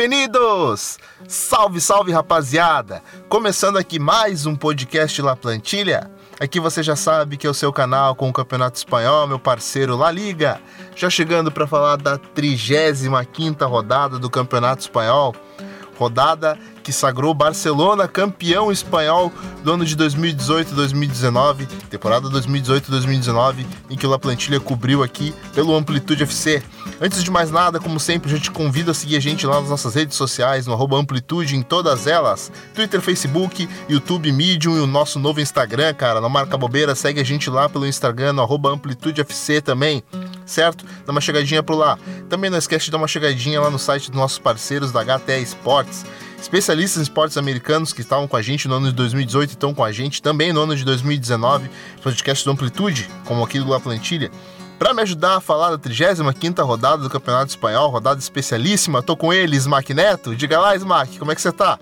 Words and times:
bem-vindos! 0.00 0.98
Salve, 1.28 1.78
salve, 1.78 2.10
rapaziada! 2.10 3.02
Começando 3.28 3.76
aqui 3.76 3.98
mais 3.98 4.46
um 4.46 4.56
podcast 4.56 5.20
La 5.20 5.36
Plantilha. 5.36 6.10
Aqui 6.40 6.58
você 6.58 6.82
já 6.82 6.96
sabe 6.96 7.36
que 7.36 7.46
é 7.46 7.50
o 7.50 7.52
seu 7.52 7.70
canal 7.70 8.14
com 8.14 8.26
o 8.26 8.32
Campeonato 8.32 8.78
Espanhol, 8.78 9.26
meu 9.26 9.38
parceiro 9.38 9.98
La 9.98 10.10
Liga. 10.10 10.58
Já 10.96 11.10
chegando 11.10 11.52
para 11.52 11.66
falar 11.66 11.96
da 11.96 12.18
35ª 12.18 13.68
rodada 13.68 14.18
do 14.18 14.30
Campeonato 14.30 14.80
Espanhol. 14.80 15.34
Rodada 15.98 16.58
que 16.90 16.92
sagrou 16.92 17.32
Barcelona 17.32 18.08
campeão 18.08 18.72
espanhol 18.72 19.32
do 19.62 19.72
ano 19.72 19.84
de 19.84 19.96
2018-2019, 19.96 21.68
temporada 21.88 22.28
2018-2019, 22.28 23.64
em 23.88 23.96
que 23.96 24.04
o 24.04 24.10
La 24.10 24.18
Plantilha 24.18 24.58
cobriu 24.58 25.00
aqui 25.00 25.32
pelo 25.54 25.72
Amplitude 25.76 26.24
FC. 26.24 26.60
Antes 27.00 27.22
de 27.22 27.30
mais 27.30 27.52
nada, 27.52 27.78
como 27.78 28.00
sempre, 28.00 28.28
a 28.28 28.34
gente 28.34 28.50
convida 28.50 28.90
a 28.90 28.94
seguir 28.94 29.16
a 29.16 29.20
gente 29.20 29.46
lá 29.46 29.60
nas 29.60 29.70
nossas 29.70 29.94
redes 29.94 30.16
sociais, 30.16 30.66
no 30.66 30.96
Amplitude 30.96 31.54
em 31.54 31.62
todas 31.62 32.08
elas, 32.08 32.50
Twitter, 32.74 33.00
Facebook, 33.00 33.68
YouTube, 33.88 34.32
Medium 34.32 34.76
e 34.76 34.80
o 34.80 34.86
nosso 34.86 35.20
novo 35.20 35.40
Instagram, 35.40 35.94
cara, 35.94 36.20
não 36.20 36.28
marca 36.28 36.58
bobeira, 36.58 36.96
segue 36.96 37.20
a 37.20 37.24
gente 37.24 37.48
lá 37.48 37.68
pelo 37.68 37.86
Instagram, 37.86 38.32
no 38.32 38.68
Amplitude 38.68 39.20
FC 39.20 39.60
também, 39.60 40.02
certo? 40.44 40.84
Dá 41.06 41.12
uma 41.12 41.20
chegadinha 41.20 41.62
por 41.62 41.76
lá. 41.76 41.96
Também 42.28 42.50
não 42.50 42.58
esquece 42.58 42.86
de 42.86 42.90
dar 42.90 42.98
uma 42.98 43.06
chegadinha 43.06 43.60
lá 43.60 43.70
no 43.70 43.78
site 43.78 44.10
dos 44.10 44.18
nossos 44.18 44.40
parceiros 44.40 44.90
da 44.90 45.04
HTE 45.04 45.42
Sports, 45.42 46.04
Especialistas 46.40 46.98
em 46.98 47.02
esportes 47.02 47.36
americanos 47.36 47.92
que 47.92 48.00
estavam 48.00 48.26
com 48.26 48.36
a 48.36 48.42
gente 48.42 48.66
no 48.66 48.76
ano 48.76 48.86
de 48.86 48.94
2018 48.94 49.50
e 49.50 49.52
estão 49.52 49.74
com 49.74 49.84
a 49.84 49.92
gente 49.92 50.22
também 50.22 50.52
no 50.52 50.62
ano 50.62 50.74
de 50.74 50.84
2019, 50.84 51.70
podcast 52.02 52.44
do 52.44 52.50
Amplitude, 52.50 53.08
como 53.26 53.44
aqui 53.44 53.60
do 53.60 53.68
La 53.68 53.78
Plantilha. 53.78 54.30
Para 54.78 54.94
me 54.94 55.02
ajudar 55.02 55.36
a 55.36 55.40
falar 55.40 55.70
da 55.70 55.78
35ª 55.78 56.64
rodada 56.64 57.02
do 57.02 57.10
Campeonato 57.10 57.50
Espanhol, 57.50 57.90
rodada 57.90 58.18
especialíssima, 58.18 59.02
tô 59.02 59.14
com 59.14 59.32
ele, 59.32 59.54
Smack 59.56 59.92
Neto. 59.92 60.34
Diga 60.34 60.58
lá, 60.58 60.74
Smack, 60.74 61.18
como 61.18 61.30
é 61.30 61.34
que 61.34 61.42
você 61.42 61.52
tá? 61.52 61.78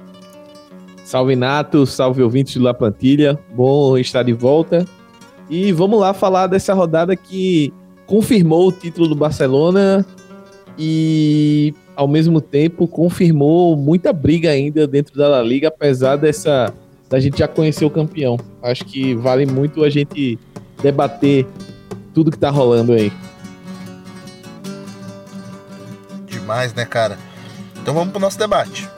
Salve 1.05 1.37
Nato, 1.37 1.87
salve 1.87 2.23
ouvintes 2.23 2.57
do 2.57 2.65
La 2.65 2.75
Plantilha, 2.75 3.39
bom 3.55 3.97
estar 3.97 4.25
de 4.25 4.33
volta. 4.33 4.85
E 5.49 5.73
vamos 5.73 6.01
lá 6.01 6.13
falar 6.13 6.49
dessa 6.49 6.75
rodada 6.75 7.15
que 7.15 7.73
confirmou 8.07 8.69
o 8.69 8.73
título 8.73 9.09
do 9.09 9.15
Barcelona 9.15 10.05
e 10.77 11.73
ao 11.99 12.07
mesmo 12.07 12.41
tempo 12.41 12.87
confirmou 12.87 13.77
muita 13.77 14.13
briga 14.13 14.51
ainda 14.51 14.87
dentro 14.87 15.19
da 15.19 15.27
La 15.27 15.43
Liga, 15.43 15.67
apesar 15.67 16.15
dessa 16.15 16.73
da 17.11 17.19
gente 17.19 17.39
já 17.39 17.49
conhecer 17.49 17.85
o 17.85 17.91
campeão. 17.91 18.39
Acho 18.63 18.85
que 18.85 19.17
vale 19.17 19.45
muito 19.45 19.83
a 19.83 19.91
gente 19.91 20.39
debater 20.81 21.45
tudo 22.15 22.31
que 22.31 22.39
tá 22.39 22.51
rolando 22.51 22.93
aí. 22.93 23.11
Demais, 26.27 26.73
né, 26.73 26.85
cara? 26.85 27.19
Então 27.83 27.93
vamos 27.93 28.13
pro 28.13 28.21
nosso 28.21 28.39
debate. 28.39 28.89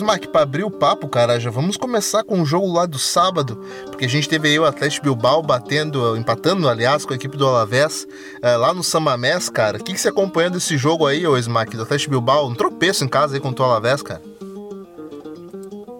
Pois, 0.00 0.06
Mark, 0.06 0.26
para 0.28 0.42
abrir 0.42 0.64
o 0.64 0.70
papo, 0.70 1.06
cara, 1.08 1.38
já 1.38 1.50
vamos 1.50 1.76
começar 1.76 2.24
com 2.24 2.40
o 2.40 2.44
jogo 2.46 2.72
lá 2.72 2.86
do 2.86 2.98
sábado, 2.98 3.60
porque 3.84 4.06
a 4.06 4.08
gente 4.08 4.26
teve 4.26 4.48
aí 4.48 4.58
o 4.58 4.64
Atlético 4.64 5.04
Bilbao 5.04 5.42
batendo, 5.42 6.16
empatando, 6.16 6.66
aliás, 6.66 7.04
com 7.04 7.12
a 7.12 7.16
equipe 7.16 7.36
do 7.36 7.46
Alavés, 7.46 8.08
é, 8.40 8.56
lá 8.56 8.72
no 8.72 8.82
Samamés, 8.82 9.50
cara. 9.50 9.76
O 9.76 9.84
que, 9.84 9.92
que 9.92 10.00
você 10.00 10.08
acompanhando 10.08 10.56
esse 10.56 10.78
jogo 10.78 11.06
aí, 11.06 11.26
ô 11.26 11.36
Smack, 11.36 11.76
do 11.76 11.82
Atlético 11.82 12.12
Bilbao? 12.12 12.48
Um 12.48 12.54
tropeço 12.54 13.04
em 13.04 13.08
casa 13.08 13.34
aí 13.34 13.40
contra 13.40 13.62
o 13.62 13.68
Alavés, 13.68 14.00
cara. 14.00 14.22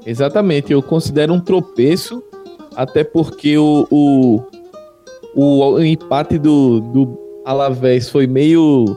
Exatamente, 0.06 0.72
eu 0.72 0.82
considero 0.82 1.34
um 1.34 1.40
tropeço, 1.40 2.22
até 2.74 3.04
porque 3.04 3.58
o, 3.58 3.86
o, 3.90 4.42
o 5.34 5.84
empate 5.84 6.38
do, 6.38 6.80
do 6.80 7.18
Alavés 7.44 8.08
foi 8.08 8.26
meio 8.26 8.96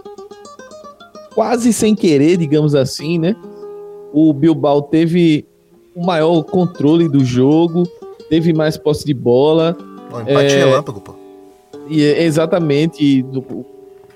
quase 1.36 1.74
sem 1.74 1.94
querer, 1.94 2.38
digamos 2.38 2.74
assim, 2.74 3.20
né? 3.20 3.36
O 4.14 4.32
Bilbao 4.32 4.84
teve 4.84 5.46
o 5.96 6.06
maior 6.06 6.44
controle 6.44 7.10
do 7.10 7.26
jogo, 7.26 7.84
teve 8.30 8.54
mais 8.54 8.78
posse 8.78 9.04
de 9.04 9.14
bola. 9.14 9.76
O 10.12 10.22
empate 10.22 10.54
é, 10.54 10.58
relâmpago, 10.60 11.02
pô. 11.02 11.16
E, 11.90 12.04
é 12.04 12.24
exatamente. 12.24 13.04
E, 13.04 13.26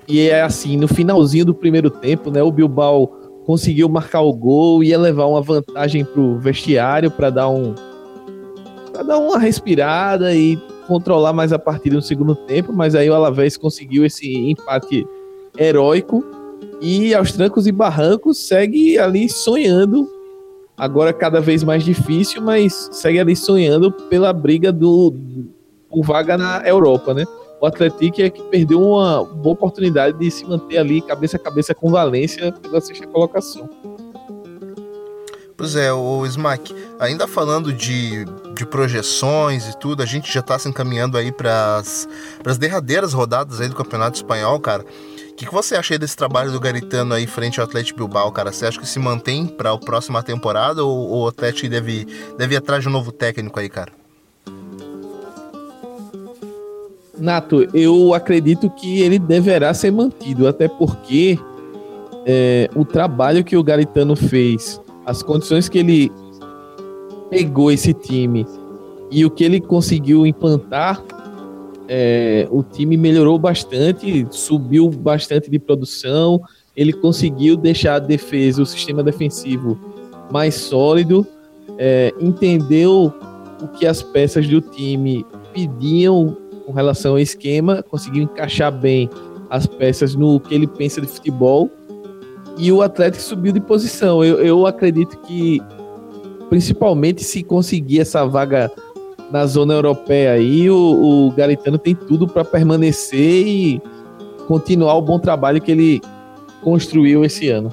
e 0.06 0.28
é 0.28 0.42
assim, 0.42 0.76
no 0.76 0.86
finalzinho 0.86 1.44
do 1.44 1.54
primeiro 1.54 1.90
tempo, 1.90 2.30
né? 2.30 2.42
O 2.42 2.52
Bilbao 2.52 3.08
conseguiu 3.44 3.88
marcar 3.88 4.20
o 4.20 4.32
gol, 4.32 4.84
ia 4.84 4.98
levar 4.98 5.26
uma 5.26 5.42
vantagem 5.42 6.04
pro 6.04 6.38
vestiário 6.38 7.10
para 7.10 7.30
dar 7.30 7.48
um 7.48 7.74
para 8.92 9.02
dar 9.02 9.18
uma 9.18 9.38
respirada 9.38 10.34
e 10.34 10.56
controlar 10.86 11.32
mais 11.32 11.52
a 11.52 11.58
partida 11.58 11.96
no 11.96 12.02
segundo 12.02 12.34
tempo, 12.34 12.72
mas 12.72 12.94
aí 12.94 13.08
o 13.08 13.14
Alavés 13.14 13.56
conseguiu 13.56 14.04
esse 14.04 14.34
empate 14.34 15.06
heróico 15.56 16.24
e 16.80 17.14
aos 17.14 17.32
trancos 17.32 17.66
e 17.66 17.72
barrancos 17.72 18.38
segue 18.38 18.98
ali 18.98 19.28
sonhando. 19.28 20.08
Agora 20.76 21.12
cada 21.12 21.40
vez 21.40 21.64
mais 21.64 21.84
difícil, 21.84 22.40
mas 22.40 22.88
segue 22.92 23.18
ali 23.18 23.34
sonhando 23.34 23.90
pela 23.90 24.32
briga 24.32 24.70
do, 24.70 25.12
por 25.90 26.04
vaga 26.04 26.38
na 26.38 26.62
Europa, 26.64 27.12
né? 27.12 27.24
O 27.60 27.66
Atlético 27.66 28.22
é 28.22 28.30
que 28.30 28.40
perdeu 28.44 28.80
uma 28.80 29.24
boa 29.24 29.54
oportunidade 29.54 30.16
de 30.16 30.30
se 30.30 30.44
manter 30.44 30.78
ali 30.78 31.00
cabeça 31.00 31.36
a 31.36 31.40
cabeça 31.40 31.74
com 31.74 31.90
Valência 31.90 32.52
pela 32.52 32.80
sexta 32.80 33.04
colocação. 33.08 33.68
Pois 35.56 35.74
é, 35.74 35.92
o 35.92 36.24
Smack, 36.24 36.72
ainda 37.00 37.26
falando 37.26 37.72
de, 37.72 38.24
de 38.54 38.64
projeções 38.64 39.68
e 39.68 39.76
tudo, 39.76 40.04
a 40.04 40.06
gente 40.06 40.32
já 40.32 40.38
está 40.38 40.56
se 40.56 40.68
encaminhando 40.68 41.18
aí 41.18 41.32
para 41.32 41.78
as 41.78 42.58
derradeiras 42.58 43.12
rodadas 43.12 43.60
aí 43.60 43.66
do 43.66 43.74
Campeonato 43.74 44.14
Espanhol, 44.14 44.60
cara 44.60 44.84
que, 45.38 45.46
que 45.46 45.54
você 45.54 45.76
acha 45.76 45.96
desse 45.96 46.16
trabalho 46.16 46.50
do 46.50 46.58
Garitano 46.58 47.14
aí 47.14 47.24
frente 47.24 47.60
ao 47.60 47.66
Atlético 47.66 48.00
Bilbao, 48.00 48.32
cara? 48.32 48.50
Você 48.50 48.66
acha 48.66 48.78
que 48.78 48.88
se 48.88 48.98
mantém 48.98 49.46
para 49.46 49.70
a 49.70 49.78
próxima 49.78 50.20
temporada 50.20 50.84
ou, 50.84 51.08
ou 51.08 51.24
o 51.24 51.28
Atlético 51.28 51.68
deve, 51.68 52.08
deve 52.36 52.54
ir 52.54 52.58
atrás 52.58 52.82
de 52.82 52.88
um 52.88 52.92
novo 52.92 53.12
técnico 53.12 53.60
aí, 53.60 53.68
cara? 53.68 53.92
Nato, 57.16 57.68
eu 57.72 58.14
acredito 58.14 58.68
que 58.70 59.00
ele 59.00 59.18
deverá 59.18 59.72
ser 59.72 59.92
mantido, 59.92 60.48
até 60.48 60.66
porque 60.66 61.38
é, 62.26 62.68
o 62.74 62.84
trabalho 62.84 63.44
que 63.44 63.56
o 63.56 63.62
Garitano 63.62 64.16
fez, 64.16 64.80
as 65.06 65.22
condições 65.22 65.68
que 65.68 65.78
ele 65.78 66.12
pegou 67.30 67.70
esse 67.70 67.94
time 67.94 68.44
e 69.08 69.24
o 69.24 69.30
que 69.30 69.44
ele 69.44 69.60
conseguiu 69.60 70.26
implantar 70.26 71.00
é, 71.88 72.46
o 72.50 72.62
time 72.62 72.96
melhorou 72.96 73.38
bastante, 73.38 74.26
subiu 74.30 74.90
bastante 74.90 75.50
de 75.50 75.58
produção, 75.58 76.40
ele 76.76 76.92
conseguiu 76.92 77.56
deixar 77.56 77.94
a 77.94 77.98
defesa, 77.98 78.62
o 78.62 78.66
sistema 78.66 79.02
defensivo 79.02 79.78
mais 80.30 80.54
sólido, 80.54 81.26
é, 81.78 82.12
entendeu 82.20 83.12
o 83.62 83.68
que 83.68 83.86
as 83.86 84.02
peças 84.02 84.46
do 84.46 84.60
time 84.60 85.24
pediam 85.52 86.36
com 86.66 86.72
relação 86.72 87.12
ao 87.12 87.18
esquema, 87.18 87.82
conseguiu 87.82 88.24
encaixar 88.24 88.70
bem 88.70 89.08
as 89.48 89.66
peças 89.66 90.14
no 90.14 90.38
que 90.38 90.54
ele 90.54 90.66
pensa 90.66 91.00
de 91.00 91.06
futebol 91.06 91.70
e 92.58 92.70
o 92.70 92.82
Atlético 92.82 93.22
subiu 93.22 93.52
de 93.52 93.60
posição. 93.60 94.22
Eu, 94.22 94.40
eu 94.40 94.66
acredito 94.66 95.16
que, 95.20 95.62
principalmente 96.50 97.24
se 97.24 97.42
conseguir 97.42 98.00
essa 98.00 98.26
vaga 98.26 98.70
na 99.30 99.46
zona 99.46 99.74
europeia 99.74 100.32
aí, 100.32 100.70
o, 100.70 101.26
o 101.26 101.30
Garitano 101.32 101.78
tem 101.78 101.94
tudo 101.94 102.26
para 102.26 102.44
permanecer 102.44 103.46
e 103.46 103.82
continuar 104.46 104.94
o 104.94 105.02
bom 105.02 105.18
trabalho 105.18 105.60
que 105.60 105.70
ele 105.70 106.02
construiu 106.62 107.24
esse 107.24 107.48
ano. 107.48 107.72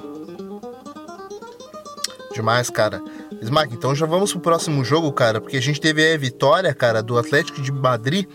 Demais, 2.32 2.68
cara. 2.68 3.02
Smack, 3.40 3.72
então 3.74 3.94
já 3.94 4.06
vamos 4.06 4.32
pro 4.32 4.40
próximo 4.40 4.84
jogo, 4.84 5.12
cara, 5.12 5.40
porque 5.40 5.56
a 5.56 5.62
gente 5.62 5.80
teve 5.80 6.12
a 6.12 6.16
vitória, 6.16 6.72
cara, 6.74 7.02
do 7.02 7.18
Atlético 7.18 7.60
de 7.60 7.70
Madrid, 7.70 8.26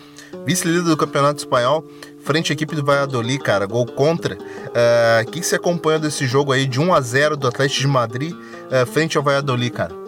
vice-líder 0.46 0.84
do 0.84 0.98
Campeonato 0.98 1.40
Espanhol, 1.40 1.84
frente 2.24 2.52
à 2.52 2.54
equipe 2.54 2.76
do 2.76 2.84
Valladolid, 2.84 3.40
cara, 3.40 3.66
gol 3.66 3.86
contra. 3.86 4.38
Eh, 4.74 5.20
o 5.20 5.28
uh, 5.28 5.32
que, 5.32 5.40
que 5.40 5.46
você 5.46 5.56
acompanha 5.56 6.00
desse 6.00 6.26
jogo 6.26 6.52
aí 6.52 6.66
de 6.66 6.80
1 6.80 6.94
a 6.94 7.02
0 7.02 7.38
do 7.38 7.48
Atlético 7.48 7.82
de 7.82 7.88
Madrid 7.88 8.34
uh, 8.34 8.86
frente 8.86 9.18
ao 9.18 9.24
Valladolid, 9.24 9.72
cara? 9.72 10.01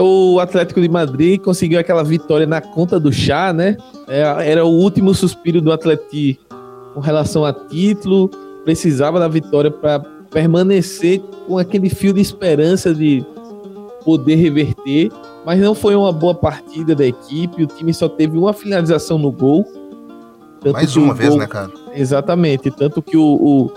É, 0.00 0.02
o 0.02 0.40
Atlético 0.40 0.80
de 0.80 0.88
Madrid 0.88 1.38
conseguiu 1.40 1.78
aquela 1.78 2.02
vitória 2.02 2.46
na 2.46 2.60
conta 2.60 2.98
do 2.98 3.12
chá, 3.12 3.52
né? 3.52 3.76
É, 4.08 4.22
era 4.50 4.64
o 4.64 4.70
último 4.70 5.14
suspiro 5.14 5.60
do 5.60 5.70
Atlético 5.70 6.42
com 6.94 7.00
relação 7.00 7.44
a 7.44 7.52
título, 7.52 8.28
precisava 8.64 9.20
da 9.20 9.28
vitória 9.28 9.70
para 9.70 10.00
permanecer 10.30 11.20
com 11.46 11.58
aquele 11.58 11.90
fio 11.90 12.12
de 12.12 12.20
esperança 12.20 12.94
de 12.94 13.24
poder 14.04 14.36
reverter, 14.36 15.12
mas 15.44 15.60
não 15.60 15.74
foi 15.74 15.94
uma 15.94 16.10
boa 16.10 16.34
partida 16.34 16.94
da 16.94 17.06
equipe, 17.06 17.62
o 17.62 17.66
time 17.66 17.92
só 17.92 18.08
teve 18.08 18.38
uma 18.38 18.52
finalização 18.52 19.18
no 19.18 19.30
gol. 19.30 19.66
Mais 20.72 20.96
uma 20.96 21.14
vez, 21.14 21.36
né, 21.36 21.46
cara? 21.46 21.70
Exatamente, 21.94 22.70
tanto 22.70 23.02
que 23.02 23.16
o, 23.16 23.22
o, 23.22 23.72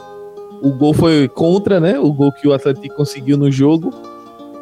o 0.67 0.71
gol 0.71 0.93
foi 0.93 1.27
contra, 1.27 1.79
né? 1.79 1.99
O 1.99 2.11
gol 2.11 2.31
que 2.31 2.47
o 2.47 2.53
Atlético 2.53 2.95
conseguiu 2.95 3.37
no 3.37 3.51
jogo 3.51 3.91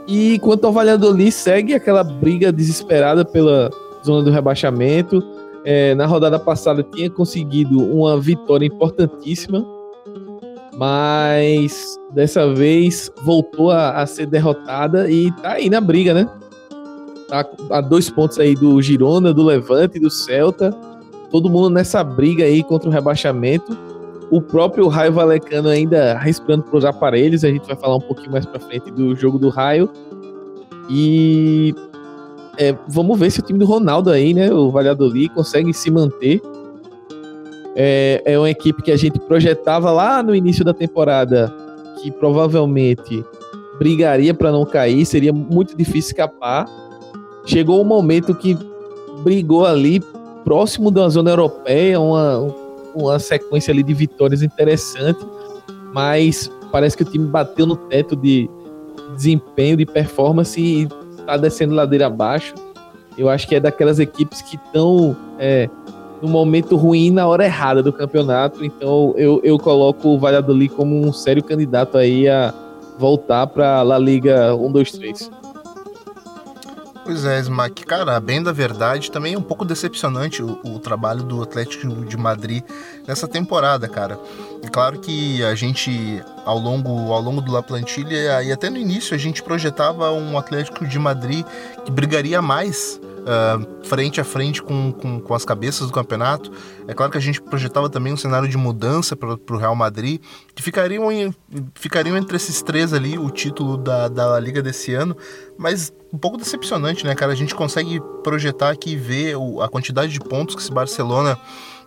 E 0.07 0.39
quanto 0.39 0.65
ao 0.65 0.73
Valladolid, 0.73 1.31
segue 1.31 1.73
aquela 1.73 2.03
briga 2.03 2.51
desesperada 2.51 3.23
pela 3.23 3.69
zona 4.03 4.23
do 4.23 4.31
rebaixamento. 4.31 5.23
É, 5.63 5.93
na 5.93 6.05
rodada 6.05 6.39
passada 6.39 6.81
tinha 6.81 7.09
conseguido 7.09 7.79
uma 7.79 8.19
vitória 8.19 8.65
importantíssima, 8.65 9.63
mas 10.75 11.99
dessa 12.11 12.51
vez 12.51 13.11
voltou 13.23 13.69
a, 13.69 14.01
a, 14.01 14.05
ser 14.07 14.25
derrotada 14.25 15.09
e 15.09 15.31
tá 15.33 15.51
aí 15.51 15.69
na 15.69 15.79
briga, 15.79 16.13
né? 16.15 16.27
Tá 17.27 17.45
a 17.69 17.79
dois 17.79 18.09
pontos 18.09 18.39
aí 18.39 18.55
do 18.55 18.81
Girona, 18.81 19.33
do 19.33 19.43
Levante, 19.43 19.99
do 19.99 20.09
Celta. 20.09 20.71
Todo 21.29 21.49
mundo 21.49 21.69
nessa 21.69 22.03
briga 22.03 22.43
aí 22.43 22.63
contra 22.63 22.89
o 22.89 22.91
rebaixamento. 22.91 23.77
O 24.31 24.41
próprio 24.41 24.87
Raio 24.87 25.11
Valecano 25.11 25.67
ainda 25.67 26.17
respirando 26.17 26.63
para 26.63 26.77
os 26.77 26.85
aparelhos. 26.85 27.43
A 27.43 27.49
gente 27.49 27.67
vai 27.67 27.75
falar 27.75 27.97
um 27.97 28.01
pouquinho 28.01 28.31
mais 28.31 28.45
para 28.45 28.59
frente 28.59 28.89
do 28.89 29.13
jogo 29.13 29.37
do 29.37 29.49
Raio. 29.49 29.89
E 30.89 31.75
é, 32.57 32.75
vamos 32.87 33.19
ver 33.19 33.29
se 33.29 33.41
o 33.41 33.43
time 33.43 33.59
do 33.59 33.65
Ronaldo 33.65 34.09
aí, 34.09 34.33
né, 34.33 34.51
o 34.51 34.71
Valladolid, 34.71 35.29
consegue 35.29 35.73
se 35.73 35.91
manter. 35.91 36.41
É, 37.75 38.21
é 38.25 38.37
uma 38.37 38.49
equipe 38.49 38.81
que 38.81 38.91
a 38.91 38.97
gente 38.97 39.19
projetava 39.19 39.91
lá 39.91 40.23
no 40.23 40.33
início 40.33 40.63
da 40.63 40.73
temporada 40.73 41.53
que 42.01 42.11
provavelmente 42.11 43.23
brigaria 43.77 44.33
para 44.33 44.51
não 44.51 44.65
cair, 44.65 45.05
seria 45.05 45.33
muito 45.33 45.75
difícil 45.75 46.11
escapar. 46.11 46.65
Chegou 47.45 47.81
um 47.81 47.85
momento 47.85 48.35
que 48.35 48.57
brigou 49.23 49.65
ali 49.65 50.01
próximo 50.43 50.91
da 50.91 51.07
zona 51.09 51.31
europeia, 51.31 51.99
uma, 51.99 52.53
uma 52.95 53.19
sequência 53.19 53.71
ali 53.71 53.83
de 53.83 53.93
vitórias 53.93 54.41
interessante, 54.41 55.19
mas 55.93 56.51
parece 56.71 56.95
que 56.95 57.03
o 57.03 57.05
time 57.05 57.27
bateu 57.27 57.65
no 57.65 57.75
teto 57.75 58.15
de 58.15 58.49
desempenho, 59.15 59.77
de 59.77 59.85
performance 59.85 60.59
e 60.59 60.87
tá 61.25 61.37
descendo 61.37 61.75
ladeira 61.75 62.07
abaixo. 62.07 62.53
Eu 63.17 63.29
acho 63.29 63.47
que 63.47 63.55
é 63.55 63.59
daquelas 63.59 63.99
equipes 63.99 64.41
que 64.41 64.55
estão 64.55 65.15
é, 65.37 65.69
no 66.21 66.29
momento 66.29 66.75
ruim 66.75 67.11
na 67.11 67.27
hora 67.27 67.45
errada 67.45 67.83
do 67.83 67.91
campeonato. 67.91 68.63
Então 68.63 69.13
eu, 69.17 69.41
eu 69.43 69.57
coloco 69.59 70.09
o 70.09 70.19
Valladolid 70.19 70.73
como 70.73 70.95
um 70.95 71.11
sério 71.11 71.43
candidato 71.43 71.97
aí 71.97 72.27
a 72.27 72.53
voltar 72.97 73.47
para 73.47 73.81
La 73.81 73.97
Liga 73.97 74.55
1, 74.55 74.71
2, 74.71 74.91
3. 74.91 75.31
Pois 77.11 77.25
é, 77.25 77.41
Smack, 77.41 77.85
cara, 77.85 78.17
bem 78.21 78.41
da 78.41 78.53
verdade, 78.53 79.11
também 79.11 79.33
é 79.33 79.37
um 79.37 79.41
pouco 79.41 79.65
decepcionante 79.65 80.41
o, 80.41 80.57
o, 80.63 80.79
trabalho 80.79 81.21
do 81.23 81.43
Atlético 81.43 82.05
de 82.05 82.15
Madrid 82.15 82.63
nessa 83.05 83.27
temporada, 83.27 83.85
cara. 83.85 84.17
É 84.63 84.69
claro 84.69 84.97
que 84.97 85.43
a 85.43 85.53
gente, 85.53 86.23
ao 86.45 86.57
longo, 86.57 87.11
ao 87.11 87.19
longo 87.19 87.41
do 87.41 87.51
La 87.51 87.61
Plantilha, 87.61 88.41
e 88.41 88.49
até 88.49 88.69
no 88.69 88.77
início, 88.77 89.13
a 89.13 89.17
gente 89.17 89.43
projetava 89.43 90.09
um 90.11 90.37
Atlético 90.37 90.87
de 90.87 90.97
Madrid 90.97 91.45
que 91.83 91.91
brigaria 91.91 92.41
mais 92.41 92.97
uh, 93.21 93.85
frente 93.85 94.19
a 94.19 94.23
frente 94.23 94.61
com, 94.61 94.91
com, 94.91 95.19
com, 95.19 95.33
as 95.33 95.45
cabeças 95.45 95.87
do 95.87 95.93
campeonato. 95.93 96.51
É 96.87 96.93
claro 96.93 97.11
que 97.11 97.17
a 97.17 97.21
gente 97.21 97.41
projetava 97.41 97.89
também 97.89 98.13
um 98.13 98.17
cenário 98.17 98.47
de 98.47 98.57
mudança 98.57 99.15
para 99.15 99.37
o 99.49 99.57
Real 99.57 99.75
Madrid, 99.75 100.21
que 100.55 100.61
ficariam, 100.61 101.11
em, 101.11 101.33
ficariam 101.75 102.17
entre 102.17 102.35
esses 102.35 102.61
três 102.61 102.93
ali 102.93 103.17
o 103.17 103.29
título 103.29 103.77
da, 103.77 104.07
da 104.07 104.39
Liga 104.39 104.61
desse 104.61 104.93
ano, 104.93 105.15
mas 105.57 105.93
um 106.13 106.17
pouco 106.17 106.37
decepcionante, 106.37 107.05
né, 107.05 107.15
cara? 107.15 107.31
A 107.31 107.35
gente 107.35 107.55
consegue 107.55 108.01
projetar 108.23 108.69
aqui 108.69 108.91
e 108.91 108.95
ver 108.95 109.37
o, 109.37 109.61
a 109.61 109.69
quantidade 109.69 110.11
de 110.11 110.19
pontos 110.19 110.55
que 110.55 110.61
esse 110.61 110.71
Barcelona 110.71 111.37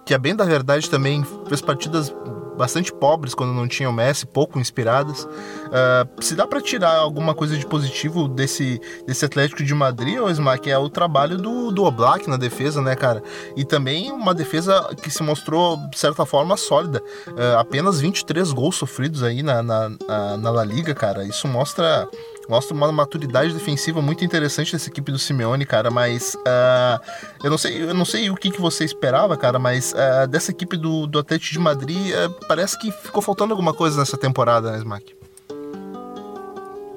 que 0.04 0.12
a 0.12 0.18
bem 0.18 0.36
da 0.36 0.44
verdade 0.44 0.90
também 0.90 1.24
fez 1.48 1.60
partidas 1.60 2.14
bastante 2.56 2.92
pobres 2.92 3.34
quando 3.34 3.52
não 3.52 3.68
tinha 3.68 3.88
o 3.88 3.92
Messi, 3.92 4.26
pouco 4.26 4.58
inspiradas. 4.58 5.24
Uh, 5.24 6.22
se 6.22 6.34
dá 6.34 6.46
para 6.46 6.60
tirar 6.60 6.96
alguma 6.96 7.34
coisa 7.34 7.56
de 7.56 7.66
positivo 7.66 8.28
desse, 8.28 8.80
desse 9.06 9.24
Atlético 9.24 9.62
de 9.62 9.74
Madrid, 9.74 10.18
ou 10.18 10.30
Smack, 10.30 10.70
é 10.70 10.78
o 10.78 10.88
trabalho 10.88 11.36
do, 11.36 11.70
do 11.70 11.84
Oblak 11.84 12.28
na 12.28 12.36
defesa, 12.36 12.80
né, 12.80 12.94
cara? 12.94 13.22
E 13.56 13.64
também 13.64 14.10
uma 14.12 14.34
defesa 14.34 14.94
que 15.02 15.10
se 15.10 15.22
mostrou, 15.22 15.76
de 15.90 15.98
certa 15.98 16.24
forma, 16.24 16.56
sólida. 16.56 17.02
Uh, 17.28 17.58
apenas 17.58 18.00
23 18.00 18.52
gols 18.52 18.76
sofridos 18.76 19.22
aí 19.22 19.42
na, 19.42 19.62
na, 19.62 19.88
na, 19.88 20.36
na 20.36 20.50
La 20.50 20.64
Liga, 20.64 20.94
cara. 20.94 21.24
Isso 21.24 21.48
mostra 21.48 22.08
mostra 22.48 22.74
uma 22.74 22.90
maturidade 22.92 23.52
defensiva 23.52 24.02
muito 24.02 24.24
interessante 24.24 24.72
dessa 24.72 24.88
equipe 24.88 25.10
do 25.10 25.18
Simeone, 25.18 25.64
cara. 25.64 25.90
Mas 25.90 26.34
uh, 26.34 27.00
eu 27.42 27.50
não 27.50 27.58
sei, 27.58 27.82
eu 27.82 27.94
não 27.94 28.04
sei 28.04 28.30
o 28.30 28.34
que, 28.34 28.50
que 28.50 28.60
você 28.60 28.84
esperava, 28.84 29.36
cara. 29.36 29.58
Mas 29.58 29.92
uh, 29.92 30.26
dessa 30.28 30.50
equipe 30.50 30.76
do, 30.76 31.06
do 31.06 31.18
Atlético 31.18 31.52
de 31.52 31.58
Madrid, 31.58 32.12
uh, 32.12 32.46
parece 32.46 32.78
que 32.78 32.90
ficou 32.90 33.22
faltando 33.22 33.52
alguma 33.52 33.72
coisa 33.72 33.98
nessa 33.98 34.16
temporada, 34.16 34.70
né, 34.72 34.78
Smack? 34.78 35.16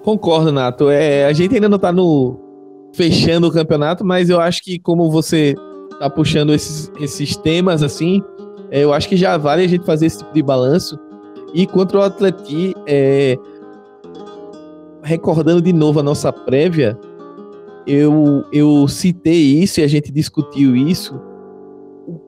Concordo, 0.03 0.51
Nato. 0.51 0.89
É, 0.89 1.25
a 1.25 1.33
gente 1.33 1.55
ainda 1.55 1.67
não 1.67 1.77
tá 1.77 1.91
no 1.91 2.39
fechando 2.93 3.47
o 3.47 3.51
campeonato, 3.51 4.05
mas 4.05 4.29
eu 4.29 4.39
acho 4.39 4.63
que 4.63 4.79
como 4.79 5.11
você 5.11 5.53
tá 5.99 6.09
puxando 6.09 6.53
esses, 6.53 6.91
esses 6.99 7.35
temas 7.35 7.83
assim, 7.83 8.23
é, 8.71 8.83
eu 8.83 8.93
acho 8.93 9.07
que 9.07 9.15
já 9.15 9.37
vale 9.37 9.63
a 9.63 9.67
gente 9.67 9.85
fazer 9.85 10.05
esse 10.05 10.19
tipo 10.19 10.33
de 10.33 10.41
balanço. 10.41 10.97
E 11.53 11.65
contra 11.65 11.99
o 11.99 12.01
Atleti, 12.01 12.73
é, 12.85 13.37
recordando 15.07 15.61
de 15.61 15.71
novo 15.71 15.99
a 16.01 16.03
nossa 16.03 16.31
prévia, 16.33 16.99
eu, 17.87 18.43
eu 18.51 18.87
citei 18.89 19.61
isso 19.61 19.79
e 19.79 19.83
a 19.83 19.87
gente 19.87 20.11
discutiu 20.11 20.75
isso, 20.75 21.19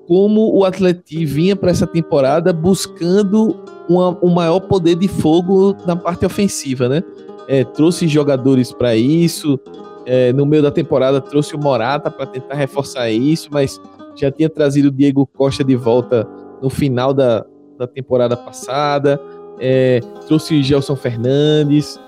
como 0.07 0.55
o 0.55 0.63
Atleti 0.63 1.25
vinha 1.25 1.55
para 1.55 1.71
essa 1.71 1.85
temporada 1.85 2.53
buscando 2.53 3.61
uma, 3.89 4.17
um 4.23 4.29
maior 4.29 4.61
poder 4.61 4.95
de 4.95 5.07
fogo 5.07 5.75
na 5.85 5.95
parte 5.95 6.25
ofensiva, 6.25 6.87
né? 6.87 7.03
É, 7.47 7.63
trouxe 7.63 8.07
jogadores 8.07 8.71
para 8.71 8.95
isso, 8.95 9.59
é, 10.05 10.31
no 10.31 10.45
meio 10.45 10.63
da 10.63 10.71
temporada 10.71 11.19
trouxe 11.19 11.55
o 11.55 11.59
Morata 11.59 12.09
para 12.09 12.25
tentar 12.25 12.55
reforçar 12.55 13.09
isso, 13.11 13.49
mas 13.51 13.81
já 14.15 14.31
tinha 14.31 14.49
trazido 14.49 14.87
o 14.87 14.91
Diego 14.91 15.25
Costa 15.25 15.63
de 15.63 15.75
volta 15.75 16.27
no 16.61 16.69
final 16.69 17.13
da, 17.13 17.45
da 17.77 17.87
temporada 17.87 18.37
passada, 18.37 19.19
é, 19.59 19.99
trouxe 20.27 20.59
o 20.59 20.63
Gelson 20.63 20.95
Fernandes, 20.95 21.99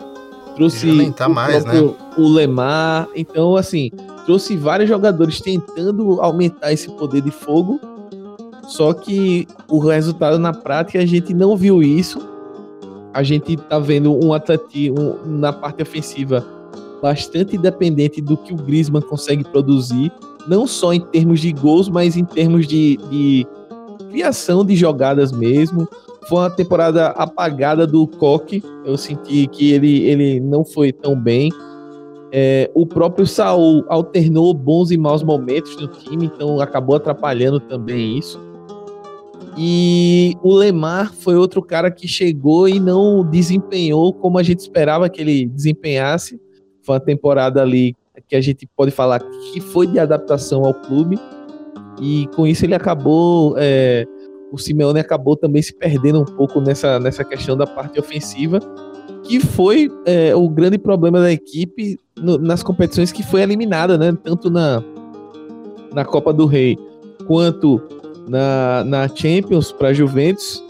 trouxe 0.56 0.89
o, 0.89 1.30
mais, 1.30 1.63
próprio, 1.63 1.88
né? 1.88 1.95
o 2.18 2.27
Lemar. 2.27 3.07
Então, 3.15 3.56
assim, 3.56 3.92
trouxe 4.25 4.56
vários 4.57 4.89
jogadores 4.89 5.39
tentando 5.39 6.21
aumentar 6.21 6.71
esse 6.71 6.89
poder 6.89 7.21
de 7.21 7.31
fogo. 7.31 7.80
Só 8.68 8.94
que 8.94 9.48
o 9.68 9.80
resultado 9.80 10.39
na 10.39 10.53
prática 10.53 11.00
a 11.00 11.05
gente 11.05 11.34
não 11.34 11.58
viu 11.58 11.81
isso. 11.81 12.20
A 13.13 13.24
gente 13.24 13.58
tá 13.58 13.77
vendo 13.77 14.13
um 14.13 14.34
atleti 14.34 14.89
um, 14.91 15.17
na 15.25 15.51
parte 15.51 15.81
ofensiva 15.81 16.46
bastante 17.01 17.58
dependente 17.58 18.22
do 18.22 18.38
que 18.38 18.53
o 18.53 18.55
Griezmann 18.55 19.01
consegue 19.01 19.43
produzir, 19.43 20.12
não 20.48 20.67
só 20.67 20.93
em 20.93 21.00
termos 21.00 21.39
de 21.41 21.51
gols, 21.51 21.89
mas 21.89 22.15
em 22.15 22.24
termos 22.24 22.67
de, 22.67 22.98
de 23.10 23.48
criação 24.12 24.63
de 24.63 24.75
jogadas 24.75 25.31
mesmo. 25.31 25.88
Foi 26.28 26.38
uma 26.40 26.50
temporada 26.50 27.08
apagada 27.08 27.88
do 27.88 28.08
Coque. 28.08 28.63
Eu 28.86 28.98
senti 28.98 29.48
que 29.48 29.72
ele, 29.72 30.04
ele 30.04 30.40
não 30.40 30.63
foi 30.63 30.92
tão 30.92 31.20
bem. 31.20 31.50
É, 32.32 32.72
o 32.74 32.86
próprio 32.86 33.28
Saul 33.28 33.84
alternou 33.90 34.54
bons 34.54 34.92
e 34.92 34.98
maus 34.98 35.22
momentos 35.22 35.75
no 35.75 35.88
time, 35.88 36.28
então 36.28 36.62
acabou 36.62 36.96
atrapalhando 36.96 37.60
também 37.60 38.18
isso. 38.18 38.40
E 39.58 40.38
o 40.42 40.54
Lemar 40.54 41.13
foi 41.13 41.36
outro 41.36 41.62
cara 41.62 41.92
que 41.92 42.08
chegou 42.08 42.70
e 42.70 42.80
não 42.80 43.30
desempenhou 43.30 44.13
como 44.13 44.38
a 44.38 44.44
gente 44.44 44.60
esperava 44.60 45.10
que 45.10 45.20
ele 45.20 45.46
desempenhasse. 45.46 46.40
Foi 46.84 46.96
uma 46.96 47.01
temporada 47.01 47.62
ali 47.62 47.96
que 48.28 48.36
a 48.36 48.42
gente 48.42 48.68
pode 48.78 48.92
falar 48.92 49.20
que 49.20 49.60
foi 49.60 49.86
de 49.88 50.00
adaptação 50.00 50.63
ao 50.63 50.74
clube. 50.74 51.20
E 52.01 52.28
com 52.34 52.48
isso 52.48 52.66
ele 52.66 52.74
acabou 52.74 53.56
é, 53.58 54.08
o 54.51 54.58
Simeone 54.58 55.00
acabou 55.00 55.36
também 55.38 55.62
se 55.62 55.74
perdendo 55.74 56.22
um 56.22 56.25
pouco 56.25 56.60
nessa, 56.60 57.00
nessa 57.00 57.24
questão 57.24 57.55
da 57.55 57.65
parte 57.65 58.00
ofensiva, 58.00 58.60
que 59.24 59.39
foi 59.39 59.89
é, 60.05 60.36
o 60.36 60.50
grande 60.50 60.77
problema 60.77 61.20
da 61.20 61.31
equipe 61.31 61.98
no, 62.17 62.38
nas 62.38 62.62
competições 62.62 63.12
que 63.12 63.24
foi 63.24 63.41
eliminada, 63.41 63.98
né? 63.98 64.15
Tanto 64.24 64.50
na, 64.50 64.84
na 65.93 66.03
Copa 66.03 66.34
do 66.34 66.46
Rei 66.46 66.77
quanto 67.25 67.81
na, 68.27 68.84
na 68.84 69.08
Champions 69.08 69.72
para 69.72 69.93
Juventus. 69.93 70.63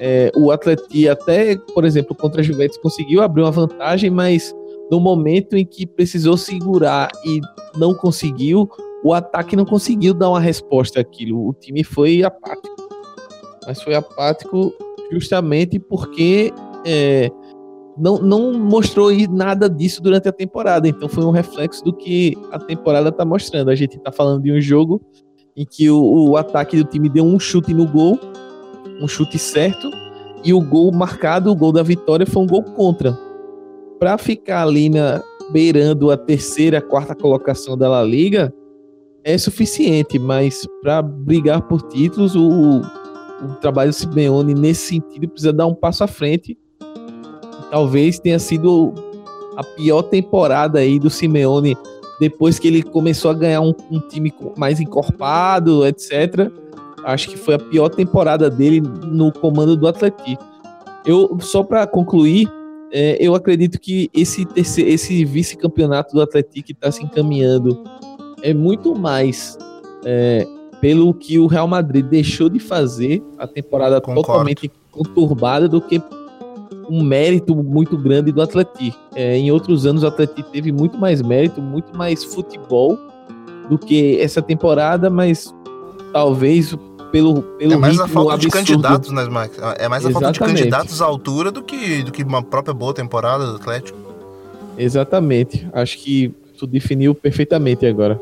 É, 0.00 0.30
o 0.36 0.52
Atleti 0.52 1.08
até, 1.08 1.56
por 1.74 1.84
exemplo, 1.84 2.14
contra 2.14 2.40
a 2.40 2.44
Juventus 2.44 2.78
conseguiu 2.78 3.20
abrir 3.20 3.42
uma 3.42 3.50
vantagem, 3.50 4.10
mas 4.10 4.54
no 4.90 5.00
momento 5.00 5.56
em 5.56 5.66
que 5.66 5.84
precisou 5.84 6.36
segurar 6.36 7.10
e 7.24 7.40
não 7.76 7.92
conseguiu, 7.92 8.68
o 9.02 9.12
ataque 9.12 9.56
não 9.56 9.64
conseguiu 9.64 10.14
dar 10.14 10.30
uma 10.30 10.40
resposta 10.40 11.00
àquilo. 11.00 11.48
O 11.48 11.52
time 11.52 11.82
foi 11.82 12.22
apático 12.22 12.77
mas 13.68 13.82
foi 13.82 13.94
apático 13.94 14.72
justamente 15.12 15.78
porque 15.78 16.50
é, 16.86 17.30
não, 17.98 18.18
não 18.18 18.54
mostrou 18.54 19.10
nada 19.28 19.68
disso 19.68 20.02
durante 20.02 20.26
a 20.26 20.32
temporada. 20.32 20.88
Então 20.88 21.06
foi 21.06 21.22
um 21.22 21.30
reflexo 21.30 21.84
do 21.84 21.92
que 21.92 22.34
a 22.50 22.58
temporada 22.58 23.10
está 23.10 23.26
mostrando. 23.26 23.68
A 23.70 23.74
gente 23.74 23.98
está 23.98 24.10
falando 24.10 24.42
de 24.42 24.50
um 24.50 24.58
jogo 24.58 25.02
em 25.54 25.66
que 25.66 25.90
o, 25.90 26.30
o, 26.30 26.36
ataque 26.38 26.78
do 26.78 26.84
time 26.84 27.10
deu 27.10 27.24
um 27.24 27.38
chute 27.38 27.74
no 27.74 27.86
gol, 27.86 28.18
um 29.02 29.06
chute 29.06 29.38
certo, 29.38 29.90
e 30.42 30.54
o 30.54 30.62
gol 30.62 30.90
marcado, 30.90 31.50
o 31.50 31.54
gol 31.54 31.72
da 31.72 31.82
vitória, 31.82 32.24
foi 32.24 32.42
um 32.42 32.46
gol 32.46 32.62
contra. 32.62 33.12
Para 33.98 34.16
ficar 34.16 34.62
ali 34.62 34.88
na, 34.88 35.20
beirando 35.52 36.10
a 36.10 36.16
terceira, 36.16 36.80
quarta 36.80 37.14
colocação 37.14 37.76
da 37.76 37.88
La 37.88 38.02
Liga, 38.02 38.54
é 39.24 39.36
suficiente, 39.36 40.18
mas 40.18 40.66
para 40.80 41.02
brigar 41.02 41.60
por 41.62 41.82
títulos, 41.82 42.34
o, 42.34 42.80
o 43.42 43.54
trabalho 43.60 43.90
do 43.90 43.94
Simeone 43.94 44.54
nesse 44.54 44.88
sentido 44.88 45.28
precisa 45.28 45.52
dar 45.52 45.66
um 45.66 45.74
passo 45.74 46.04
à 46.04 46.06
frente. 46.06 46.58
Talvez 47.70 48.18
tenha 48.18 48.38
sido 48.38 48.94
a 49.56 49.62
pior 49.62 50.02
temporada 50.02 50.78
aí 50.78 50.98
do 50.98 51.10
Simeone 51.10 51.76
depois 52.20 52.58
que 52.58 52.66
ele 52.66 52.82
começou 52.82 53.30
a 53.30 53.34
ganhar 53.34 53.60
um, 53.60 53.74
um 53.90 54.00
time 54.00 54.32
mais 54.56 54.80
encorpado, 54.80 55.86
etc. 55.86 56.50
Acho 57.04 57.30
que 57.30 57.36
foi 57.36 57.54
a 57.54 57.58
pior 57.58 57.88
temporada 57.88 58.50
dele 58.50 58.80
no 58.80 59.32
comando 59.32 59.76
do 59.76 59.86
Atlético. 59.86 60.44
Eu 61.06 61.38
só 61.40 61.62
para 61.62 61.86
concluir, 61.86 62.50
é, 62.92 63.16
eu 63.20 63.34
acredito 63.34 63.78
que 63.78 64.10
esse, 64.12 64.46
esse 64.56 65.24
vice-campeonato 65.24 66.14
do 66.14 66.20
Atlético 66.20 66.72
está 66.72 66.90
se 66.90 67.04
encaminhando 67.04 67.82
é 68.42 68.52
muito 68.52 68.94
mais 68.94 69.56
é, 70.04 70.46
pelo 70.80 71.12
que 71.12 71.38
o 71.38 71.46
Real 71.46 71.66
Madrid 71.66 72.04
deixou 72.04 72.48
de 72.48 72.58
fazer 72.58 73.22
a 73.38 73.46
temporada 73.46 74.00
Concordo. 74.00 74.26
totalmente 74.26 74.70
conturbada 74.90 75.68
do 75.68 75.80
que 75.80 76.00
um 76.88 77.02
mérito 77.02 77.54
muito 77.54 77.96
grande 77.96 78.32
do 78.32 78.40
Atlético. 78.40 78.96
É, 79.14 79.36
em 79.36 79.50
outros 79.50 79.86
anos 79.86 80.02
o 80.02 80.06
Atlético 80.06 80.42
teve 80.50 80.72
muito 80.72 80.96
mais 80.98 81.20
mérito, 81.20 81.60
muito 81.60 81.96
mais 81.96 82.24
futebol 82.24 82.98
do 83.68 83.78
que 83.78 84.18
essa 84.20 84.40
temporada, 84.40 85.10
mas 85.10 85.54
talvez 86.12 86.74
pelo, 87.12 87.42
pelo 87.42 87.74
é 87.74 87.76
mais 87.76 87.98
a 88.00 88.08
falta 88.08 88.34
absurdo. 88.34 88.40
de 88.40 88.66
candidatos, 88.66 89.10
né, 89.10 89.24
Max? 89.24 89.58
É 89.78 89.88
mais 89.88 90.04
a 90.04 90.10
Exatamente. 90.10 90.12
falta 90.12 90.32
de 90.32 90.60
candidatos 90.60 91.02
à 91.02 91.04
altura 91.04 91.50
do 91.50 91.62
que, 91.62 92.02
do 92.02 92.12
que 92.12 92.22
uma 92.22 92.42
própria 92.42 92.72
boa 92.72 92.94
temporada 92.94 93.46
do 93.46 93.56
Atlético. 93.56 93.98
Exatamente. 94.76 95.68
Acho 95.72 95.98
que 95.98 96.32
tu 96.56 96.66
definiu 96.66 97.14
perfeitamente 97.14 97.84
agora 97.84 98.20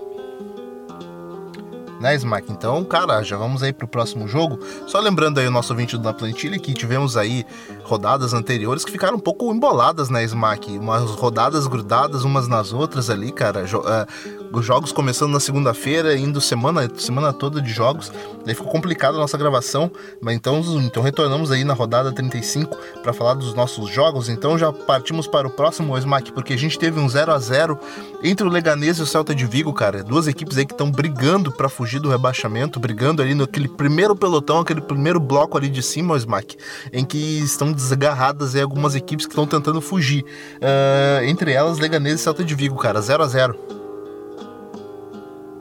né, 2.01 2.15
Smack? 2.15 2.51
Então, 2.51 2.85
cara, 2.85 3.23
já 3.23 3.37
vamos 3.37 3.63
aí 3.63 3.73
pro 3.73 3.89
próximo 3.89 4.29
jogo. 4.29 4.59
Só 4.87 5.01
lembrando 5.01 5.39
aí 5.39 5.47
o 5.47 5.51
nosso 5.51 5.75
vídeo 5.75 5.99
da 5.99 6.13
plantilha 6.13 6.59
que 6.59 6.75
tivemos 6.75 7.17
aí 7.17 7.45
rodadas 7.87 8.35
anteriores 8.35 8.85
que 8.85 8.91
ficaram 8.91 9.17
um 9.17 9.21
pouco 9.21 9.53
emboladas, 9.55 10.11
né, 10.11 10.25
Smack? 10.25 10.77
Umas 10.79 11.11
rodadas 11.13 11.67
grudadas 11.67 12.25
umas 12.25 12.49
nas 12.49 12.73
outras 12.73 13.09
ali, 13.09 13.31
cara. 13.31 13.67
Jo 13.67 13.81
uh, 13.81 14.63
jogos 14.63 14.91
começando 14.91 15.33
na 15.33 15.41
segunda-feira, 15.41 16.17
indo 16.17 16.41
semana, 16.41 16.91
semana 16.97 17.33
toda 17.33 17.61
de 17.61 17.71
jogos. 17.71 18.11
Daí 18.45 18.55
ficou 18.55 18.71
complicado 18.71 19.17
a 19.17 19.19
nossa 19.19 19.37
gravação, 19.37 19.91
mas 20.21 20.35
então, 20.35 20.63
então 20.83 21.03
retornamos 21.03 21.51
aí 21.51 21.63
na 21.63 21.75
rodada 21.75 22.13
35 22.13 22.77
para 23.03 23.13
falar 23.13 23.35
dos 23.35 23.55
nossos 23.55 23.91
jogos. 23.91 24.29
Então 24.29 24.59
já 24.59 24.73
partimos 24.73 25.27
para 25.27 25.47
o 25.47 25.51
próximo 25.51 25.97
Smack, 25.99 26.33
porque 26.33 26.55
a 26.55 26.59
gente 26.59 26.79
teve 26.79 26.99
um 26.99 27.09
0 27.09 27.33
a 27.33 27.39
0 27.39 27.79
entre 28.23 28.47
o 28.47 28.51
Leganês 28.51 28.99
e 28.99 29.03
o 29.03 29.07
Celta 29.07 29.35
de 29.35 29.47
Vigo, 29.47 29.73
cara. 29.73 30.03
Duas 30.03 30.27
equipes 30.27 30.57
aí 30.59 30.67
que 30.67 30.73
estão 30.73 30.91
brigando 30.91 31.53
para 31.53 31.69
fugir 31.69 32.01
do 32.01 32.09
rebaixamento, 32.09 32.81
brigando 32.81 33.23
ali 33.23 33.35
naquele 33.35 33.69
primeiro 33.69 34.17
pelotão, 34.17 34.61
aquele 34.61 34.81
primeiro 34.81 35.21
bloco 35.21 35.57
ali 35.57 35.69
de 35.69 35.83
cima, 35.83 36.15
o 36.15 36.17
Smack, 36.17 36.57
em 36.93 37.05
que 37.05 37.19
estão 37.41 37.73
desgarradas 37.77 38.55
aí 38.55 38.63
algumas 38.63 38.95
equipes 38.95 39.27
que 39.27 39.33
estão 39.33 39.47
tentando 39.47 39.81
fugir. 39.81 40.25
Uh, 40.57 41.25
entre 41.25 41.53
elas, 41.53 41.79
Leganês 41.79 42.17
e 42.17 42.19
Celta 42.19 42.43
de 42.43 42.55
Vigo, 42.55 42.77
cara, 42.77 43.01
0 43.01 43.23
a 43.23 43.27
0 43.27 43.57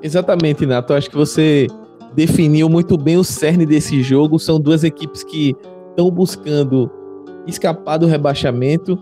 Exatamente, 0.01 0.65
Nato. 0.65 0.93
Acho 0.93 1.09
que 1.09 1.15
você 1.15 1.67
definiu 2.13 2.69
muito 2.69 2.97
bem 2.97 3.17
o 3.17 3.23
cerne 3.23 3.65
desse 3.65 4.01
jogo. 4.01 4.39
São 4.39 4.59
duas 4.59 4.83
equipes 4.83 5.23
que 5.23 5.55
estão 5.89 6.09
buscando 6.09 6.89
escapar 7.47 7.97
do 7.97 8.05
rebaixamento. 8.05 8.97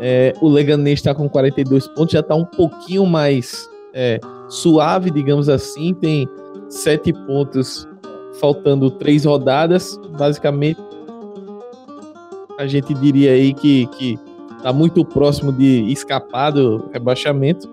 É, 0.00 0.32
o 0.40 0.48
Leganês 0.48 0.98
está 0.98 1.14
com 1.14 1.28
42 1.28 1.86
pontos, 1.88 2.12
já 2.12 2.20
está 2.20 2.34
um 2.34 2.44
pouquinho 2.44 3.06
mais 3.06 3.68
é, 3.92 4.20
suave, 4.48 5.10
digamos 5.10 5.48
assim. 5.48 5.94
Tem 5.94 6.28
sete 6.68 7.12
pontos, 7.26 7.88
faltando 8.40 8.90
três 8.90 9.24
rodadas. 9.24 9.98
Basicamente, 10.16 10.80
a 12.58 12.66
gente 12.66 12.94
diria 12.94 13.32
aí 13.32 13.52
que, 13.52 13.86
que 13.88 14.18
tá 14.62 14.72
muito 14.72 15.04
próximo 15.04 15.52
de 15.52 15.90
escapar 15.92 16.50
do 16.50 16.88
rebaixamento. 16.92 17.72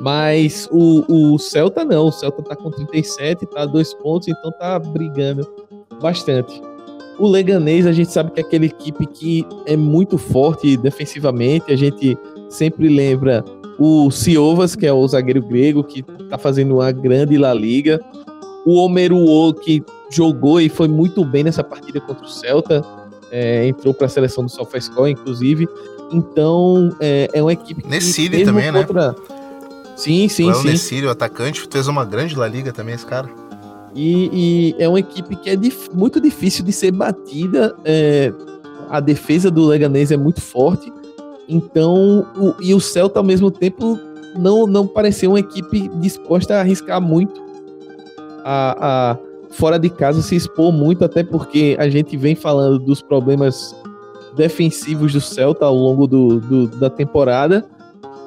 Mas 0.00 0.68
o, 0.70 1.32
o 1.34 1.38
Celta 1.38 1.84
não, 1.84 2.08
o 2.08 2.12
Celta 2.12 2.42
tá 2.42 2.56
com 2.56 2.70
37, 2.70 3.46
tá 3.46 3.62
a 3.62 3.66
dois 3.66 3.94
pontos, 3.94 4.28
então 4.28 4.50
tá 4.58 4.78
brigando 4.78 5.46
bastante. 6.00 6.60
O 7.18 7.28
Leganês, 7.28 7.86
a 7.86 7.92
gente 7.92 8.10
sabe 8.10 8.32
que 8.32 8.40
é 8.40 8.42
aquela 8.42 8.66
equipe 8.66 9.06
que 9.06 9.46
é 9.66 9.76
muito 9.76 10.18
forte 10.18 10.76
defensivamente, 10.76 11.72
a 11.72 11.76
gente 11.76 12.18
sempre 12.48 12.88
lembra 12.88 13.44
o 13.78 14.10
Ciovas, 14.10 14.74
que 14.74 14.86
é 14.86 14.92
o 14.92 15.06
zagueiro 15.06 15.42
grego, 15.42 15.82
que 15.82 16.02
tá 16.02 16.36
fazendo 16.36 16.74
uma 16.76 16.92
grande 16.92 17.38
La 17.38 17.54
Liga. 17.54 18.00
O 18.66 18.76
Omeruo, 18.76 19.52
que 19.54 19.82
jogou 20.10 20.60
e 20.60 20.68
foi 20.68 20.88
muito 20.88 21.24
bem 21.24 21.44
nessa 21.44 21.62
partida 21.62 22.00
contra 22.00 22.24
o 22.24 22.28
Celta, 22.28 22.82
é, 23.34 23.66
entrou 23.66 23.92
para 23.92 24.06
a 24.06 24.08
seleção 24.08 24.44
do 24.44 24.50
SofaScore, 24.50 25.10
inclusive. 25.10 25.68
Então, 26.12 26.94
é, 27.00 27.28
é 27.32 27.42
uma 27.42 27.52
equipe 27.52 27.82
que. 27.82 27.88
Nessiri 27.88 28.44
também, 28.44 28.70
né? 28.70 28.84
contra... 28.84 29.08
né? 29.08 29.14
Sim, 29.96 30.28
sim, 30.28 30.48
o 30.48 30.54
sim. 30.54 30.68
O 30.68 30.70
Nessiri, 30.70 31.06
o 31.06 31.10
atacante, 31.10 31.66
fez 31.68 31.88
uma 31.88 32.04
grande 32.04 32.36
La 32.36 32.46
Liga 32.46 32.72
também, 32.72 32.94
esse 32.94 33.04
cara. 33.04 33.28
E, 33.92 34.74
e 34.78 34.82
é 34.82 34.88
uma 34.88 35.00
equipe 35.00 35.34
que 35.34 35.50
é 35.50 35.56
dif 35.56 35.88
muito 35.92 36.20
difícil 36.20 36.64
de 36.64 36.72
ser 36.72 36.92
batida. 36.92 37.74
É, 37.84 38.32
a 38.88 39.00
defesa 39.00 39.50
do 39.50 39.66
Leganês 39.66 40.12
é 40.12 40.16
muito 40.16 40.40
forte. 40.40 40.92
Então, 41.48 42.26
o, 42.36 42.54
e 42.60 42.72
o 42.72 42.80
Celta, 42.80 43.18
ao 43.18 43.24
mesmo 43.24 43.50
tempo, 43.50 43.98
não, 44.38 44.64
não 44.64 44.86
pareceu 44.86 45.30
uma 45.30 45.40
equipe 45.40 45.88
disposta 46.00 46.54
a 46.54 46.60
arriscar 46.60 47.00
muito 47.00 47.42
a, 48.44 49.10
a 49.12 49.18
fora 49.54 49.78
de 49.78 49.88
casa 49.88 50.20
se 50.20 50.36
expor 50.36 50.72
muito, 50.72 51.04
até 51.04 51.22
porque 51.22 51.76
a 51.78 51.88
gente 51.88 52.16
vem 52.16 52.34
falando 52.34 52.78
dos 52.78 53.00
problemas 53.00 53.74
defensivos 54.36 55.12
do 55.12 55.20
Celta 55.20 55.64
ao 55.64 55.74
longo 55.74 56.06
do, 56.06 56.40
do 56.40 56.66
da 56.68 56.90
temporada. 56.90 57.64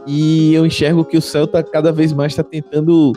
E 0.05 0.53
eu 0.53 0.65
enxergo 0.65 1.03
que 1.03 1.17
o 1.17 1.22
Celta 1.22 1.62
cada 1.62 1.91
vez 1.91 2.13
mais 2.13 2.31
está 2.31 2.43
tentando 2.43 3.12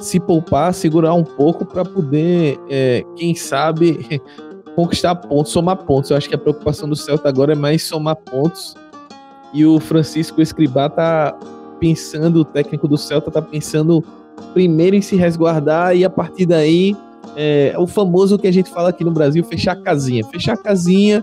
se 0.00 0.18
poupar, 0.18 0.74
segurar 0.74 1.14
um 1.14 1.22
pouco 1.22 1.64
para 1.64 1.84
poder, 1.84 2.58
é, 2.68 3.04
quem 3.16 3.34
sabe, 3.34 4.20
conquistar 4.74 5.14
pontos, 5.14 5.52
somar 5.52 5.76
pontos. 5.84 6.10
Eu 6.10 6.16
acho 6.16 6.28
que 6.28 6.34
a 6.34 6.38
preocupação 6.38 6.88
do 6.88 6.96
Celta 6.96 7.28
agora 7.28 7.52
é 7.52 7.56
mais 7.56 7.84
somar 7.84 8.16
pontos. 8.16 8.74
E 9.54 9.64
o 9.64 9.78
Francisco 9.78 10.42
Escribá 10.42 10.88
tá 10.88 11.38
pensando, 11.78 12.40
o 12.40 12.44
técnico 12.44 12.88
do 12.88 12.98
Celta 12.98 13.30
tá 13.30 13.40
pensando 13.40 14.02
primeiro 14.52 14.96
em 14.96 15.02
se 15.02 15.14
resguardar 15.14 15.96
e 15.96 16.04
a 16.04 16.10
partir 16.10 16.46
daí 16.46 16.96
é, 17.36 17.74
o 17.78 17.86
famoso 17.86 18.38
que 18.38 18.46
a 18.46 18.52
gente 18.52 18.70
fala 18.70 18.90
aqui 18.90 19.04
no 19.04 19.10
Brasil, 19.10 19.42
fechar 19.44 19.72
a 19.72 19.76
casinha. 19.76 20.24
Fechar 20.26 20.54
a 20.54 20.56
casinha 20.56 21.22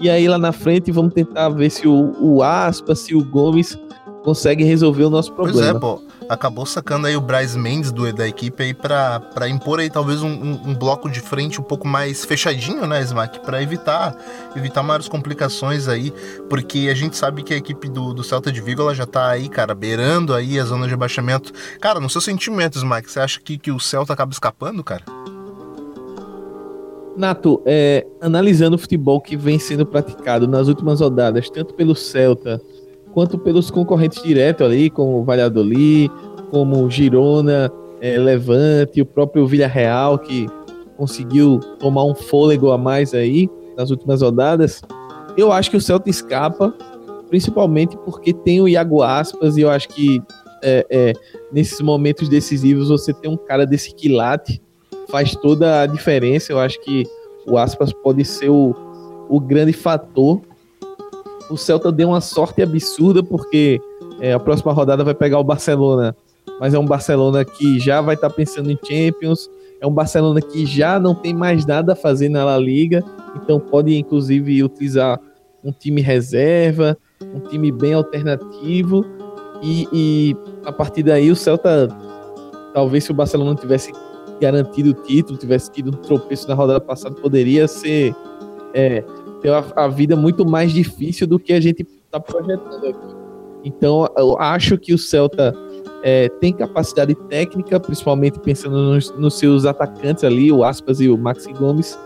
e 0.00 0.08
aí 0.08 0.28
lá 0.28 0.38
na 0.38 0.52
frente 0.52 0.92
vamos 0.92 1.12
tentar 1.12 1.48
ver 1.48 1.70
se 1.70 1.86
o, 1.88 2.14
o 2.20 2.42
Aspa, 2.42 2.94
se 2.94 3.14
o 3.14 3.24
Gomes 3.24 3.76
consegue 4.22 4.62
resolver 4.62 5.04
o 5.04 5.10
nosso 5.10 5.32
problema. 5.32 5.60
Pois 5.60 5.76
é, 5.76 5.78
pô. 5.78 6.02
Acabou 6.28 6.66
sacando 6.66 7.06
aí 7.06 7.16
o 7.16 7.20
Braz 7.22 7.56
Mendes 7.56 7.90
do, 7.90 8.12
da 8.12 8.28
equipe 8.28 8.62
aí 8.62 8.74
pra, 8.74 9.18
pra 9.18 9.48
impor 9.48 9.80
aí 9.80 9.88
talvez 9.88 10.22
um, 10.22 10.28
um, 10.28 10.60
um 10.66 10.74
bloco 10.74 11.08
de 11.08 11.20
frente 11.20 11.58
um 11.58 11.64
pouco 11.64 11.88
mais 11.88 12.22
fechadinho, 12.22 12.86
né, 12.86 13.00
Smack? 13.00 13.40
Pra 13.40 13.62
evitar, 13.62 14.14
evitar 14.54 14.82
maiores 14.82 15.08
complicações 15.08 15.88
aí, 15.88 16.12
porque 16.50 16.88
a 16.90 16.94
gente 16.94 17.16
sabe 17.16 17.42
que 17.42 17.54
a 17.54 17.56
equipe 17.56 17.88
do, 17.88 18.12
do 18.12 18.22
Celta 18.22 18.52
de 18.52 18.60
Vigo 18.60 18.82
ela 18.82 18.94
já 18.94 19.06
tá 19.06 19.30
aí, 19.30 19.48
cara, 19.48 19.74
beirando 19.74 20.34
aí 20.34 20.60
a 20.60 20.64
zona 20.64 20.86
de 20.86 20.92
abaixamento. 20.92 21.50
Cara, 21.80 21.98
no 21.98 22.10
seu 22.10 22.20
sentimento, 22.20 22.76
Smack, 22.76 23.10
você 23.10 23.20
acha 23.20 23.40
que, 23.40 23.56
que 23.56 23.72
o 23.72 23.80
Celta 23.80 24.12
acaba 24.12 24.30
escapando, 24.30 24.84
cara? 24.84 25.04
Nato, 27.18 27.60
é, 27.66 28.06
analisando 28.20 28.76
o 28.76 28.78
futebol 28.78 29.20
que 29.20 29.36
vem 29.36 29.58
sendo 29.58 29.84
praticado 29.84 30.46
nas 30.46 30.68
últimas 30.68 31.00
rodadas, 31.00 31.50
tanto 31.50 31.74
pelo 31.74 31.96
Celta 31.96 32.60
quanto 33.12 33.36
pelos 33.36 33.70
concorrentes 33.72 34.22
diretos 34.22 34.64
ali, 34.64 34.88
como 34.88 35.18
o 35.18 35.24
Valladolid, 35.24 36.08
como 36.50 36.84
o 36.84 36.88
Girona, 36.88 37.72
é, 38.00 38.16
Levante, 38.16 39.02
o 39.02 39.06
próprio 39.06 39.48
Villarreal, 39.48 40.20
que 40.20 40.46
conseguiu 40.96 41.58
tomar 41.80 42.04
um 42.04 42.14
fôlego 42.14 42.70
a 42.70 42.78
mais 42.78 43.12
aí 43.12 43.50
nas 43.76 43.90
últimas 43.90 44.22
rodadas. 44.22 44.80
Eu 45.36 45.50
acho 45.50 45.72
que 45.72 45.76
o 45.76 45.80
Celta 45.80 46.08
escapa, 46.08 46.72
principalmente 47.28 47.96
porque 48.04 48.32
tem 48.32 48.60
o 48.60 48.68
Iago 48.68 49.02
Aspas, 49.02 49.56
e 49.56 49.62
eu 49.62 49.70
acho 49.70 49.88
que 49.88 50.22
é, 50.62 50.86
é, 50.88 51.12
nesses 51.52 51.80
momentos 51.80 52.28
decisivos 52.28 52.88
você 52.88 53.12
tem 53.12 53.28
um 53.28 53.36
cara 53.36 53.66
desse 53.66 53.92
quilate 53.92 54.62
faz 55.10 55.34
toda 55.34 55.82
a 55.82 55.86
diferença. 55.86 56.52
Eu 56.52 56.58
acho 56.58 56.80
que 56.80 57.06
o 57.46 57.56
Aspas 57.56 57.92
pode 57.92 58.24
ser 58.24 58.50
o, 58.50 58.74
o 59.28 59.40
grande 59.40 59.72
fator. 59.72 60.40
O 61.50 61.56
Celta 61.56 61.90
deu 61.90 62.08
uma 62.08 62.20
sorte 62.20 62.62
absurda 62.62 63.22
porque 63.22 63.80
é, 64.20 64.32
a 64.32 64.38
próxima 64.38 64.72
rodada 64.72 65.02
vai 65.02 65.14
pegar 65.14 65.38
o 65.38 65.44
Barcelona, 65.44 66.14
mas 66.60 66.74
é 66.74 66.78
um 66.78 66.84
Barcelona 66.84 67.44
que 67.44 67.78
já 67.78 68.00
vai 68.00 68.14
estar 68.14 68.28
tá 68.28 68.34
pensando 68.34 68.70
em 68.70 68.78
Champions, 68.82 69.48
é 69.80 69.86
um 69.86 69.92
Barcelona 69.92 70.40
que 70.40 70.66
já 70.66 70.98
não 70.98 71.14
tem 71.14 71.32
mais 71.32 71.64
nada 71.64 71.92
a 71.92 71.96
fazer 71.96 72.28
na 72.28 72.44
La 72.44 72.58
Liga, 72.58 73.02
então 73.36 73.58
pode 73.58 73.96
inclusive 73.96 74.62
utilizar 74.62 75.18
um 75.64 75.72
time 75.72 76.00
reserva. 76.00 76.96
um 77.34 77.40
time 77.40 77.72
bem 77.72 77.94
alternativo 77.94 79.04
e, 79.62 79.88
e 79.92 80.36
a 80.64 80.72
partir 80.72 81.02
daí 81.02 81.30
o 81.30 81.36
Celta, 81.36 81.88
talvez 82.72 83.04
se 83.04 83.10
o 83.10 83.14
Barcelona 83.14 83.54
tivesse 83.56 83.92
garantido 84.40 84.90
o 84.90 84.94
título, 84.94 85.38
tivesse 85.38 85.70
tido 85.70 85.90
um 85.90 86.00
tropeço 86.02 86.48
na 86.48 86.54
rodada 86.54 86.80
passada, 86.80 87.14
poderia 87.14 87.66
ser 87.66 88.14
é, 88.72 89.02
ter 89.40 89.52
a, 89.52 89.64
a, 89.76 89.88
vida 89.88 90.16
muito 90.16 90.46
mais 90.46 90.72
difícil 90.72 91.26
do 91.26 91.38
que 91.38 91.52
a 91.52 91.60
gente 91.60 91.86
está 92.04 92.20
projetando 92.20 92.86
aqui. 92.86 93.16
Então, 93.64 94.08
eu 94.16 94.38
acho 94.38 94.78
que 94.78 94.94
o 94.94 94.98
Celta 94.98 95.54
é, 96.02 96.28
tem 96.28 96.52
capacidade 96.52 97.14
técnica, 97.28 97.80
principalmente 97.80 98.38
pensando 98.38 98.76
nos, 98.76 99.10
nos, 99.18 99.38
seus 99.38 99.64
atacantes 99.64 100.24
ali, 100.24 100.52
o 100.52 100.62
Aspas 100.62 101.00
e 101.00 101.08
o 101.08 101.18
Maxi 101.18 101.52
Gomes. 101.52 101.98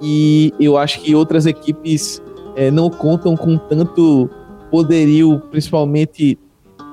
E 0.00 0.52
eu 0.58 0.76
acho 0.76 1.00
que 1.00 1.14
outras 1.14 1.46
equipes 1.46 2.22
é, 2.56 2.70
não 2.70 2.90
contam 2.90 3.36
com 3.36 3.56
tanto 3.56 4.28
poderio, 4.70 5.40
principalmente 5.50 6.38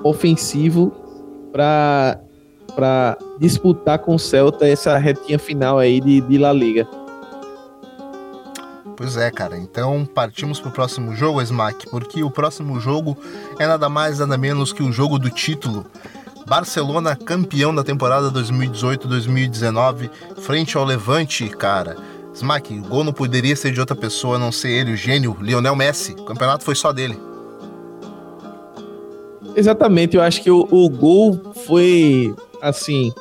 ofensivo, 0.04 0.92
para 1.52 2.20
para 2.70 3.18
disputar 3.40 4.00
com 4.00 4.16
o 4.16 4.20
Celta 4.20 4.68
essa 4.68 4.98
retinha 4.98 5.40
final 5.40 5.80
aí 5.80 6.00
de, 6.00 6.22
de 6.22 6.38
La 6.38 6.54
Liga. 6.54 6.88
Pois 9.00 9.16
é, 9.16 9.32
cara. 9.32 9.58
Então 9.58 10.06
partimos 10.06 10.60
pro 10.60 10.72
próximo 10.72 11.16
jogo, 11.16 11.42
Smack, 11.42 11.90
porque 11.90 12.22
o 12.22 12.30
próximo 12.30 12.80
jogo 12.82 13.18
é 13.58 13.66
nada 13.66 13.88
mais 13.88 14.20
nada 14.20 14.38
menos 14.38 14.74
que 14.74 14.84
o 14.84 14.92
jogo 14.92 15.18
do 15.18 15.30
título. 15.30 15.86
Barcelona 16.46 17.16
campeão 17.16 17.74
da 17.74 17.82
temporada 17.84 18.30
2018-2019 18.32 20.10
frente 20.42 20.76
ao 20.76 20.84
Levante, 20.84 21.48
cara. 21.48 21.96
Smack, 22.34 22.78
o 22.78 22.84
gol 22.84 23.06
não 23.06 23.14
poderia 23.14 23.56
ser 23.56 23.72
de 23.72 23.80
outra 23.80 23.96
pessoa 23.96 24.36
a 24.36 24.40
não 24.40 24.52
ser 24.52 24.70
ele, 24.70 24.92
o 24.94 24.98
gênio 24.98 25.38
Lionel 25.40 25.76
Messi. 25.76 26.14
O 26.14 26.26
campeonato 26.26 26.66
foi 26.66 26.76
só 26.76 26.92
dele. 26.92 27.18
Exatamente, 29.56 30.18
eu 30.18 30.22
acho 30.22 30.42
que 30.42 30.52
o, 30.52 30.68
o 30.70 30.90
gol 30.90 31.54
foi 31.66 32.36
assim, 32.62 33.12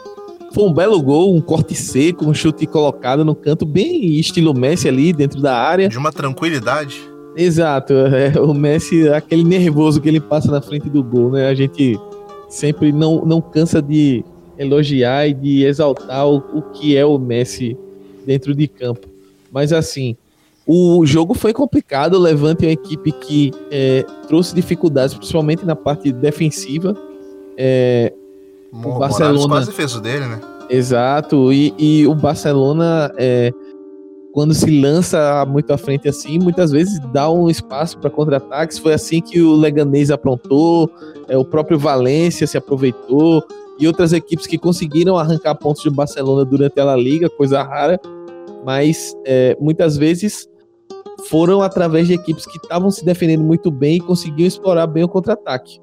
foi 0.53 0.65
um 0.65 0.73
belo 0.73 1.01
gol, 1.03 1.35
um 1.35 1.41
corte 1.41 1.75
seco, 1.75 2.25
um 2.25 2.35
chute 2.35 2.67
colocado 2.67 3.25
no 3.25 3.35
canto, 3.35 3.67
bem 3.67 4.19
estilo 4.19 4.55
Messi 4.55 4.89
ali 4.89 5.13
dentro 5.13 5.41
da 5.41 5.57
área. 5.57 5.89
De 5.89 5.99
uma 5.99 6.13
tranquilidade. 6.13 7.01
Exato, 7.37 7.93
é, 7.93 8.41
o 8.41 8.53
Messi, 8.53 9.09
aquele 9.09 9.45
nervoso 9.45 10.01
que 10.01 10.09
ele 10.09 10.21
passa 10.21 10.51
na 10.51 10.61
frente 10.61 10.89
do 10.89 11.03
gol, 11.03 11.31
né? 11.31 11.49
A 11.49 11.55
gente 11.55 11.99
sempre 12.49 12.93
não, 12.93 13.25
não 13.25 13.41
cansa 13.41 13.81
de 13.81 14.25
elogiar 14.59 15.29
e 15.29 15.35
de 15.35 15.65
exaltar 15.65 16.27
o, 16.27 16.39
o 16.53 16.63
que 16.63 16.97
é 16.97 17.05
o 17.05 17.19
Messi 17.19 17.77
dentro 18.27 18.55
de 18.55 18.67
campo. 18.67 19.07
Mas 19.53 19.73
assim, 19.73 20.17
o 20.67 21.07
jogo 21.07 21.33
foi 21.33 21.53
complicado, 21.53 22.15
o 22.15 22.19
Levante 22.19 22.65
é 22.65 22.69
uma 22.69 22.73
equipe 22.73 23.13
que 23.13 23.53
é, 23.71 24.05
trouxe 24.27 24.55
dificuldades, 24.55 25.15
principalmente 25.15 25.65
na 25.65 25.77
parte 25.77 26.13
defensiva. 26.13 26.97
É, 27.57 28.13
o 28.73 28.99
Barcelona 28.99 29.49
quase 29.49 29.73
fez 29.73 29.95
o 29.95 30.01
dele, 30.01 30.27
né? 30.27 30.41
Exato, 30.71 31.53
e, 31.53 31.75
e 31.79 32.07
o 32.07 32.15
Barcelona, 32.15 33.11
é, 33.17 33.53
quando 34.33 34.53
se 34.53 34.81
lança 34.81 35.45
muito 35.47 35.73
à 35.73 35.79
frente 35.79 36.09
assim, 36.09 36.39
muitas 36.39 36.71
vezes 36.71 37.01
dá 37.13 37.31
um 37.31 37.49
espaço 37.49 37.99
para 37.99 38.11
contra-ataques. 38.11 38.79
Foi 38.79 38.93
assim 38.93 39.21
que 39.21 39.41
o 39.41 39.57
Leganês 39.57 40.11
aprontou, 40.11 40.91
é, 41.27 41.37
o 41.37 41.45
próprio 41.45 41.79
Valência 41.79 42.47
se 42.47 42.59
aproveitou, 42.59 43.43
e 43.79 43.87
outras 43.87 44.13
equipes 44.13 44.47
que 44.47 44.59
conseguiram 44.59 45.17
arrancar 45.17 45.55
pontos 45.55 45.83
de 45.83 45.91
Barcelona 45.91 46.45
durante 46.45 46.79
a 46.81 46.97
Liga, 46.97 47.31
coisa 47.31 47.63
rara, 47.63 47.99
mas 48.65 49.17
é, 49.25 49.57
muitas 49.61 49.97
vezes 49.97 50.49
foram 51.29 51.63
através 51.63 52.07
de 52.07 52.15
equipes 52.15 52.45
que 52.45 52.59
estavam 52.59 52.91
se 52.91 53.05
defendendo 53.05 53.43
muito 53.43 53.71
bem 53.71 53.97
e 53.97 54.01
conseguiam 54.01 54.47
explorar 54.47 54.87
bem 54.87 55.05
o 55.05 55.09
contra-ataque. 55.09 55.81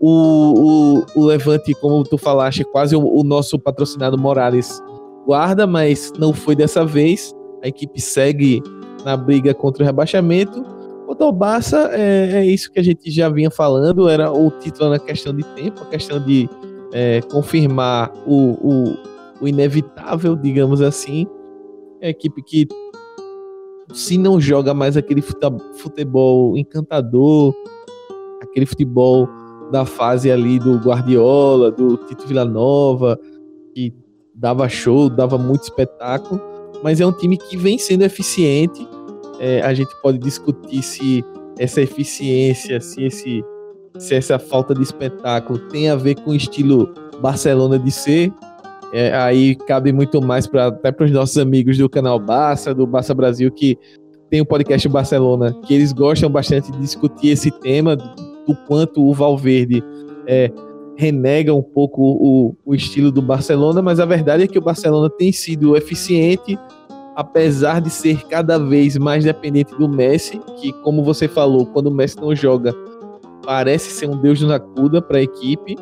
O, 0.00 1.02
o, 1.14 1.20
o, 1.20 1.24
Levante, 1.24 1.74
como 1.74 2.04
tu 2.04 2.16
falaste, 2.16 2.64
quase 2.64 2.94
o, 2.94 3.00
o, 3.00 3.24
nosso 3.24 3.58
patrocinado 3.58 4.16
Morales 4.16 4.80
guarda, 5.26 5.66
mas 5.66 6.12
não 6.18 6.32
foi 6.32 6.54
dessa 6.54 6.84
vez. 6.84 7.34
A 7.62 7.68
equipe 7.68 8.00
segue 8.00 8.62
na 9.04 9.16
briga 9.16 9.52
contra 9.52 9.82
o 9.82 9.86
rebaixamento. 9.86 10.62
O 11.08 11.24
ao 11.24 11.32
Barça, 11.32 11.90
é, 11.92 12.30
é, 12.34 12.46
isso 12.46 12.70
que 12.70 12.78
a 12.78 12.82
gente 12.82 13.10
já 13.10 13.28
vinha 13.28 13.50
falando, 13.50 14.08
era 14.08 14.30
o 14.30 14.50
título 14.50 14.90
na 14.90 14.98
questão 14.98 15.34
de 15.34 15.42
tempo, 15.54 15.82
a 15.82 15.86
questão 15.86 16.20
de 16.20 16.48
é, 16.92 17.20
confirmar 17.22 18.12
o, 18.26 18.52
o, 18.62 18.96
o 19.40 19.48
inevitável, 19.48 20.36
digamos 20.36 20.80
assim. 20.80 21.26
É 22.00 22.08
a 22.08 22.10
equipe 22.10 22.42
que 22.42 22.68
se 23.92 24.18
não 24.18 24.40
joga 24.40 24.74
mais 24.74 24.96
aquele 24.96 25.22
futebol 25.22 26.56
encantador, 26.56 27.54
aquele 28.42 28.66
futebol 28.66 29.28
da 29.70 29.84
fase 29.84 30.30
ali 30.30 30.58
do 30.58 30.76
Guardiola, 30.78 31.70
do 31.70 31.96
Tito 31.96 32.26
Villanova, 32.26 33.18
que 33.74 33.92
dava 34.34 34.68
show, 34.68 35.08
dava 35.08 35.36
muito 35.36 35.64
espetáculo, 35.64 36.40
mas 36.82 37.00
é 37.00 37.06
um 37.06 37.12
time 37.12 37.36
que 37.36 37.56
vem 37.56 37.78
sendo 37.78 38.02
eficiente. 38.04 38.86
É, 39.40 39.60
a 39.62 39.74
gente 39.74 39.90
pode 40.02 40.18
discutir 40.18 40.82
se 40.82 41.24
essa 41.58 41.80
eficiência, 41.80 42.80
se, 42.80 43.04
esse, 43.04 43.44
se 43.98 44.14
essa 44.14 44.38
falta 44.38 44.74
de 44.74 44.82
espetáculo 44.82 45.58
tem 45.68 45.90
a 45.90 45.96
ver 45.96 46.14
com 46.16 46.30
o 46.30 46.34
estilo 46.34 46.92
Barcelona 47.20 47.78
de 47.78 47.90
ser. 47.90 48.32
É, 48.92 49.14
aí 49.14 49.54
cabe 49.54 49.92
muito 49.92 50.22
mais 50.22 50.46
pra, 50.46 50.68
até 50.68 50.90
para 50.90 51.04
os 51.04 51.10
nossos 51.10 51.36
amigos 51.36 51.76
do 51.76 51.88
canal 51.90 52.18
Barça, 52.18 52.74
do 52.74 52.86
Barça 52.86 53.14
Brasil, 53.14 53.50
que 53.50 53.76
tem 54.30 54.40
o 54.40 54.46
podcast 54.46 54.88
Barcelona, 54.88 55.52
que 55.66 55.74
eles 55.74 55.92
gostam 55.92 56.30
bastante 56.30 56.70
de 56.72 56.78
discutir 56.78 57.28
esse 57.28 57.50
tema 57.50 57.96
do 58.48 58.56
quanto 58.66 59.04
o 59.04 59.12
Valverde 59.12 59.84
é, 60.26 60.50
renega 60.96 61.54
um 61.54 61.62
pouco 61.62 62.02
o, 62.02 62.56
o 62.64 62.74
estilo 62.74 63.12
do 63.12 63.20
Barcelona, 63.20 63.82
mas 63.82 64.00
a 64.00 64.06
verdade 64.06 64.44
é 64.44 64.46
que 64.46 64.58
o 64.58 64.62
Barcelona 64.62 65.10
tem 65.10 65.30
sido 65.30 65.76
eficiente, 65.76 66.58
apesar 67.14 67.80
de 67.80 67.90
ser 67.90 68.26
cada 68.26 68.58
vez 68.58 68.96
mais 68.96 69.24
dependente 69.24 69.76
do 69.76 69.88
Messi, 69.88 70.40
que, 70.60 70.72
como 70.82 71.04
você 71.04 71.28
falou, 71.28 71.66
quando 71.66 71.88
o 71.88 71.94
Messi 71.94 72.16
não 72.16 72.34
joga, 72.34 72.74
parece 73.44 73.90
ser 73.90 74.08
um 74.08 74.16
deus 74.20 74.40
na 74.42 74.58
cuda 74.58 75.00
para 75.00 75.18
a 75.18 75.22
equipe. 75.22 75.76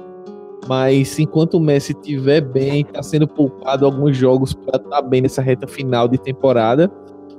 Mas 0.69 1.17
enquanto 1.19 1.55
o 1.55 1.61
Messi 1.61 1.93
estiver 1.93 2.41
bem, 2.41 2.81
está 2.81 3.01
sendo 3.01 3.29
poupado 3.29 3.87
alguns 3.87 4.17
jogos 4.17 4.53
para 4.53 4.77
estar 4.77 4.89
tá 4.89 5.01
bem 5.01 5.21
nessa 5.21 5.41
reta 5.41 5.67
final 5.67 6.09
de 6.09 6.19
temporada, 6.19 6.91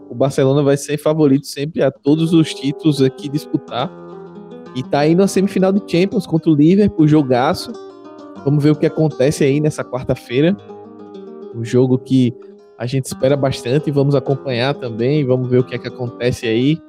o 0.10 0.16
Barcelona 0.16 0.63
vai 0.63 0.78
ser 0.78 0.98
favorito 0.98 1.46
sempre 1.46 1.84
a 1.84 1.92
todos 1.92 2.34
os 2.34 2.54
títulos 2.54 3.02
aqui 3.02 3.28
disputar. 3.28 4.07
E 4.78 4.84
tá 4.84 5.00
aí 5.00 5.16
na 5.16 5.26
semifinal 5.28 5.74
de 5.74 5.82
Champions 5.92 6.28
contra 6.28 6.52
o 6.52 6.54
Liverpool, 6.54 7.08
jogaço. 7.08 7.74
Vamos 8.46 8.63
ver 8.63 8.70
o 8.70 8.76
que 8.76 8.86
acontece 8.86 9.44
aí 9.44 9.60
nessa 9.60 9.84
quarta-feira. 9.84 10.56
O 11.56 11.66
jogo 11.66 11.98
que 11.98 12.32
a 12.78 12.86
gente 12.86 13.06
espera 13.06 13.36
bastante, 13.36 13.90
vamos 13.90 14.13
acompanhar 14.13 14.76
também, 14.76 15.26
vamos 15.26 15.50
ver 15.50 15.62
o 15.62 15.63
que 15.63 15.74
é 15.74 15.80
que 15.80 15.88
acontece 15.88 16.46
aí 16.46 16.80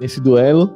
nesse 0.00 0.20
duelo. 0.20 0.70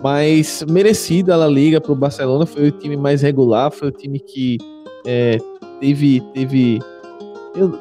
Mas 0.00 0.64
merecida 0.70 1.34
a 1.34 1.38
La 1.38 1.48
Liga 1.48 1.80
para 1.80 1.90
o 1.90 1.96
Barcelona, 1.96 2.46
foi 2.46 2.68
o 2.68 2.70
time 2.70 2.96
mais 2.96 3.20
regular, 3.20 3.72
foi 3.72 3.88
o 3.88 3.92
time 3.92 4.20
que 4.20 4.58
é, 5.04 5.38
teve. 5.80 6.20
teve 6.32 6.78
eu, 7.56 7.76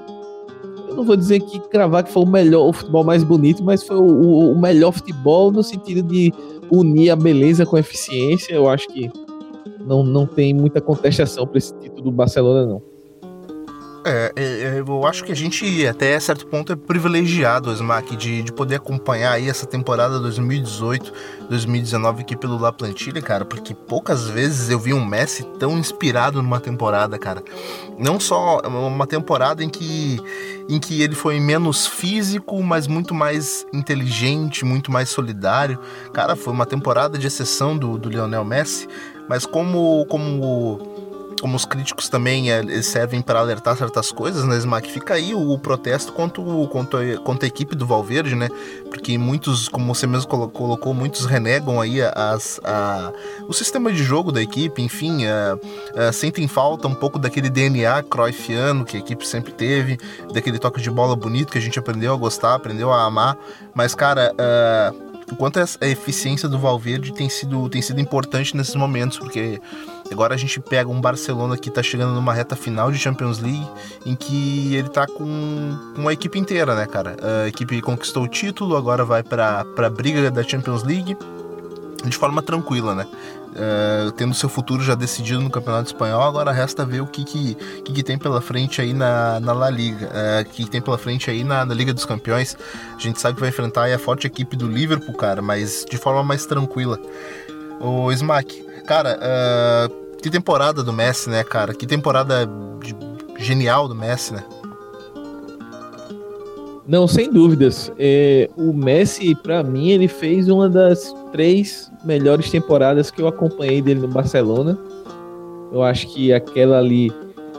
eu, 0.88 0.96
não 0.96 1.04
vou 1.04 1.16
dizer 1.16 1.42
que 1.42 1.60
cravar 1.70 2.04
que 2.04 2.12
foi 2.12 2.24
o 2.24 2.26
melhor, 2.26 2.68
o 2.68 2.74
futebol 2.74 3.04
mais 3.04 3.24
bonito, 3.24 3.64
mas 3.64 3.84
foi 3.84 3.98
o, 3.98 4.04
o, 4.04 4.52
o 4.54 4.60
melhor 4.60 4.92
futebol 4.92 5.52
no 5.52 5.62
sentido 5.62 6.02
de 6.02 6.34
unir 6.72 7.12
a 7.12 7.16
beleza 7.16 7.66
com 7.66 7.76
a 7.76 7.80
eficiência, 7.80 8.54
eu 8.54 8.68
acho 8.70 8.88
que 8.88 9.10
não, 9.86 10.04
não 10.04 10.26
tem 10.26 10.54
muita 10.54 10.82
contestação 10.82 11.46
para 11.46 11.58
esse 11.58 11.78
título 11.80 12.04
do 12.04 12.12
Barcelona, 12.12 12.66
não. 12.66 12.95
É, 14.08 14.32
é, 14.36 14.44
é, 14.44 14.80
eu 14.80 15.08
acho 15.08 15.24
que 15.24 15.32
a 15.32 15.36
gente, 15.36 15.88
até 15.88 16.20
certo 16.20 16.46
ponto, 16.46 16.72
é 16.72 16.76
privilegiado, 16.76 17.74
Smack, 17.74 18.16
de, 18.16 18.44
de 18.44 18.54
poder 18.54 18.76
acompanhar 18.76 19.32
aí 19.32 19.50
essa 19.50 19.66
temporada 19.66 20.20
2018-2019 20.20 22.20
aqui 22.20 22.38
pelo 22.38 22.60
La 22.60 22.72
Plantilha, 22.72 23.20
cara, 23.20 23.44
porque 23.44 23.74
poucas 23.74 24.30
vezes 24.30 24.70
eu 24.70 24.78
vi 24.78 24.94
um 24.94 25.04
Messi 25.04 25.44
tão 25.58 25.76
inspirado 25.80 26.40
numa 26.44 26.60
temporada, 26.60 27.18
cara. 27.18 27.44
Não 27.98 28.20
só 28.20 28.60
uma 28.60 29.08
temporada 29.08 29.64
em 29.64 29.70
que, 29.70 30.22
em 30.70 30.80
que 30.80 31.02
ele 31.02 31.16
foi 31.16 31.40
menos 31.40 31.88
físico, 31.88 32.62
mas 32.62 32.86
muito 32.86 33.12
mais 33.12 33.66
inteligente, 33.74 34.64
muito 34.64 34.92
mais 34.92 35.10
solidário. 35.10 35.80
Cara, 36.14 36.36
foi 36.36 36.54
uma 36.54 36.68
temporada 36.68 37.18
de 37.18 37.26
exceção 37.26 37.76
do, 37.76 37.98
do 37.98 38.08
Lionel 38.08 38.46
Messi, 38.46 38.88
mas 39.28 39.48
como, 39.48 40.06
como 40.06 40.95
como 41.42 41.56
os 41.56 41.66
críticos 41.66 42.10
também 42.10 42.52
é, 42.52 42.82
servem 42.82 43.22
para 43.22 43.40
alertar 43.40 43.78
certas 43.78 44.12
coisas, 44.12 44.46
né, 44.46 44.58
Smack? 44.58 44.92
Fica 44.92 45.14
aí 45.14 45.34
o, 45.34 45.52
o 45.52 45.60
protesto 45.60 46.12
contra, 46.12 46.42
o, 46.42 46.68
contra, 46.68 47.18
contra, 47.18 47.46
a 47.46 47.48
equipe 47.48 47.76
do 47.76 47.86
Valverde, 47.86 48.36
né? 48.36 48.50
Porque 48.90 49.18
muitos, 49.18 49.68
como 49.68 49.94
você 49.94 50.08
mesmo 50.08 50.28
colocou, 50.28 50.94
muitos 50.94 51.26
renegam 51.26 51.80
aí 51.80 52.02
as, 52.02 52.60
a, 52.64 53.12
o 53.48 53.54
sistema 53.54 53.92
de 53.92 54.04
jogo 54.04 54.32
da 54.32 54.42
equipe, 54.42 54.82
enfim, 54.82 55.26
a, 55.26 55.58
a, 56.08 56.12
sentem 56.12 56.48
falta 56.48 56.88
um 56.88 56.96
pouco 56.96 57.20
daquele 57.20 57.50
DNA 57.50 58.04
cruyffiano 58.04 58.86
que 58.86 58.98
a 58.98 59.00
equipe 59.00 59.28
sempre 59.28 59.54
teve, 59.54 59.98
daquele 60.34 60.60
toque 60.60 60.82
de 60.82 60.90
bola 60.90 61.16
bonito 61.16 61.52
que 61.52 61.58
a 61.58 61.62
gente 61.62 61.78
aprendeu 61.78 62.14
a 62.14 62.18
gostar, 62.18 62.56
aprendeu 62.56 62.92
a 62.92 63.04
amar. 63.04 63.38
Mas, 63.74 63.94
cara, 63.94 64.34
o 65.32 65.36
quanto 65.36 65.60
a 65.60 65.88
eficiência 65.88 66.48
do 66.48 66.60
Valverde 66.60 67.14
tem 67.14 67.30
sido, 67.30 67.68
tem 67.70 67.82
sido 67.82 68.00
importante 68.00 68.56
nesses 68.56 68.76
momentos, 68.76 69.18
porque 69.18 69.60
agora 70.14 70.36
a 70.36 70.38
gente 70.38 70.60
pega 70.60 70.90
um 70.90 71.02
Barcelona 71.02 71.58
que 71.58 71.70
está 71.70 71.82
chegando 71.82 72.14
numa 72.14 72.34
reta 72.34 72.56
final 72.56 72.92
de 72.92 72.98
Champions 72.98 73.40
League, 73.40 73.68
em 74.06 74.16
que 74.16 74.76
ele 74.76 74.88
está 74.88 75.08
com 75.08 75.24
uma 75.98 76.14
equipe 76.14 76.38
inteira, 76.38 76.76
né, 76.76 76.86
cara? 76.86 77.16
A 77.44 77.48
equipe 77.48 77.82
conquistou 77.82 78.24
o 78.24 78.28
título, 78.28 78.76
agora 78.76 79.04
vai 79.04 79.24
para 79.24 79.66
a 79.78 79.90
briga 79.90 80.30
da 80.30 80.44
Champions 80.44 80.84
League 80.84 81.18
de 82.10 82.18
forma 82.18 82.42
tranquila, 82.42 82.94
né? 82.94 83.08
Uh, 83.56 84.12
tendo 84.12 84.34
seu 84.34 84.50
futuro 84.50 84.84
já 84.84 84.96
decidido 84.96 85.40
no 85.40 85.50
Campeonato 85.50 85.88
Espanhol, 85.88 86.22
agora 86.24 86.52
resta 86.52 86.86
ver 86.86 87.00
o 87.00 87.08
que, 87.08 87.24
que, 87.24 87.56
que, 87.56 87.94
que 87.94 88.04
tem 88.04 88.18
pela 88.18 88.42
frente 88.42 88.82
aí 88.82 88.94
na, 88.94 89.40
na 89.40 89.54
La 89.54 89.70
Liga, 89.70 90.08
uh, 90.08 90.50
que 90.50 90.70
tem 90.70 90.82
pela 90.82 90.98
frente 90.98 91.32
aí 91.32 91.42
na, 91.42 91.66
na, 91.66 91.74
Liga 91.74 91.94
dos 91.94 92.04
Campeões. 92.04 92.58
A 92.94 93.00
gente 93.00 93.20
sabe 93.20 93.36
que 93.36 93.40
vai 93.40 93.50
enfrentar 93.50 93.90
a 93.90 93.98
forte 93.98 94.28
equipe 94.28 94.58
do 94.58 94.68
Liverpool, 94.68 95.16
cara, 95.16 95.42
mas 95.42 95.86
de 95.90 95.98
forma 95.98 96.22
mais 96.22 96.46
tranquila. 96.46 97.00
O 97.80 98.12
Smack, 98.12 98.62
cara, 98.86 99.20
uh, 99.20 100.18
que 100.22 100.30
temporada 100.30 100.84
do 100.84 100.94
Messi, 100.94 101.30
né, 101.30 101.44
cara? 101.44 101.74
Que 101.74 101.86
temporada 101.86 102.50
genial 103.38 103.88
do 103.88 103.96
Messi, 103.96 104.34
né? 104.34 104.44
Não, 106.88 107.08
sem 107.08 107.32
dúvidas. 107.32 107.92
É, 107.98 108.50
o 108.56 108.72
Messi, 108.72 109.34
para 109.36 109.64
mim, 109.64 109.90
ele 109.90 110.08
fez 110.08 110.48
uma 110.48 110.70
das 110.70 111.14
três 111.32 111.92
melhores 112.04 112.50
temporadas 112.52 113.10
que 113.10 113.22
eu 113.22 113.28
acompanhei 113.28 113.82
dele 113.82 114.02
no 114.02 114.08
Barcelona. 114.08 114.78
Eu 115.72 115.82
acho 115.82 116.08
que 116.08 116.32
aquela 116.32 116.78
ali 116.78 117.12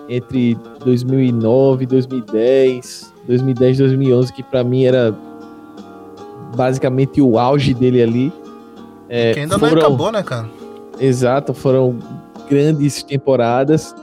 entre 0.08 0.56
2009, 0.84 1.86
2010, 1.86 3.12
2010, 3.26 3.78
2011, 3.78 4.32
que 4.32 4.42
para 4.44 4.62
mim 4.62 4.84
era 4.84 5.12
basicamente 6.54 7.20
o 7.20 7.38
auge 7.38 7.74
dele 7.74 8.02
ali. 8.02 8.32
É, 9.08 9.34
que 9.34 9.40
ainda 9.40 9.58
foram, 9.58 9.74
não 9.74 9.80
acabou, 9.80 10.12
né, 10.12 10.22
cara? 10.22 10.48
Exato, 10.98 11.52
foram 11.52 11.98
grandes 12.48 13.02
temporadas, 13.02 13.94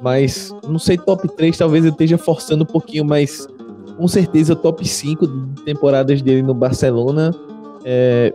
mas 0.00 0.54
não 0.66 0.78
sei, 0.78 0.96
top 0.96 1.28
3 1.28 1.56
talvez 1.56 1.84
eu 1.84 1.90
esteja 1.90 2.16
forçando 2.16 2.64
um 2.64 2.66
pouquinho, 2.66 3.04
mas 3.04 3.46
com 3.96 4.06
certeza 4.06 4.54
top 4.54 4.86
5 4.86 5.26
de 5.26 5.62
temporadas 5.62 6.22
dele 6.22 6.42
no 6.42 6.54
Barcelona. 6.54 7.34
É, 7.84 8.32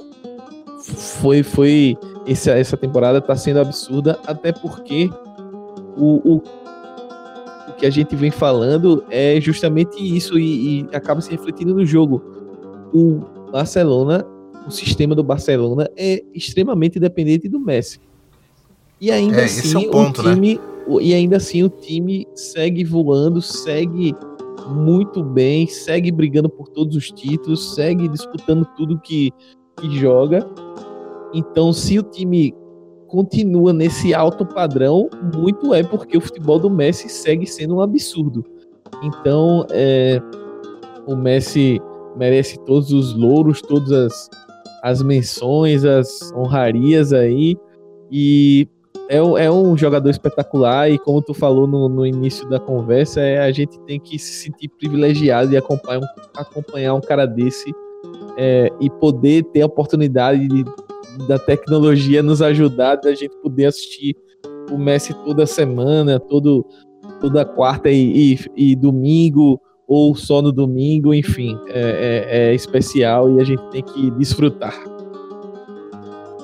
foi, 0.84 1.42
foi 1.42 1.98
essa, 2.28 2.52
essa 2.52 2.76
temporada 2.76 3.20
está 3.20 3.36
sendo 3.36 3.60
absurda, 3.60 4.20
até 4.28 4.52
porque 4.52 5.10
o, 5.98 6.36
o, 6.36 6.36
o, 6.38 7.74
que 7.78 7.86
a 7.86 7.90
gente 7.90 8.16
vem 8.16 8.32
falando 8.32 9.04
é 9.10 9.40
justamente 9.40 9.98
isso 9.98 10.38
e, 10.38 10.82
e 10.82 10.96
acaba 10.96 11.22
se 11.22 11.32
refletindo 11.32 11.74
no 11.74 11.86
jogo. 11.86 12.22
O 12.94 13.22
Barcelona, 13.52 14.26
o 14.68 14.72
sistema 14.72 15.14
do 15.16 15.24
Barcelona 15.24 15.90
é 15.96 16.24
extremamente 16.34 17.00
dependente 17.00 17.48
do 17.50 17.60
Messi. 17.60 18.00
E 19.00 19.12
ainda 19.12 19.42
é, 19.42 19.46
assim, 19.46 19.86
é 19.86 19.88
o, 19.88 19.92
ponto, 19.92 20.22
o 20.22 20.24
né? 20.24 20.34
time, 20.34 20.56
né? 20.56 20.62
e 21.02 21.14
ainda 21.14 21.38
assim 21.38 21.64
o 21.64 21.70
time 21.70 22.28
segue 22.36 22.84
voando, 22.84 23.42
segue 23.42 24.16
muito 24.70 25.24
bem, 25.24 25.68
segue 25.68 26.12
brigando 26.12 26.50
por 26.50 26.70
todos 26.70 26.96
os 26.96 27.12
títulos, 27.12 27.76
segue 27.76 28.08
disputando 28.08 28.66
tudo 28.78 29.00
que, 29.00 29.32
que 29.78 29.90
joga. 29.98 30.48
Então, 31.34 31.74
se 31.74 32.00
o 32.00 32.04
time 32.04 32.54
continua 33.08 33.74
nesse 33.74 34.14
alto 34.14 34.46
padrão, 34.46 35.10
muito 35.36 35.74
é 35.74 35.84
porque 35.84 36.18
o 36.18 36.22
futebol 36.22 36.58
do 36.58 36.70
Messi 36.70 37.10
segue 37.10 37.46
sendo 37.46 37.76
um 37.76 37.82
absurdo. 37.82 38.46
Então, 39.04 39.66
é, 39.72 40.22
o 41.06 41.16
Messi 41.16 41.82
merece 42.16 42.58
todos 42.60 42.92
os 42.92 43.14
louros, 43.14 43.62
todas 43.62 43.92
as, 43.92 44.30
as 44.84 45.02
menções, 45.02 45.86
as 45.86 46.32
honrarias 46.34 47.14
aí. 47.14 47.56
E 48.12 48.68
é, 49.10 49.18
é 49.18 49.50
um 49.50 49.78
jogador 49.78 50.10
espetacular 50.10 50.92
e 50.92 51.00
como 51.00 51.22
tu 51.22 51.34
falou 51.34 51.66
no, 51.66 51.88
no 51.88 52.06
início 52.06 52.48
da 52.50 52.60
conversa, 52.60 53.22
é, 53.22 53.40
a 53.40 53.52
gente 53.52 53.80
tem 53.82 53.98
que 53.98 54.20
se 54.20 54.34
sentir 54.44 54.68
privilegiado 54.68 55.54
e 55.54 55.58
acompanhar 55.58 56.00
um, 56.00 56.08
acompanhar 56.36 56.94
um 56.94 57.02
cara 57.02 57.26
desse 57.26 57.74
é, 58.38 58.70
e 58.82 58.90
poder 58.90 59.44
ter 59.46 59.62
a 59.62 59.68
oportunidade 59.68 60.48
de, 60.48 60.66
da 61.28 61.40
tecnologia 61.40 62.22
nos 62.22 62.42
ajudar, 62.42 62.98
da 62.98 63.16
gente 63.16 63.36
poder 63.42 63.68
assistir 63.68 64.16
o 64.70 64.78
Messi 64.78 65.14
toda 65.26 65.46
semana, 65.46 66.20
todo, 66.20 66.66
toda 67.22 67.46
quarta 67.46 67.90
e, 67.90 68.34
e, 68.34 68.72
e 68.72 68.76
domingo, 68.76 69.62
ou 69.88 70.16
só 70.16 70.42
no 70.42 70.52
domingo, 70.52 71.14
enfim, 71.14 71.58
é, 71.68 72.26
é, 72.30 72.50
é 72.50 72.56
especial 72.56 73.30
e 73.32 73.42
a 73.42 73.44
gente 73.44 73.64
tem 73.70 73.84
que 73.84 74.12
desfrutar. 74.12 74.74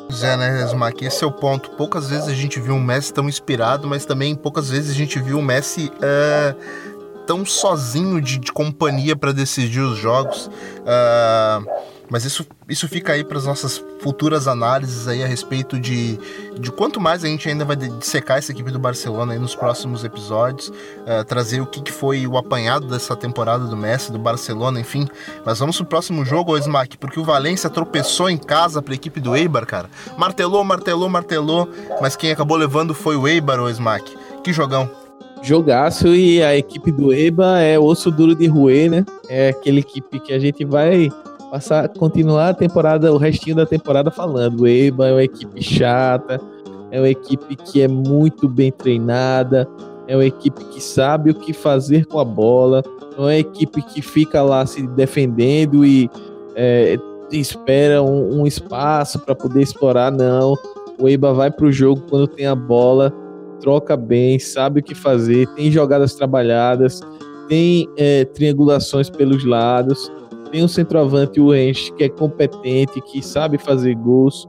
Pois 0.08 0.24
é, 0.24 0.36
né, 0.36 0.66
Smack? 0.66 1.06
Esse 1.06 1.24
é 1.24 1.28
o 1.28 1.32
ponto. 1.32 1.70
Poucas 1.72 2.10
vezes 2.10 2.28
a 2.28 2.34
gente 2.34 2.60
viu 2.60 2.74
um 2.74 2.82
Messi 2.82 3.14
tão 3.14 3.30
inspirado, 3.30 3.88
mas 3.88 4.06
também 4.06 4.36
poucas 4.36 4.70
vezes 4.70 4.90
a 4.90 4.94
gente 4.94 5.20
viu 5.20 5.38
o 5.38 5.42
Messi 5.42 5.92
uh, 5.98 7.26
tão 7.28 7.46
sozinho 7.46 8.20
de, 8.20 8.40
de 8.40 8.52
companhia 8.52 9.16
para 9.16 9.32
decidir 9.32 9.82
os 9.82 10.00
jogos. 10.00 10.48
Uh, 10.48 11.99
mas 12.10 12.26
isso, 12.26 12.46
isso 12.68 12.88
fica 12.88 13.14
aí 13.14 13.24
para 13.24 13.38
as 13.38 13.46
nossas 13.46 13.84
futuras 14.02 14.48
análises 14.48 15.08
aí 15.08 15.24
a 15.24 15.28
respeito 15.28 15.80
de, 15.80 16.20
de 16.60 16.72
quanto 16.72 17.00
mais 17.00 17.24
a 17.24 17.28
gente 17.28 17.48
ainda 17.48 17.64
vai 17.64 17.76
dissecar 17.76 18.38
essa 18.38 18.52
equipe 18.52 18.72
do 18.72 18.80
Barcelona 18.80 19.34
aí 19.34 19.40
nos 19.40 19.56
próximos 19.56 20.04
episódios, 20.04 20.70
uh, 20.70 21.24
trazer 21.28 21.62
o 21.62 21.66
que, 21.66 21.82
que 21.82 21.92
foi 21.92 22.26
o 22.26 22.38
apanhado 22.38 22.88
dessa 22.88 23.16
temporada 23.16 23.66
do 23.66 23.78
Messi, 23.78 24.12
do 24.12 24.18
Barcelona, 24.18 24.80
enfim. 24.80 25.08
Mas 25.46 25.60
vamos 25.60 25.78
pro 25.78 25.86
próximo 25.86 26.26
jogo, 26.26 26.58
Smack, 26.58 26.98
porque 26.98 27.20
o 27.20 27.24
Valência 27.24 27.70
tropeçou 27.70 28.30
em 28.30 28.38
casa 28.38 28.82
para 28.82 28.94
a 28.94 28.96
equipe 28.96 29.20
do 29.20 29.36
Eibar, 29.36 29.66
cara. 29.66 29.90
Martelou, 30.18 30.64
martelou, 30.64 31.10
martelou, 31.10 31.70
mas 32.02 32.16
quem 32.16 32.32
acabou 32.32 32.58
levando 32.58 32.94
foi 32.94 33.16
o 33.16 33.28
Eibar, 33.28 33.60
o 33.60 33.70
Smack. 33.70 34.18
Que 34.44 34.52
jogão. 34.52 34.90
Jogaço 35.42 36.08
e 36.08 36.44
a 36.44 36.56
equipe 36.56 36.92
do 36.92 37.14
Eibar 37.14 37.62
é 37.62 37.80
osso 37.80 38.12
duro 38.12 38.36
de 38.36 38.48
roer, 38.48 38.90
né? 38.90 39.06
É 39.30 39.50
aquela 39.50 39.80
equipe 39.80 40.20
que 40.20 40.34
a 40.34 40.40
gente 40.40 40.66
vai 40.66 41.10
passar, 41.50 41.90
continuar 41.90 42.50
a 42.50 42.54
temporada, 42.54 43.12
o 43.12 43.18
restinho 43.18 43.56
da 43.56 43.66
temporada 43.66 44.12
falando. 44.12 44.62
O 44.62 44.68
EBA 44.68 45.08
é 45.08 45.12
uma 45.12 45.24
equipe 45.24 45.62
chata, 45.62 46.40
é 46.92 47.00
uma 47.00 47.10
equipe 47.10 47.56
que 47.56 47.82
é 47.82 47.88
muito 47.88 48.48
bem 48.48 48.72
treinada, 48.72 49.68
é 50.08 50.16
uma 50.16 50.26
equipe 50.26 50.64
que 50.66 50.82
sabe 50.82 51.32
o 51.32 51.36
que 51.36 51.54
fazer 51.54 52.06
com 52.06 52.20
a 52.20 52.26
bola, 52.26 52.84
não 53.18 53.30
é 53.30 53.34
uma 53.34 53.38
equipe 53.38 53.82
que 53.82 54.02
fica 54.02 54.42
lá 54.42 54.66
se 54.66 54.86
defendendo 54.88 55.86
e 55.86 56.10
é, 56.56 56.98
espera 57.32 58.02
um, 58.02 58.42
um 58.42 58.48
espaço 58.48 59.20
para 59.20 59.36
poder 59.36 59.62
explorar, 59.62 60.12
não. 60.12 60.56
O 61.00 61.08
EBA 61.08 61.34
vai 61.34 61.52
para 61.52 61.66
o 61.66 61.72
jogo 61.72 62.04
quando 62.10 62.28
tem 62.28 62.46
a 62.46 62.56
bola, 62.56 63.14
troca 63.60 63.96
bem, 63.96 64.40
sabe 64.40 64.80
o 64.80 64.84
que 64.84 64.96
fazer, 64.96 65.48
tem 65.50 65.72
jogadas 65.72 66.14
trabalhadas, 66.14 67.02
tem 67.48 67.88
é, 67.98 68.26
triangulações 68.26 69.10
pelos 69.10 69.46
lados 69.46 70.12
tem 70.52 70.64
um 70.64 70.68
centroavante, 70.68 71.40
o 71.40 71.54
Enche, 71.54 71.94
que 71.94 72.04
é 72.04 72.10
competente, 72.10 73.02
que 73.02 73.22
sabe 73.22 73.58
fazer 73.58 73.96
gols. 73.96 74.48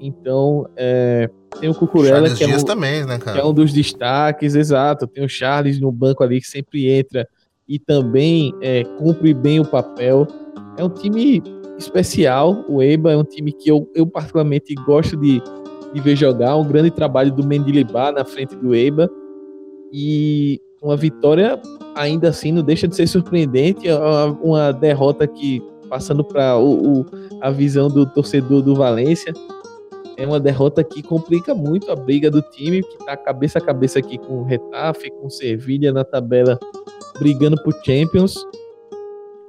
Então, 0.00 0.68
é, 0.76 1.30
tem 1.58 1.68
o 1.68 1.74
Cucurella, 1.74 2.28
que, 2.34 2.44
é 2.44 2.56
um, 2.56 2.62
também, 2.62 3.04
né, 3.04 3.18
que 3.18 3.28
é 3.30 3.44
um 3.44 3.52
dos 3.52 3.72
destaques, 3.72 4.54
exato. 4.54 5.06
Tem 5.06 5.24
o 5.24 5.28
Charles 5.28 5.80
no 5.80 5.90
banco 5.90 6.22
ali, 6.22 6.40
que 6.40 6.46
sempre 6.46 6.90
entra 6.90 7.26
e 7.68 7.78
também 7.78 8.54
é, 8.60 8.84
cumpre 8.84 9.32
bem 9.32 9.60
o 9.60 9.64
papel. 9.64 10.26
É 10.76 10.84
um 10.84 10.90
time 10.90 11.42
especial, 11.78 12.64
o 12.68 12.82
EBA 12.82 13.12
é 13.12 13.16
um 13.16 13.24
time 13.24 13.52
que 13.52 13.70
eu, 13.70 13.90
eu 13.94 14.06
particularmente 14.06 14.74
gosto 14.86 15.16
de, 15.16 15.42
de 15.92 16.00
ver 16.00 16.16
jogar. 16.16 16.56
Um 16.56 16.66
grande 16.66 16.90
trabalho 16.90 17.32
do 17.32 17.46
Mendilibar 17.46 18.12
na 18.12 18.24
frente 18.24 18.54
do 18.54 18.74
EBA. 18.74 19.10
E 19.92 20.60
uma 20.82 20.96
vitória 20.96 21.60
ainda 21.94 22.28
assim 22.28 22.52
não 22.52 22.62
deixa 22.62 22.86
de 22.86 22.94
ser 22.94 23.06
surpreendente, 23.06 23.88
é 23.88 23.96
uma 24.42 24.72
derrota 24.72 25.26
que 25.26 25.62
passando 25.88 26.22
para 26.22 26.54
a 27.40 27.50
visão 27.50 27.88
do 27.88 28.04
torcedor 28.06 28.62
do 28.62 28.74
Valência, 28.74 29.32
é 30.16 30.26
uma 30.26 30.40
derrota 30.40 30.82
que 30.82 31.02
complica 31.02 31.54
muito 31.54 31.90
a 31.90 31.96
briga 31.96 32.30
do 32.30 32.42
time, 32.42 32.82
que 32.82 32.96
está 32.96 33.16
cabeça 33.16 33.58
a 33.58 33.62
cabeça 33.62 33.98
aqui 33.98 34.18
com 34.18 34.40
o 34.40 34.44
Retafe, 34.44 35.10
com 35.10 35.26
o 35.26 35.30
Sevilha 35.30 35.92
na 35.92 36.04
tabela, 36.04 36.58
brigando 37.18 37.62
por 37.62 37.74
Champions. 37.84 38.34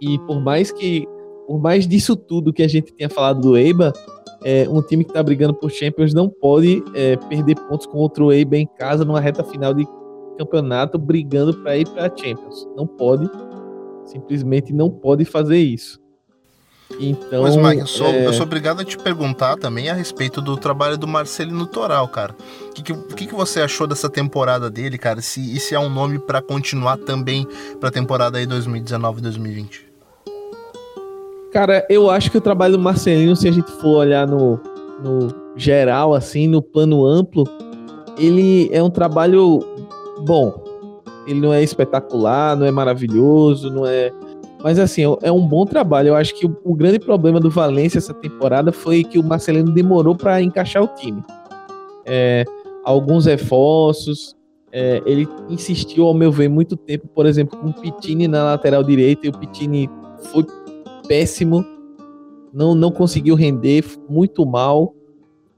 E 0.02 0.20
por 0.20 0.40
mais 0.40 0.72
que, 0.72 1.08
por 1.48 1.60
mais 1.60 1.88
disso 1.88 2.16
tudo 2.16 2.54
que 2.54 2.64
a 2.64 2.68
gente 2.68 2.94
tinha 2.94 3.10
falado 3.10 3.42
do 3.42 3.58
Eibar, 3.58 3.94
é, 4.44 4.68
um 4.70 4.82
time 4.82 5.04
que 5.04 5.10
está 5.10 5.24
brigando 5.24 5.54
por 5.54 5.72
Champions 5.72 6.14
não 6.14 6.30
pode 6.30 6.84
é, 6.94 7.16
perder 7.16 7.56
pontos 7.68 7.88
contra 7.88 8.24
o 8.24 8.32
Eibar 8.32 8.60
em 8.60 8.68
casa 8.78 9.06
numa 9.06 9.20
reta 9.20 9.44
final 9.44 9.74
de 9.74 9.86
campeonato 10.38 10.98
brigando 10.98 11.54
para 11.54 11.78
ir 11.78 11.88
para 11.88 12.08
a 12.08 12.10
Champions. 12.16 12.68
Não 12.76 12.86
pode, 12.86 13.30
simplesmente 14.06 14.74
não 14.74 14.90
pode 14.90 15.26
fazer 15.26 15.58
isso. 15.58 16.00
Então, 17.00 17.44
Mas, 17.44 17.56
Mike, 17.56 17.80
eu 17.80 17.88
sou, 17.88 18.08
é... 18.08 18.26
eu 18.26 18.34
sou 18.34 18.44
obrigado 18.44 18.80
a 18.80 18.86
te 18.86 18.98
perguntar 18.98 19.58
também 19.58 19.90
a 19.90 19.94
respeito 19.94 20.42
do 20.42 20.56
trabalho 20.56 20.98
do 20.98 21.06
Marcelino 21.06 21.66
Toral, 21.66 22.08
cara. 22.08 22.34
O 22.70 22.74
que, 22.74 22.82
que, 22.82 23.28
que, 23.28 23.36
você 23.36 23.60
achou 23.60 23.86
dessa 23.86 24.10
temporada 24.10 24.70
dele, 24.70 24.98
cara? 24.98 25.22
Se, 25.22 25.42
e 25.42 25.60
se 25.60 25.76
é 25.76 25.80
um 25.80 25.90
nome 25.90 26.18
para 26.18 26.42
continuar 26.42 26.98
também 26.98 27.46
para 27.80 27.90
a 27.90 27.92
temporada 27.92 28.38
aí 28.38 28.48
2019-2020? 28.48 29.82
Cara, 31.52 31.86
eu 31.90 32.10
acho 32.10 32.32
que 32.32 32.38
o 32.38 32.42
trabalho 32.42 32.78
do 32.78 32.80
Marcelino, 32.80 33.36
se 33.36 33.48
a 33.48 33.52
gente 33.52 33.70
for 33.72 33.98
olhar 33.98 34.26
no, 34.26 34.60
no 35.04 35.28
geral, 35.56 36.14
assim, 36.14 36.48
no 36.48 36.62
plano 36.62 37.06
amplo, 37.06 37.44
ele 38.18 38.70
é 38.72 38.82
um 38.82 38.90
trabalho 38.90 39.60
bom. 40.26 40.54
Ele 41.26 41.42
não 41.42 41.54
é 41.54 41.62
espetacular, 41.62 42.56
não 42.56 42.66
é 42.66 42.72
maravilhoso, 42.72 43.70
não 43.70 43.86
é. 43.86 44.12
Mas 44.64 44.80
assim, 44.80 45.04
é 45.22 45.32
um 45.32 45.46
bom 45.46 45.66
trabalho. 45.66 46.10
Eu 46.10 46.16
acho 46.16 46.34
que 46.36 46.46
o, 46.46 46.58
o 46.64 46.74
grande 46.74 47.00
problema 47.00 47.40
do 47.40 47.50
Valência 47.50 47.98
essa 47.98 48.14
temporada 48.14 48.72
foi 48.72 49.04
que 49.04 49.20
o 49.20 49.24
Marcelino 49.24 49.72
demorou 49.72 50.16
para 50.16 50.42
encaixar 50.42 50.84
o 50.84 50.88
time. 50.88 51.22
É, 52.06 52.46
alguns 52.84 53.26
reforços, 53.26 54.36
é, 54.72 55.02
ele 55.06 55.28
insistiu, 55.50 56.06
ao 56.06 56.14
meu 56.14 56.32
ver, 56.32 56.50
muito 56.50 56.76
tempo, 56.76 57.08
por 57.08 57.26
exemplo, 57.26 57.60
com 57.60 57.68
o 57.68 57.74
Pitini 57.74 58.28
na 58.28 58.44
lateral 58.44 58.84
direita, 58.84 59.26
e 59.26 59.30
o 59.30 59.38
Pitini 59.38 59.90
foi 60.32 60.46
péssimo, 61.08 61.66
não, 62.54 62.74
não 62.74 62.92
conseguiu 62.92 63.36
render, 63.36 63.84
muito 64.10 64.46
mal 64.46 64.94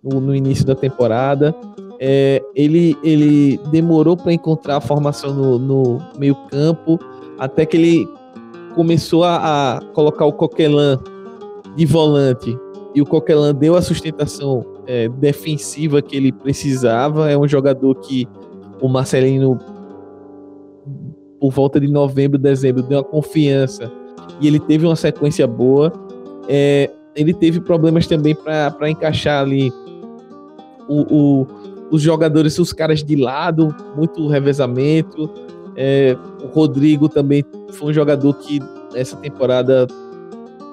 no, 0.04 0.20
no 0.20 0.36
início 0.36 0.66
da 0.66 0.76
temporada. 0.76 1.56
É, 2.00 2.42
ele, 2.56 2.98
ele 3.04 3.60
demorou 3.72 4.16
para 4.16 4.32
encontrar 4.32 4.78
a 4.78 4.82
formação 4.82 5.34
no, 5.34 5.60
no 5.60 5.98
meio-campo, 6.18 6.98
até 7.38 7.66
que 7.66 7.76
ele 7.76 8.08
começou 8.74 9.24
a, 9.26 9.78
a, 9.78 9.82
colocar 9.94 10.26
o 10.26 10.32
Coquelin 10.32 10.98
de 11.76 11.86
volante 11.86 12.58
e 12.96 13.02
o 13.02 13.06
Coquelin 13.06 13.54
deu 13.54 13.76
a 13.76 13.82
sustentação 13.82 14.66
é, 14.88 15.08
defensiva 15.10 16.02
que 16.02 16.16
ele 16.16 16.32
precisava. 16.32 17.30
É 17.30 17.38
um 17.38 17.48
jogador 17.48 17.96
que 17.96 18.28
o 18.82 18.88
Marcelino, 18.88 19.60
por 21.40 21.52
volta 21.52 21.80
de 21.80 21.88
novembro, 21.88 22.38
dezembro, 22.38 22.82
deu 22.82 23.00
uma 23.00 23.04
confiança 23.04 23.92
e 24.42 24.48
ele 24.48 24.60
teve 24.60 24.86
uma 24.86 24.96
sequência 24.96 25.46
boa. 25.46 25.92
É, 26.48 26.90
ele 27.16 27.34
teve 27.34 27.60
problemas 27.60 28.08
também 28.08 28.34
para 28.34 28.90
encaixar 28.90 29.44
ali 29.44 29.72
o, 30.88 31.02
o, 31.42 31.48
os 31.92 32.02
jogadores, 32.02 32.58
os 32.60 32.74
caras 32.74 33.04
de 33.04 33.16
lado, 33.16 33.76
muito 33.96 34.28
revezamento. 34.28 35.30
É, 35.76 36.16
o 36.44 36.48
Rodrigo 36.48 37.08
também 37.08 37.44
foi 37.72 37.92
um 37.92 37.94
jogador 37.94 38.34
que 38.36 38.60
essa 38.94 39.16
temporada 39.18 39.88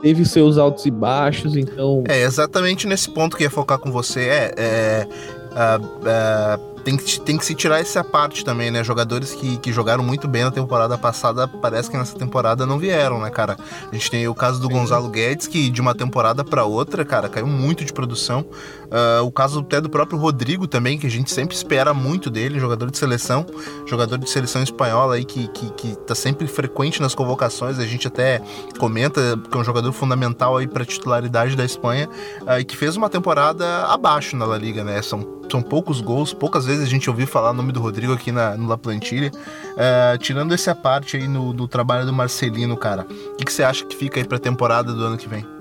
teve 0.02 0.24
seus 0.24 0.58
altos 0.58 0.84
e 0.86 0.90
baixos, 0.90 1.56
então. 1.56 2.04
É 2.08 2.22
exatamente 2.22 2.86
nesse 2.86 3.10
ponto 3.10 3.36
que 3.36 3.44
ia 3.44 3.50
focar 3.50 3.78
com 3.78 3.90
você. 3.90 4.20
É, 4.20 4.54
é, 4.56 5.08
uh, 5.52 5.84
uh 5.84 6.76
tem 6.86 6.96
que, 6.96 7.20
tem 7.20 7.36
que 7.36 7.44
se 7.44 7.52
tirar 7.52 7.80
essa 7.80 8.04
parte 8.04 8.44
também, 8.44 8.70
né? 8.70 8.84
Jogadores 8.84 9.32
que, 9.32 9.56
que 9.56 9.72
jogaram 9.72 10.04
muito 10.04 10.28
bem 10.28 10.44
na 10.44 10.52
temporada 10.52 10.96
passada, 10.96 11.48
parece 11.48 11.90
que 11.90 11.96
nessa 11.96 12.16
temporada 12.16 12.64
não 12.64 12.78
vieram, 12.78 13.20
né, 13.20 13.28
cara? 13.28 13.56
A 13.90 13.92
gente 13.92 14.08
tem 14.08 14.28
o 14.28 14.34
caso 14.34 14.60
do. 14.60 14.76
Gonzalo 14.76 15.08
Guedes, 15.08 15.48
que 15.48 15.68
de 15.68 15.80
uma 15.80 15.96
temporada 15.96 16.44
para 16.44 16.64
outra, 16.64 17.04
cara, 17.04 17.28
caiu 17.28 17.46
muito 17.46 17.84
de 17.84 17.92
produção. 17.92 18.44
Uh, 18.86 19.24
o 19.24 19.30
caso 19.30 19.60
até 19.60 19.80
do 19.80 19.88
próprio 19.88 20.18
Rodrigo 20.18 20.66
também, 20.66 20.98
que 20.98 21.06
a 21.06 21.10
gente 21.10 21.32
sempre 21.32 21.54
espera 21.54 21.92
muito 21.92 22.30
dele, 22.30 22.58
jogador 22.58 22.90
de 22.90 22.98
seleção, 22.98 23.46
jogador 23.86 24.18
de 24.18 24.28
seleção 24.28 24.62
espanhola 24.62 25.16
aí 25.16 25.24
que, 25.24 25.48
que, 25.48 25.70
que 25.72 25.96
tá 25.98 26.14
sempre 26.14 26.46
frequente 26.46 27.00
nas 27.00 27.14
convocações, 27.14 27.78
a 27.78 27.86
gente 27.86 28.06
até 28.06 28.40
comenta 28.78 29.38
que 29.50 29.56
é 29.56 29.60
um 29.60 29.64
jogador 29.64 29.92
fundamental 29.92 30.56
aí 30.56 30.66
para 30.66 30.84
titularidade 30.84 31.56
da 31.56 31.64
Espanha 31.64 32.08
uh, 32.42 32.58
e 32.58 32.64
que 32.64 32.76
fez 32.76 32.96
uma 32.96 33.08
temporada 33.08 33.86
abaixo 33.86 34.36
na 34.36 34.44
La 34.44 34.58
Liga, 34.58 34.84
né? 34.84 35.02
São 35.02 35.36
são 35.50 35.62
poucos 35.62 36.00
gols, 36.00 36.34
poucas 36.34 36.66
vezes 36.66 36.82
a 36.82 36.88
gente 36.88 37.08
ouviu 37.08 37.26
falar 37.26 37.50
o 37.50 37.54
nome 37.54 37.72
do 37.72 37.80
Rodrigo 37.80 38.12
aqui 38.12 38.32
na, 38.32 38.56
no 38.56 38.68
La 38.68 38.76
Plantilha. 38.76 39.30
Uh, 39.30 40.18
tirando 40.18 40.52
essa 40.52 40.74
parte 40.74 41.16
aí 41.16 41.28
no, 41.28 41.52
no 41.52 41.68
trabalho 41.68 42.04
do 42.04 42.12
Marcelino, 42.12 42.76
cara, 42.76 43.02
o 43.02 43.36
que, 43.36 43.44
que, 43.44 43.52
você 43.52 43.62
acha 43.62 43.84
que 43.84 43.96
fica 43.96 44.18
aí 44.18 44.26
pra 44.26 44.38
temporada 44.38 44.92
do 44.92 45.04
ano 45.04 45.16
que 45.16 45.28
vem? 45.28 45.55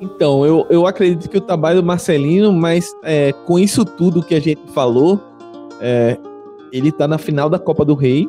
Então, 0.00 0.46
eu, 0.46 0.66
eu 0.70 0.86
acredito 0.86 1.28
que 1.28 1.38
o 1.38 1.40
trabalho 1.40 1.80
do 1.80 1.86
Marcelino, 1.86 2.52
mas 2.52 2.94
é, 3.02 3.32
com 3.46 3.58
isso 3.58 3.84
tudo 3.84 4.22
que 4.22 4.34
a 4.34 4.40
gente 4.40 4.60
falou, 4.72 5.20
é, 5.80 6.16
ele 6.72 6.92
tá 6.92 7.08
na 7.08 7.18
final 7.18 7.48
da 7.48 7.58
Copa 7.58 7.84
do 7.84 7.94
Rei 7.94 8.28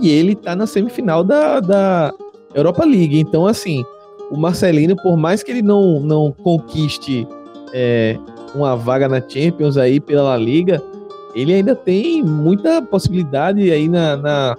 e 0.00 0.10
ele 0.10 0.34
tá 0.34 0.56
na 0.56 0.66
semifinal 0.66 1.22
da, 1.22 1.60
da 1.60 2.14
Europa 2.54 2.84
League. 2.84 3.18
Então, 3.18 3.46
assim, 3.46 3.84
o 4.30 4.36
Marcelino, 4.36 4.96
por 4.96 5.16
mais 5.16 5.42
que 5.42 5.50
ele 5.50 5.62
não, 5.62 6.00
não 6.00 6.32
conquiste 6.32 7.26
é, 7.72 8.18
uma 8.54 8.74
vaga 8.74 9.08
na 9.08 9.20
Champions 9.20 9.76
aí 9.76 10.00
pela 10.00 10.22
La 10.22 10.36
Liga, 10.36 10.82
ele 11.34 11.52
ainda 11.52 11.74
tem 11.74 12.22
muita 12.22 12.80
possibilidade 12.80 13.70
aí 13.70 13.88
na, 13.88 14.16
na, 14.16 14.56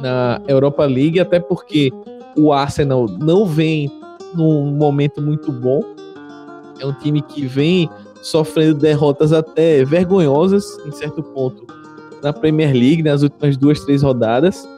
na 0.00 0.42
Europa 0.48 0.84
League, 0.84 1.20
até 1.20 1.38
porque 1.38 1.92
o 2.36 2.52
Arsenal 2.52 3.06
não 3.06 3.46
vem 3.46 3.90
num 4.34 4.72
momento 4.72 5.20
muito 5.20 5.50
bom. 5.52 5.82
É 6.80 6.86
um 6.86 6.92
time 6.92 7.22
que 7.22 7.46
vem 7.46 7.88
sofrendo 8.22 8.74
derrotas 8.74 9.32
até 9.32 9.84
vergonhosas, 9.84 10.78
em 10.86 10.92
certo 10.92 11.22
ponto, 11.22 11.66
na 12.22 12.32
Premier 12.32 12.72
League, 12.72 13.02
nas 13.02 13.22
últimas 13.22 13.56
duas, 13.56 13.80
três 13.80 14.02
rodadas. 14.02 14.68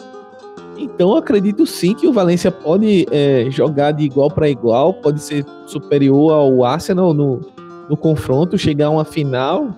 Então, 0.77 1.17
acredito 1.17 1.67
sim 1.67 1.95
que 1.95 2.07
o 2.07 2.12
Valencia 2.12 2.51
pode 2.51 3.07
é, 3.11 3.47
jogar 3.51 3.93
de 3.93 4.05
igual 4.05 4.31
para 4.31 4.49
igual, 4.49 4.95
pode 4.95 5.21
ser 5.21 5.45
superior 5.67 6.33
ao 6.33 6.64
Arsenal 6.64 7.14
no, 7.14 7.40
no 7.88 7.97
confronto, 7.97 8.59
chegar 8.59 8.87
a 8.87 8.90
uma 8.90 9.05
final, 9.05 9.69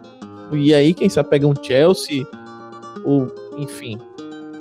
e 0.53 0.73
aí, 0.73 0.95
quem 0.95 1.09
sabe, 1.09 1.29
pega 1.29 1.47
um 1.47 1.55
Chelsea, 1.61 2.25
ou, 3.05 3.27
enfim, 3.59 3.99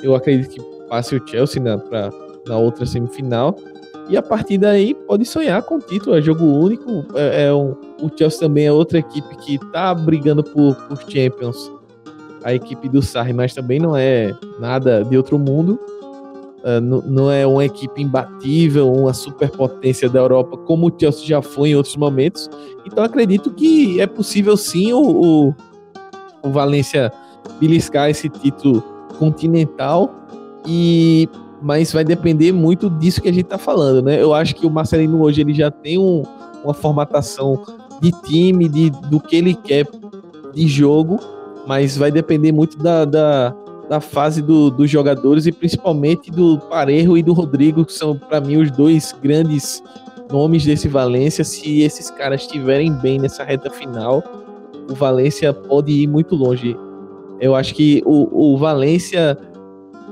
eu 0.01 0.15
acredito 0.15 0.49
que 0.49 0.61
passe 0.87 1.15
o 1.15 1.27
Chelsea 1.27 1.61
na, 1.61 1.77
pra, 1.77 2.09
na 2.47 2.57
outra 2.57 2.85
semifinal. 2.85 3.55
E 4.07 4.15
a 4.15 4.21
partir 4.21 4.57
daí 4.57 4.93
pode 4.93 5.25
sonhar 5.25 5.61
com 5.63 5.75
o 5.75 5.79
título, 5.79 6.15
é 6.15 6.21
jogo 6.21 6.45
único. 6.45 7.05
É, 7.15 7.45
é 7.45 7.53
um, 7.53 7.75
o 8.01 8.09
Chelsea 8.15 8.39
também 8.39 8.67
é 8.67 8.71
outra 8.71 8.99
equipe 8.99 9.35
que 9.37 9.57
tá 9.71 9.93
brigando 9.93 10.43
por, 10.43 10.75
por 10.87 10.97
Champions. 11.09 11.71
A 12.43 12.53
equipe 12.53 12.87
do 12.87 13.01
Sarri, 13.01 13.33
mas 13.33 13.53
também 13.53 13.79
não 13.79 13.95
é 13.95 14.31
nada 14.59 15.03
de 15.03 15.17
outro 15.17 15.39
mundo. 15.39 15.79
Uh, 16.59 16.81
não 16.81 17.31
é 17.31 17.45
uma 17.45 17.63
equipe 17.65 18.01
imbatível, 18.01 18.91
uma 18.91 19.13
superpotência 19.13 20.09
da 20.09 20.19
Europa, 20.19 20.57
como 20.57 20.87
o 20.87 20.99
Chelsea 20.99 21.25
já 21.25 21.41
foi 21.41 21.69
em 21.69 21.75
outros 21.75 21.95
momentos. 21.95 22.49
Então 22.85 23.03
acredito 23.03 23.51
que 23.51 23.99
é 23.99 24.07
possível 24.07 24.55
sim 24.57 24.93
o, 24.93 24.99
o, 24.99 25.55
o 26.43 26.49
Valência 26.49 27.11
beliscar 27.59 28.09
esse 28.09 28.29
título 28.29 28.81
continental 29.17 30.13
e 30.67 31.29
mas 31.65 31.91
vai 31.91 32.03
depender 32.03 32.51
muito 32.51 32.91
disso 32.91 33.19
que 33.19 33.27
a 33.27 33.33
gente 33.33 33.45
está 33.45 33.57
falando, 33.57 34.03
né? 34.03 34.21
Eu 34.21 34.35
acho 34.35 34.53
que 34.53 34.67
o 34.67 34.69
Marcelino 34.69 35.19
hoje 35.23 35.41
ele 35.41 35.51
já 35.51 35.71
tem 35.71 35.97
um, 35.97 36.21
uma 36.63 36.75
formatação 36.75 37.59
de 37.99 38.11
time, 38.11 38.69
de, 38.69 38.91
do 39.09 39.19
que 39.19 39.35
ele 39.35 39.55
quer 39.55 39.87
de 40.53 40.67
jogo, 40.67 41.19
mas 41.65 41.97
vai 41.97 42.11
depender 42.11 42.51
muito 42.51 42.77
da, 42.77 43.03
da 43.03 43.55
da 43.89 43.99
fase 43.99 44.41
do, 44.41 44.71
dos 44.71 44.89
jogadores 44.89 45.45
e 45.45 45.51
principalmente 45.51 46.31
do 46.31 46.59
Parejo 46.59 47.17
e 47.17 47.23
do 47.23 47.33
Rodrigo, 47.33 47.85
que 47.85 47.93
são 47.93 48.17
para 48.17 48.41
mim 48.41 48.57
os 48.57 48.71
dois 48.71 49.15
grandes 49.21 49.83
nomes 50.31 50.65
desse 50.65 50.87
Valência. 50.87 51.43
Se 51.43 51.81
esses 51.81 52.09
caras 52.11 52.41
estiverem 52.41 52.91
bem 52.93 53.19
nessa 53.19 53.43
reta 53.43 53.69
final, 53.69 54.23
o 54.89 54.93
Valência 54.93 55.53
pode 55.53 55.91
ir 55.91 56.07
muito 56.07 56.35
longe. 56.35 56.75
Eu 57.39 57.55
acho 57.55 57.75
que 57.75 58.01
o, 58.05 58.53
o 58.53 58.57
Valência 58.57 59.37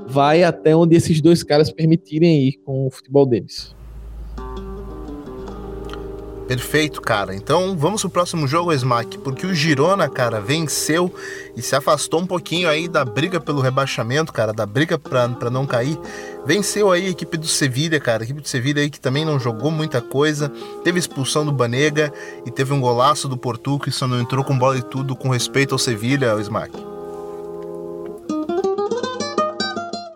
vai 0.08 0.44
até 0.44 0.76
onde 0.76 0.96
esses 0.96 1.22
dois 1.22 1.44
caras 1.44 1.72
permitirem 1.72 2.48
ir 2.48 2.54
com 2.66 2.88
o 2.88 2.92
futebol 2.92 3.26
deles. 3.26 3.76
Perfeito, 6.48 7.02
cara. 7.02 7.34
Então 7.34 7.76
vamos 7.78 8.02
pro 8.02 8.10
próximo 8.10 8.48
jogo, 8.48 8.74
Smack, 8.74 9.18
porque 9.20 9.48
o 9.48 9.54
Girona, 9.54 10.10
cara, 10.10 10.42
venceu 10.42 11.12
e 11.56 11.62
se 11.62 11.76
afastou 11.76 12.20
um 12.20 12.28
pouquinho 12.28 12.68
aí 12.68 12.88
da 12.88 13.06
briga 13.06 13.40
pelo 13.40 13.62
rebaixamento, 13.62 14.34
cara, 14.34 14.52
da 14.52 14.66
briga 14.66 14.98
pra, 14.98 15.30
pra 15.30 15.50
não 15.50 15.66
cair. 15.66 15.98
Venceu 16.46 16.92
aí 16.92 17.08
a 17.08 17.10
equipe 17.10 17.38
do 17.38 17.48
Sevilha, 17.48 18.00
cara, 18.00 18.24
a 18.24 18.26
equipe 18.26 18.42
do 18.42 18.48
Sevilha 18.48 18.82
aí 18.82 18.90
que 18.90 19.00
também 19.00 19.24
não 19.24 19.40
jogou 19.40 19.72
muita 19.72 20.02
coisa. 20.02 20.52
Teve 20.84 21.00
expulsão 21.00 21.46
do 21.46 21.52
Banega 21.52 22.12
e 22.46 22.52
teve 22.52 22.74
um 22.74 22.82
golaço 22.82 23.28
do 23.30 23.38
Porto 23.38 23.80
que 23.80 23.90
só 23.90 24.08
não 24.08 24.20
entrou 24.20 24.44
com 24.44 24.58
bola 24.58 24.78
e 24.78 24.84
tudo 24.84 25.16
com 25.16 25.30
respeito 25.30 25.74
ao 25.74 25.80
Sevilha, 25.80 26.36
o 26.36 26.42
Smack. 26.42 26.93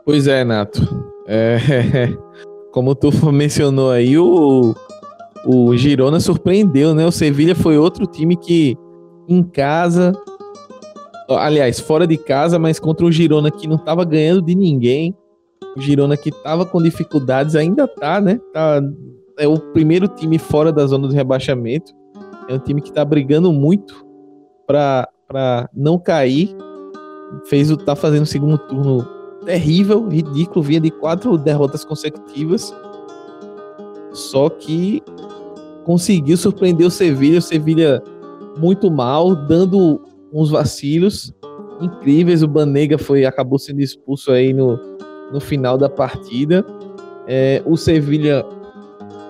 Pois 0.08 0.26
é, 0.26 0.46
Nato. 0.46 0.82
É, 1.28 1.58
como 2.72 2.96
tu 2.96 3.12
mencionou 3.30 3.92
aí, 3.92 4.18
o 4.18 4.74
o 5.46 5.76
Girona 5.76 6.20
surpreendeu, 6.22 6.96
né? 6.96 7.06
O 7.06 7.12
Sevilha 7.12 7.54
foi 7.54 7.78
outro 7.78 8.06
time 8.06 8.38
que 8.38 8.78
em 9.28 9.44
casa, 9.44 10.14
aliás, 11.30 11.78
fora 11.78 12.08
de 12.08 12.18
casa, 12.18 12.58
mas 12.58 12.80
contra 12.80 13.06
o 13.06 13.12
Girona 13.12 13.52
que 13.52 13.68
não 13.68 13.76
estava 13.76 14.06
ganhando 14.06 14.42
de 14.42 14.56
ninguém. 14.56 15.14
O 15.76 15.82
Girona 15.82 16.16
que 16.16 16.30
estava 16.30 16.66
com 16.66 16.82
dificuldades 16.82 17.54
ainda 17.54 17.86
tá, 17.86 18.22
né? 18.22 18.40
Tá, 18.54 18.82
é 19.38 19.46
o 19.46 19.60
primeiro 19.60 20.08
time 20.08 20.40
fora 20.40 20.72
da 20.72 20.86
zona 20.86 21.10
de 21.10 21.16
rebaixamento. 21.16 21.92
É 22.48 22.54
um 22.54 22.60
time 22.60 22.82
que 22.82 22.90
está 22.90 23.04
brigando 23.04 23.52
muito 23.52 24.06
para 24.66 25.70
não 25.74 26.00
cair. 26.00 26.56
Fez 27.50 27.70
o 27.70 27.76
tá 27.76 27.94
fazendo 27.94 28.24
o 28.24 28.26
segundo 28.26 28.58
turno 28.58 29.17
terrível, 29.48 30.10
ridículo, 30.10 30.62
vinha 30.62 30.82
de 30.82 30.92
quatro 30.92 31.38
derrotas 31.38 31.86
consecutivas 31.86 32.76
Só 34.12 34.50
que 34.50 35.02
conseguiu 35.86 36.36
surpreender 36.36 36.86
o 36.86 36.92
Sevilha, 36.92 37.40
o 37.40 37.42
Sevilha 37.42 38.04
muito 38.58 38.92
mal, 38.92 39.34
dando 39.34 40.02
uns 40.34 40.50
vacilos 40.50 41.34
incríveis. 41.80 42.44
O 42.44 42.48
Banega 42.48 42.98
foi 42.98 43.24
acabou 43.24 43.58
sendo 43.58 43.80
expulso 43.80 44.32
aí 44.32 44.52
no, 44.52 44.78
no 45.32 45.40
final 45.40 45.78
da 45.78 45.88
partida. 45.88 46.66
É, 47.26 47.64
o 47.66 47.78
Sevilha 47.78 48.46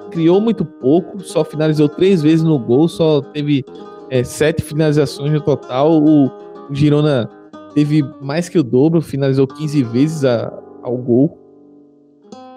criou 0.10 0.41
muito 0.41 0.65
pouco, 0.65 1.19
só 1.19 1.43
finalizou 1.43 1.88
três 1.88 2.23
vezes 2.23 2.41
no 2.41 2.58
gol, 2.58 2.88
só 2.88 3.21
teve 3.21 3.63
é, 4.10 4.23
sete 4.23 4.63
finalizações 4.63 5.32
no 5.32 5.41
total. 5.41 6.01
O, 6.01 6.25
o, 6.25 6.32
Girona 6.71 7.30
teve 7.77 8.03
mais 8.19 8.49
que 8.49 8.57
o 8.57 8.63
dobro, 8.63 8.99
finalizou 9.03 9.45
15 9.45 9.83
vezes 9.83 10.25
a, 10.25 10.51
ao 10.81 10.97
gol. 10.97 11.37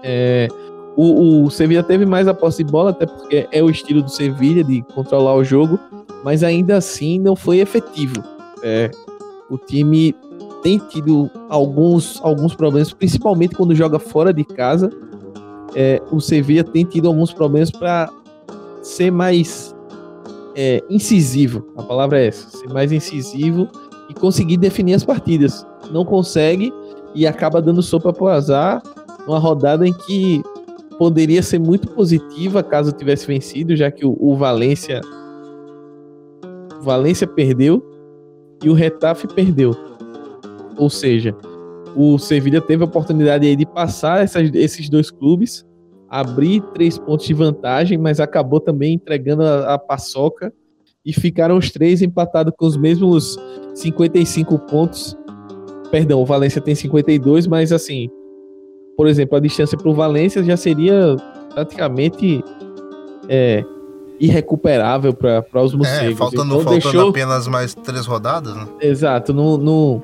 É, 0.02 0.48
o, 0.96 1.44
o 1.44 1.50
Sevilla 1.50 1.82
teve 1.82 2.06
mais 2.06 2.26
a 2.26 2.32
posse 2.32 2.64
de 2.64 2.72
bola, 2.72 2.88
até 2.88 3.04
porque 3.04 3.46
é 3.52 3.62
o 3.62 3.68
estilo 3.68 4.00
do 4.00 4.10
Sevilla 4.10 4.64
de 4.64 4.80
controlar 4.94 5.34
o 5.34 5.44
jogo, 5.44 5.78
mas 6.24 6.42
ainda 6.42 6.78
assim 6.78 7.18
não 7.18 7.36
foi 7.36 7.58
efetivo. 7.58 8.14
É, 8.62 8.90
o 9.50 9.58
time 9.58 10.14
tem 10.62 10.78
tido 10.78 11.30
alguns, 11.50 12.18
alguns 12.22 12.54
problemas, 12.54 12.90
principalmente 12.94 13.54
quando 13.54 13.74
joga 13.74 13.98
fora 13.98 14.32
de 14.32 14.42
casa. 14.42 14.88
É, 15.74 16.00
o 16.10 16.18
Sevilla 16.18 16.64
tem 16.64 16.86
tido 16.86 17.08
alguns 17.08 17.30
problemas 17.30 17.70
para 17.70 18.10
ser 18.80 19.10
mais 19.10 19.76
é, 20.56 20.82
incisivo. 20.88 21.62
A 21.76 21.82
palavra 21.82 22.18
é 22.18 22.28
essa: 22.28 22.56
ser 22.56 22.72
mais 22.72 22.90
incisivo 22.90 23.68
e 24.10 24.14
conseguir 24.14 24.56
definir 24.56 24.94
as 24.94 25.04
partidas. 25.04 25.64
Não 25.92 26.04
consegue 26.04 26.72
e 27.14 27.26
acaba 27.26 27.62
dando 27.62 27.80
sopa 27.80 28.12
para 28.12 28.24
o 28.24 28.28
azar. 28.28 28.82
Uma 29.26 29.38
rodada 29.38 29.86
em 29.86 29.92
que 29.92 30.42
poderia 30.98 31.42
ser 31.42 31.60
muito 31.60 31.88
positiva 31.88 32.62
caso 32.62 32.90
tivesse 32.90 33.26
vencido, 33.26 33.76
já 33.76 33.88
que 33.90 34.04
o, 34.04 34.16
o 34.18 34.36
Valência 34.36 35.00
o 36.80 36.82
Valência 36.82 37.26
perdeu 37.26 37.86
e 38.64 38.68
o 38.68 38.72
Retafe 38.72 39.28
perdeu. 39.28 39.76
Ou 40.76 40.90
seja, 40.90 41.36
o 41.94 42.18
Sevilla 42.18 42.60
teve 42.60 42.82
a 42.82 42.86
oportunidade 42.86 43.54
de 43.54 43.66
passar 43.66 44.24
essas, 44.24 44.50
esses 44.54 44.88
dois 44.88 45.10
clubes, 45.10 45.64
abrir 46.08 46.62
três 46.74 46.98
pontos 46.98 47.26
de 47.26 47.34
vantagem, 47.34 47.96
mas 47.96 48.18
acabou 48.18 48.58
também 48.58 48.94
entregando 48.94 49.44
a, 49.44 49.74
a 49.74 49.78
paçoca 49.78 50.52
e 51.04 51.12
ficaram 51.12 51.56
os 51.56 51.70
três 51.70 52.02
empatados 52.02 52.52
com 52.56 52.66
os 52.66 52.76
mesmos 52.76 53.38
55 53.74 54.58
pontos. 54.60 55.16
Perdão, 55.90 56.20
o 56.20 56.26
Valência 56.26 56.60
tem 56.60 56.74
52, 56.74 57.46
mas 57.46 57.72
assim, 57.72 58.08
por 58.96 59.06
exemplo, 59.06 59.36
a 59.36 59.40
distância 59.40 59.76
para 59.76 59.88
o 59.88 59.94
Valência 59.94 60.42
já 60.44 60.56
seria 60.56 61.16
praticamente 61.54 62.44
é, 63.28 63.64
irrecuperável 64.20 65.14
para 65.14 65.62
os 65.62 65.74
morcegos. 65.74 66.12
É, 66.12 66.14
faltando, 66.14 66.54
então, 66.54 66.60
faltando 66.60 66.92
deixou... 66.92 67.08
apenas 67.08 67.48
mais 67.48 67.74
três 67.74 68.06
rodadas, 68.06 68.54
né? 68.54 68.68
Exato, 68.80 69.32
não, 69.32 69.56
não, 69.56 70.02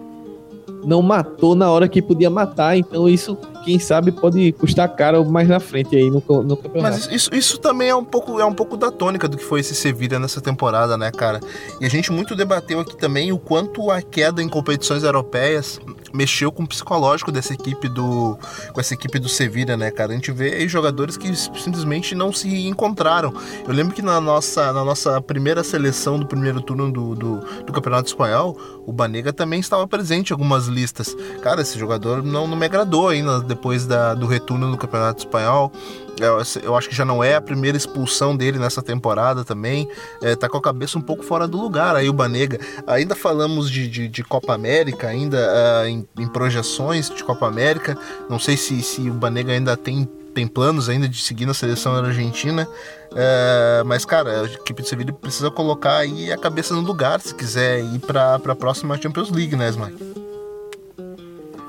não 0.85 1.03
matou 1.03 1.55
na 1.55 1.71
hora 1.71 1.89
que 1.89 2.01
podia 2.01 2.31
matar, 2.31 2.77
então 2.77 3.09
isso, 3.09 3.37
quem 3.67 3.81
sabe, 3.81 4.13
pode 4.13 4.53
custar 4.53 4.89
caro 4.95 5.25
mais 5.25 5.49
na 5.49 5.59
frente 5.59 5.97
aí 5.97 6.09
no, 6.09 6.23
no 6.45 6.57
campeonato. 6.57 6.95
Mas 6.95 7.09
isso, 7.11 7.35
isso 7.35 7.59
também 7.59 7.89
é 7.89 7.95
um, 7.97 8.05
pouco, 8.05 8.41
é 8.41 8.45
um 8.45 8.55
pouco 8.55 8.77
da 8.77 8.93
tônica 8.93 9.27
do 9.27 9.37
que 9.37 9.43
foi 9.43 9.59
esse 9.59 9.75
Sevilla 9.75 10.21
nessa 10.21 10.41
temporada, 10.41 10.97
né, 10.97 11.11
cara? 11.11 11.41
E 11.81 11.85
a 11.85 11.89
gente 11.89 12.13
muito 12.13 12.37
debateu 12.37 12.79
aqui 12.79 12.97
também 12.97 13.33
o 13.33 13.39
quanto 13.39 13.91
a 13.91 14.01
queda 14.01 14.41
em 14.41 14.49
competições 14.49 15.03
europeias 15.03 15.81
mexeu 16.15 16.53
com 16.53 16.63
o 16.63 16.67
psicológico 16.67 17.33
dessa 17.33 17.53
equipe 17.53 17.89
do 17.89 18.39
com 18.73 18.81
essa 18.81 18.95
equipe 18.95 19.19
do 19.19 19.29
Sevilla, 19.29 19.77
né, 19.77 19.91
cara? 19.91 20.13
A 20.13 20.15
gente 20.15 20.31
vê 20.31 20.55
aí 20.55 20.69
jogadores 20.69 21.17
que 21.17 21.35
simplesmente 21.35 22.15
não 22.15 22.33
se 22.33 22.67
encontraram. 22.69 23.35
Eu 23.67 23.75
lembro 23.75 23.95
que 23.95 24.01
na 24.01 24.21
nossa 24.21 24.73
na 24.73 24.85
nossa 24.85 25.21
primeira 25.21 25.65
seleção 25.65 26.19
do 26.21 26.27
primeiro 26.27 26.61
turno 26.61 26.91
do, 26.91 27.17
do, 27.17 27.37
do 27.65 27.73
Campeonato 27.73 28.09
Espanhol, 28.09 28.57
o 28.87 28.93
Banega 28.93 29.33
também 29.33 29.59
estava 29.59 29.87
presente 29.89 30.31
em 30.31 30.35
algumas 30.35 30.67
listas. 30.69 31.17
Cara, 31.43 31.63
esse 31.63 31.77
jogador 31.77 32.23
não, 32.23 32.47
não 32.47 32.57
me 32.57 32.65
agradou 32.65 33.09
ainda 33.09 33.56
depois 33.57 33.87
da, 33.87 34.15
do 34.15 34.27
retorno 34.27 34.69
no 34.69 34.77
Campeonato 34.77 35.21
Espanhol. 35.21 35.73
Eu, 36.21 36.39
eu, 36.63 36.77
acho 36.77 36.89
que 36.89 36.95
já 36.95 37.05
não 37.05 37.23
é 37.23 37.35
a 37.35 37.41
primeira 37.41 37.77
expulsão 37.77 38.37
dele 38.37 38.59
nessa 38.59 38.81
temporada 38.81 39.45
também. 39.45 39.89
É, 40.23 40.37
tá 40.37 40.49
com 40.49 40.57
a 40.57 40.63
cabeça 40.63 40.99
um 40.99 41.03
pouco 41.03 41.23
fora 41.23 41.49
do 41.49 41.61
lugar 41.61 41.97
aí 41.97 42.09
o 42.09 42.13
Banega. 42.13 42.59
Ainda 42.87 43.15
falamos 43.15 43.71
de, 43.71 43.89
de, 43.89 44.09
de 44.09 44.25
Copa 44.25 44.55
América, 44.55 45.09
ainda 45.09 45.37
uh, 45.37 45.87
em, 45.87 46.07
em, 46.19 46.29
projeções 46.29 47.11
de 47.11 47.23
Copa 47.23 47.47
América. 47.47 47.99
Não 48.31 48.39
sei 48.39 48.57
se, 48.57 48.83
se 48.83 49.11
o 49.11 49.15
Banega 49.15 49.53
ainda 49.53 49.77
tem, 49.77 50.09
tem 50.35 50.47
planos 50.47 50.89
ainda 50.89 51.07
de 51.07 51.21
seguir 51.21 51.45
na 51.45 51.53
seleção 51.53 51.95
argentina. 51.95 52.67
Uh, 53.13 53.85
mas, 53.85 54.07
cara, 54.07 54.43
a 54.43 54.45
equipe 54.45 54.83
de 54.83 54.89
Sevilha 54.89 55.13
precisa 55.13 55.51
colocar 55.51 55.99
aí 55.99 56.33
a 56.33 56.39
cabeça 56.39 56.75
no 56.75 56.81
lugar 56.81 57.21
se 57.21 57.35
quiser 57.35 57.81
ir 57.81 57.99
para 57.99 58.37
a 58.37 58.57
próxima 58.57 58.97
Champions 59.01 59.31
League, 59.31 59.55
né, 59.55 59.69
Smike? 59.69 60.26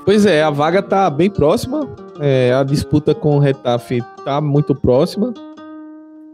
Pois 0.08 0.24
é, 0.24 0.42
a 0.42 0.48
vaga 0.48 0.82
tá 0.82 1.10
bem 1.10 1.28
próxima. 1.28 1.86
É, 2.18 2.50
a 2.54 2.62
disputa 2.62 3.14
com 3.14 3.36
o 3.36 3.38
Retafe 3.38 4.02
tá 4.24 4.40
muito 4.40 4.74
próxima. 4.74 5.34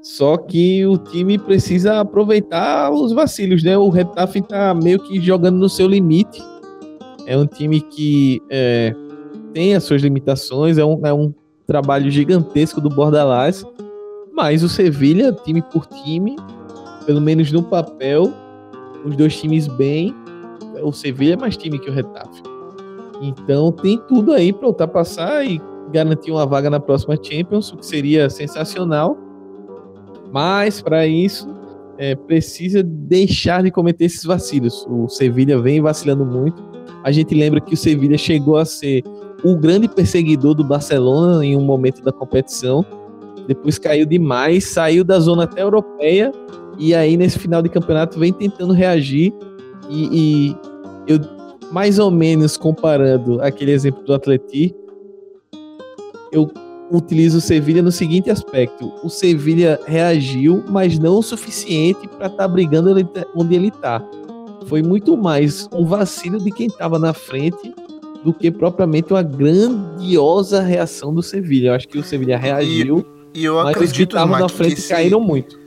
Só 0.01 0.37
que 0.37 0.87
o 0.87 0.97
time 0.97 1.37
precisa 1.37 1.99
aproveitar 1.99 2.93
os 2.93 3.11
vacilos, 3.11 3.65
né? 3.65 3.77
O 3.77 3.89
Retafe 3.89 4.43
tá 4.43 4.73
meio 4.75 5.01
que 5.01 5.21
jogando 5.21 5.57
no 5.57 5.69
seu 5.69 5.89
limite. 5.89 6.41
É 7.27 7.37
um 7.37 7.47
time 7.47 7.81
que 7.81 8.41
é, 8.49 8.95
tem 9.53 9.75
as 9.75 9.83
suas 9.83 10.03
limitações, 10.03 10.79
é 10.79 10.85
um, 10.85 11.05
é 11.05 11.13
um 11.13 11.35
trabalho 11.67 12.09
gigantesco 12.13 12.81
do 12.81 12.89
Bordalás. 12.89 13.65
Mas 14.33 14.63
o 14.63 14.69
Sevilha, 14.69 15.33
time 15.33 15.63
por 15.63 15.85
time, 15.87 16.37
pelo 17.07 17.21
menos 17.21 17.51
no 17.51 17.65
papel, 17.65 18.33
os 19.05 19.17
dois 19.17 19.37
times 19.37 19.67
bem. 19.67 20.15
O 20.81 20.93
Sevilha 20.93 21.33
é 21.33 21.37
mais 21.37 21.57
time 21.57 21.77
que 21.77 21.91
o 21.91 21.93
Retafe. 21.93 22.54
Então 23.25 23.73
tem 23.73 23.99
tudo 24.07 24.33
aí 24.33 24.53
para 24.53 24.69
ultrapassar 24.69 25.45
e 25.45 25.61
garantir 25.91 26.31
uma 26.31 26.45
vaga 26.45 26.69
na 26.69 26.79
próxima 26.79 27.17
Champions, 27.21 27.73
o 27.73 27.77
que 27.77 27.87
seria 27.87 28.29
sensacional. 28.29 29.17
Mas 30.33 30.83
para 30.83 31.07
isso 31.07 31.49
é, 31.97 32.15
precisa 32.15 32.83
deixar 32.83 33.63
de 33.63 33.71
cometer 33.71 34.05
esses 34.05 34.25
vacilos. 34.25 34.87
O 34.89 35.09
Sevilha 35.09 35.59
vem 35.59 35.81
vacilando 35.81 36.25
muito. 36.25 36.63
A 37.03 37.11
gente 37.11 37.35
lembra 37.35 37.61
que 37.61 37.75
o 37.75 37.77
Sevilha 37.77 38.19
chegou 38.19 38.57
a 38.57 38.65
ser 38.65 39.03
o 39.43 39.57
grande 39.57 39.89
perseguidor 39.89 40.55
do 40.55 40.65
Barcelona 40.65 41.45
em 41.45 41.57
um 41.57 41.63
momento 41.63 42.03
da 42.03 42.13
competição. 42.13 42.85
Depois 43.47 43.79
caiu 43.79 44.07
demais, 44.07 44.65
saiu 44.65 45.05
da 45.05 45.19
zona 45.21 45.45
até 45.45 45.63
europeia 45.63 46.33
e 46.79 46.95
aí 46.95 47.17
nesse 47.17 47.39
final 47.39 47.63
de 47.63 47.69
campeonato 47.69 48.19
vem 48.19 48.33
tentando 48.33 48.73
reagir. 48.73 49.33
E, 49.89 50.09
e 50.13 50.57
eu 51.07 51.19
mais 51.75 51.99
ou 51.99 52.09
menos 52.09 52.57
comparando 52.57 53.43
aquele 53.43 53.73
exemplo 53.73 54.05
do 54.05 54.15
Atleti, 54.15 54.73
eu 56.31 56.49
utilizo 56.89 57.39
o 57.39 57.41
Sevilha 57.41 57.83
no 57.83 57.91
seguinte 57.91 58.31
aspecto: 58.31 58.93
o 59.03 59.11
Sevilha 59.11 59.81
reagiu, 59.85 60.63
mas 60.69 61.01
não 61.01 61.19
o 61.19 61.23
suficiente 61.23 62.07
para 62.07 62.29
estar 62.29 62.45
tá 62.45 62.49
brigando 62.49 62.95
onde 63.35 63.57
ele 63.57 63.69
está. 63.69 64.01
Foi 64.69 64.85
muito 64.85 65.17
mais 65.17 65.69
um 65.73 65.85
vacilo 65.85 66.39
de 66.39 66.53
quem 66.53 66.69
estava 66.69 66.97
na 66.97 67.13
frente 67.13 67.75
do 68.23 68.33
que 68.33 68.53
propriamente 68.53 69.13
uma 69.13 69.23
grandiosa 69.23 70.63
reação 70.63 71.13
do 71.13 71.25
Sevilha. 71.25 71.71
Eu 71.71 71.75
acho 71.75 71.89
que 71.89 71.99
o 71.99 72.05
Sevilha 72.05 72.39
reagiu, 72.39 73.05
e, 73.35 73.41
e 73.41 73.45
eu 73.47 73.57
mas 73.57 73.77
os 73.77 73.91
que 73.91 74.05
estavam 74.05 74.39
na 74.39 74.49
frente 74.49 74.81
caíram 74.87 75.21
muito 75.21 75.64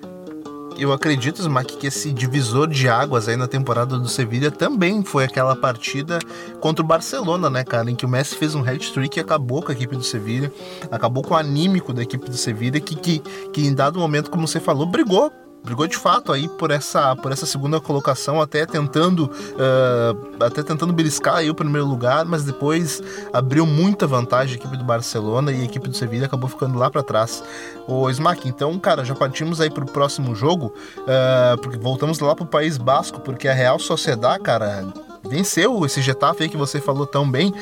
eu 0.78 0.92
acredito, 0.94 1.42
Smack, 1.42 1.78
que 1.78 1.88
esse 1.88 2.12
divisor 2.12 2.68
de 2.68 2.88
águas 2.88 3.28
aí 3.28 3.36
na 3.36 3.48
temporada 3.48 3.98
do 3.98 4.08
Sevilla 4.08 4.52
também 4.52 5.04
foi 5.04 5.23
aquela 5.23 5.56
partida 5.56 6.19
contra 6.60 6.84
o 6.84 6.88
Barcelona, 6.88 7.50
né, 7.50 7.63
cara? 7.63 7.90
Em 7.90 7.96
que 7.96 8.06
o 8.06 8.10
Messi 8.10 8.36
fez 8.36 8.54
um 8.56 8.62
hat-trick 8.62 9.17
e 9.17 9.21
acabou 9.21 9.62
com 9.62 9.71
a 9.71 9.75
equipe 9.75 9.96
do 9.96 10.04
Sevilla, 10.04 10.52
acabou 10.92 11.23
com 11.23 11.34
o 11.34 11.38
anímico 11.38 11.94
da 11.94 12.04
equipe 12.04 12.30
do 12.30 12.38
Sevilla, 12.38 12.80
que, 12.80 12.96
que, 12.96 13.19
que 13.52 13.65
em 13.65 13.73
dado 13.73 14.00
momento, 14.00 14.30
como 14.30 14.48
você 14.48 14.60
falou, 14.60 14.86
brigou 14.86 15.32
brigou 15.63 15.87
de 15.87 15.97
fato 15.97 16.31
aí 16.31 16.47
por 16.47 16.71
essa, 16.71 17.15
por 17.15 17.31
essa 17.31 17.45
segunda 17.45 17.79
colocação, 17.79 18.41
até 18.41 18.65
tentando 18.65 19.25
uh, 19.25 20.43
até 20.43 20.63
tentando 20.63 20.93
beliscar 20.93 21.35
aí 21.35 21.49
o 21.49 21.55
primeiro 21.55 21.85
lugar, 21.85 22.25
mas 22.25 22.43
depois 22.43 23.01
abriu 23.33 23.65
muita 23.65 24.08
vantagem 24.08 24.55
a 24.55 24.58
equipe 24.58 24.77
do 24.77 24.83
Barcelona 24.83 25.51
e 25.51 25.62
a 25.62 25.65
equipe 25.65 25.87
do 25.89 25.95
Sevilla 25.95 26.25
acabou 26.25 26.49
ficando 26.49 26.77
lá 26.77 26.89
para 26.89 27.03
trás. 27.03 27.43
O 27.87 28.10
Smack, 28.10 28.47
então, 28.47 28.77
cara, 28.79 29.03
já 29.03 29.15
partimos 29.15 29.60
aí 29.60 29.69
pro 29.69 29.85
próximo 29.85 30.35
jogo, 30.35 30.73
uh, 30.99 31.58
porque 31.62 31.77
voltamos 31.77 32.19
lá 32.19 32.35
pro 32.35 32.45
País 32.45 32.77
Basco, 32.77 33.19
porque 33.19 33.47
a 33.47 33.53
Real 33.53 33.79
Sociedad, 33.79 34.39
cara, 34.41 34.85
venceu 35.27 35.85
esse 35.85 36.01
Getafe 36.01 36.43
aí 36.43 36.49
que 36.49 36.58
você 36.58 36.79
falou 36.79 37.05
tão 37.05 37.29
bem 37.29 37.53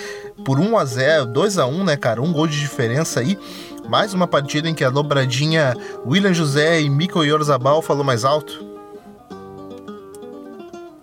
por 0.43 0.59
1 0.59 0.77
a 0.77 0.85
0, 0.85 1.25
2 1.27 1.57
a 1.57 1.65
1, 1.65 1.83
né, 1.83 1.97
cara? 1.97 2.21
Um 2.21 2.31
gol 2.31 2.47
de 2.47 2.59
diferença 2.59 3.19
aí. 3.19 3.37
Mais 3.89 4.13
uma 4.13 4.27
partida 4.27 4.69
em 4.69 4.73
que 4.73 4.83
a 4.83 4.89
dobradinha 4.89 5.75
William 6.05 6.33
José 6.33 6.81
e 6.81 6.89
Mico 6.89 7.23
Yorzabal 7.23 7.81
falou 7.81 8.03
mais 8.03 8.25
alto. 8.25 8.65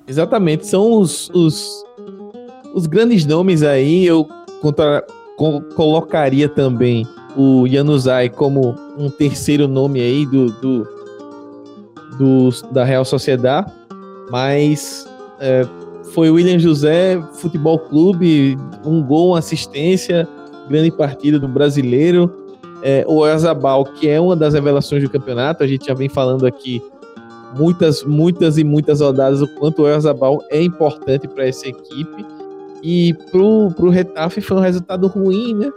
Exatamente, 0.07 0.67
são 0.67 1.01
os, 1.01 1.31
os, 1.31 1.85
os 2.75 2.87
grandes 2.87 3.25
nomes 3.25 3.63
aí. 3.63 4.05
Eu 4.05 4.29
contra, 4.61 5.05
co 5.37 5.61
colocaria 5.75 6.49
também 6.49 7.07
o 7.37 7.67
Januzaj 7.67 8.31
como 8.31 8.75
um 8.99 9.09
terceiro 9.09 9.67
nome 9.67 10.01
aí 10.01 10.27
do, 10.27 10.51
do, 10.61 10.89
do 12.19 12.51
da 12.73 12.85
Real 12.85 13.05
Sociedade, 13.05 13.73
mas 14.31 15.09
é, 15.41 15.67
foi 16.13 16.31
William 16.31 16.59
José 16.59 17.23
Futebol 17.35 17.79
Clube, 17.79 18.59
um 18.85 19.03
gol, 19.03 19.29
uma 19.29 19.39
assistência, 19.39 20.29
grande 20.69 20.91
partida 20.91 21.39
do 21.39 21.49
brasileiro. 21.49 22.42
É, 22.83 23.05
o 23.07 23.15
Oyarzabal, 23.19 23.85
que 23.85 24.09
é 24.09 24.21
uma 24.21 24.35
das 24.35 24.55
revelações 24.55 25.03
do 25.03 25.11
campeonato, 25.11 25.63
a 25.63 25.67
gente 25.67 25.87
já 25.87 25.95
vem 25.95 26.09
falando 26.09 26.47
aqui 26.47 26.83
muitas, 27.57 28.03
muitas 28.03 28.59
e 28.59 28.65
muitas 28.65 29.01
rodadas 29.01 29.41
o 29.41 29.49
quanto 29.55 29.81
o 29.81 29.85
Oyarzabal 29.85 30.43
é 30.51 30.61
importante 30.61 31.29
para 31.29 31.47
essa 31.47 31.69
equipe. 31.69 32.27
E 32.83 33.15
pro, 33.31 33.71
pro 33.77 33.91
Retafe 33.91 34.41
foi 34.41 34.57
um 34.57 34.61
resultado 34.61 35.07
ruim, 35.07 35.55
né? 35.55 35.71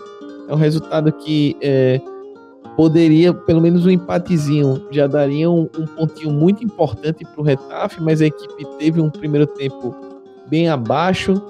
É 0.50 0.54
um 0.54 0.58
resultado 0.58 1.12
que 1.12 1.56
é, 1.62 2.02
poderia, 2.76 3.34
pelo 3.34 3.62
menos 3.62 3.86
um 3.86 3.90
empatezinho, 3.90 4.88
já 4.92 5.06
daria 5.06 5.50
um, 5.50 5.70
um 5.78 5.86
pontinho 5.86 6.32
muito 6.32 6.64
importante 6.64 7.24
pro 7.34 7.44
Retafe, 7.44 8.02
mas 8.02 8.22
a 8.22 8.26
equipe 8.26 8.66
teve 8.80 9.00
um 9.00 9.10
primeiro 9.10 9.46
tempo 9.46 9.96
bem 10.48 10.70
abaixo 10.70 11.42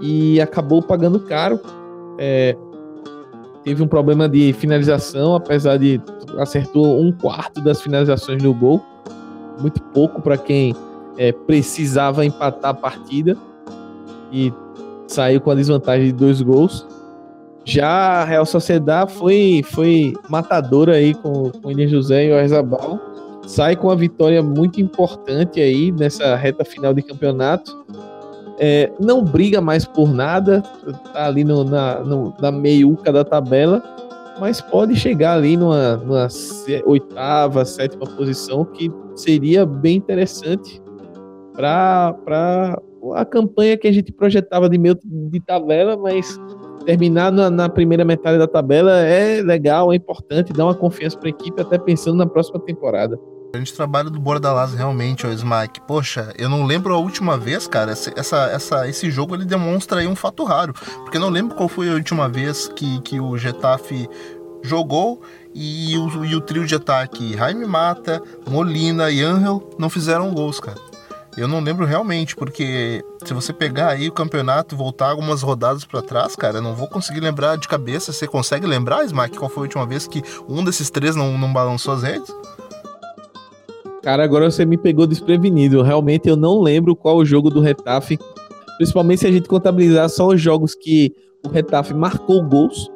e 0.00 0.40
acabou 0.40 0.82
pagando 0.82 1.20
caro. 1.20 1.60
É, 2.18 2.56
teve 3.68 3.82
um 3.82 3.86
problema 3.86 4.26
de 4.26 4.50
finalização, 4.54 5.34
apesar 5.34 5.76
de 5.76 6.00
acertou 6.38 6.98
um 7.02 7.12
quarto 7.12 7.60
das 7.60 7.82
finalizações 7.82 8.42
no 8.42 8.54
gol, 8.54 8.82
muito 9.60 9.82
pouco 9.92 10.22
para 10.22 10.38
quem 10.38 10.74
é, 11.18 11.32
precisava 11.32 12.24
empatar 12.24 12.70
a 12.70 12.74
partida 12.74 13.36
e 14.32 14.50
saiu 15.06 15.38
com 15.42 15.50
a 15.50 15.54
desvantagem 15.54 16.06
de 16.06 16.12
dois 16.14 16.40
gols. 16.40 16.86
Já 17.62 18.22
a 18.22 18.24
Real 18.24 18.46
Sociedade 18.46 19.12
foi, 19.12 19.62
foi 19.66 20.14
matadora 20.30 20.94
aí 20.94 21.12
com, 21.12 21.50
com 21.50 21.64
o 21.64 21.68
William 21.68 21.88
José 21.88 22.24
e 22.24 22.32
o 22.32 22.38
Arzabal. 22.38 22.98
Sai 23.46 23.76
com 23.76 23.88
uma 23.88 23.96
vitória 23.96 24.42
muito 24.42 24.80
importante 24.80 25.60
aí 25.60 25.92
nessa 25.92 26.34
reta 26.36 26.64
final 26.64 26.94
de 26.94 27.02
campeonato. 27.02 27.84
É, 28.58 28.90
não 28.98 29.22
briga 29.22 29.60
mais 29.60 29.84
por 29.84 30.12
nada, 30.12 30.62
tá 31.12 31.26
ali 31.26 31.44
no, 31.44 31.62
na, 31.62 32.00
no, 32.00 32.34
na 32.40 32.50
meiuca 32.50 33.12
da 33.12 33.24
tabela, 33.24 33.82
mas 34.40 34.60
pode 34.60 34.96
chegar 34.96 35.34
ali 35.34 35.56
numa, 35.56 35.96
numa 35.96 36.28
oitava, 36.84 37.64
sétima 37.64 38.06
posição, 38.06 38.64
que 38.64 38.90
seria 39.14 39.64
bem 39.64 39.96
interessante 39.96 40.82
para 41.54 42.80
a 43.14 43.24
campanha 43.24 43.76
que 43.76 43.88
a 43.88 43.92
gente 43.92 44.12
projetava 44.12 44.68
de 44.68 44.78
meio 44.78 44.98
de 45.04 45.40
tabela, 45.40 45.96
mas 45.96 46.38
terminar 46.84 47.30
na, 47.30 47.50
na, 47.50 47.68
primeira 47.68 48.04
metade 48.04 48.38
da 48.38 48.46
tabela 48.46 48.98
é 49.00 49.42
legal, 49.42 49.92
é 49.92 49.96
importante, 49.96 50.52
dá 50.52 50.64
uma 50.64 50.74
confiança 50.74 51.18
para 51.18 51.28
a 51.28 51.30
equipe, 51.30 51.60
até 51.60 51.78
pensando 51.78 52.16
na 52.16 52.26
próxima 52.26 52.58
temporada. 52.60 53.18
A 53.54 53.56
gente 53.56 53.72
trabalho 53.72 54.10
do 54.10 54.20
Bordalás 54.20 54.74
realmente, 54.74 55.26
o 55.26 55.32
Smack. 55.32 55.80
Poxa, 55.80 56.34
eu 56.36 56.50
não 56.50 56.64
lembro 56.64 56.92
a 56.92 56.98
última 56.98 57.38
vez, 57.38 57.66
cara. 57.66 57.92
Essa, 57.92 58.10
essa, 58.50 58.88
esse 58.88 59.10
jogo 59.10 59.34
ele 59.34 59.46
demonstra 59.46 60.00
aí 60.00 60.06
um 60.06 60.14
fato 60.14 60.44
raro. 60.44 60.74
Porque 61.02 61.16
eu 61.16 61.20
não 61.20 61.30
lembro 61.30 61.56
qual 61.56 61.68
foi 61.68 61.88
a 61.88 61.94
última 61.94 62.28
vez 62.28 62.68
que, 62.68 63.00
que 63.00 63.18
o 63.18 63.38
Getafe 63.38 64.06
jogou 64.62 65.22
e 65.54 65.96
o, 65.96 66.24
e 66.26 66.36
o 66.36 66.40
trio 66.42 66.66
de 66.66 66.74
ataque 66.74 67.36
Jaime 67.36 67.64
Mata, 67.64 68.22
Molina 68.46 69.10
e 69.10 69.22
Angel 69.22 69.70
não 69.78 69.88
fizeram 69.88 70.34
gols, 70.34 70.60
cara. 70.60 70.78
Eu 71.34 71.48
não 71.48 71.60
lembro 71.60 71.86
realmente, 71.86 72.34
porque 72.34 73.02
se 73.24 73.32
você 73.32 73.52
pegar 73.52 73.90
aí 73.90 74.08
o 74.08 74.12
campeonato 74.12 74.74
e 74.74 74.78
voltar 74.78 75.10
algumas 75.10 75.40
rodadas 75.40 75.84
para 75.84 76.02
trás, 76.02 76.34
cara, 76.34 76.58
eu 76.58 76.62
não 76.62 76.74
vou 76.74 76.88
conseguir 76.88 77.20
lembrar 77.20 77.56
de 77.56 77.68
cabeça. 77.68 78.12
Você 78.12 78.26
consegue 78.26 78.66
lembrar, 78.66 79.04
Smack, 79.04 79.38
qual 79.38 79.48
foi 79.48 79.60
a 79.60 79.66
última 79.66 79.86
vez 79.86 80.06
que 80.06 80.22
um 80.48 80.62
desses 80.64 80.90
três 80.90 81.14
não, 81.16 81.38
não 81.38 81.50
balançou 81.50 81.94
as 81.94 82.02
redes? 82.02 82.28
Cara, 84.02 84.22
agora 84.24 84.50
você 84.50 84.64
me 84.64 84.78
pegou 84.78 85.06
desprevenido. 85.06 85.82
Realmente 85.82 86.28
eu 86.28 86.36
não 86.36 86.60
lembro 86.60 86.94
qual 86.94 87.16
o 87.16 87.24
jogo 87.24 87.50
do 87.50 87.60
Retafe. 87.60 88.18
Principalmente 88.76 89.20
se 89.20 89.26
a 89.26 89.32
gente 89.32 89.48
contabilizar 89.48 90.08
só 90.08 90.28
os 90.28 90.40
jogos 90.40 90.74
que 90.74 91.12
o 91.44 91.48
Retafe 91.48 91.92
marcou 91.94 92.42
gols. 92.44 92.88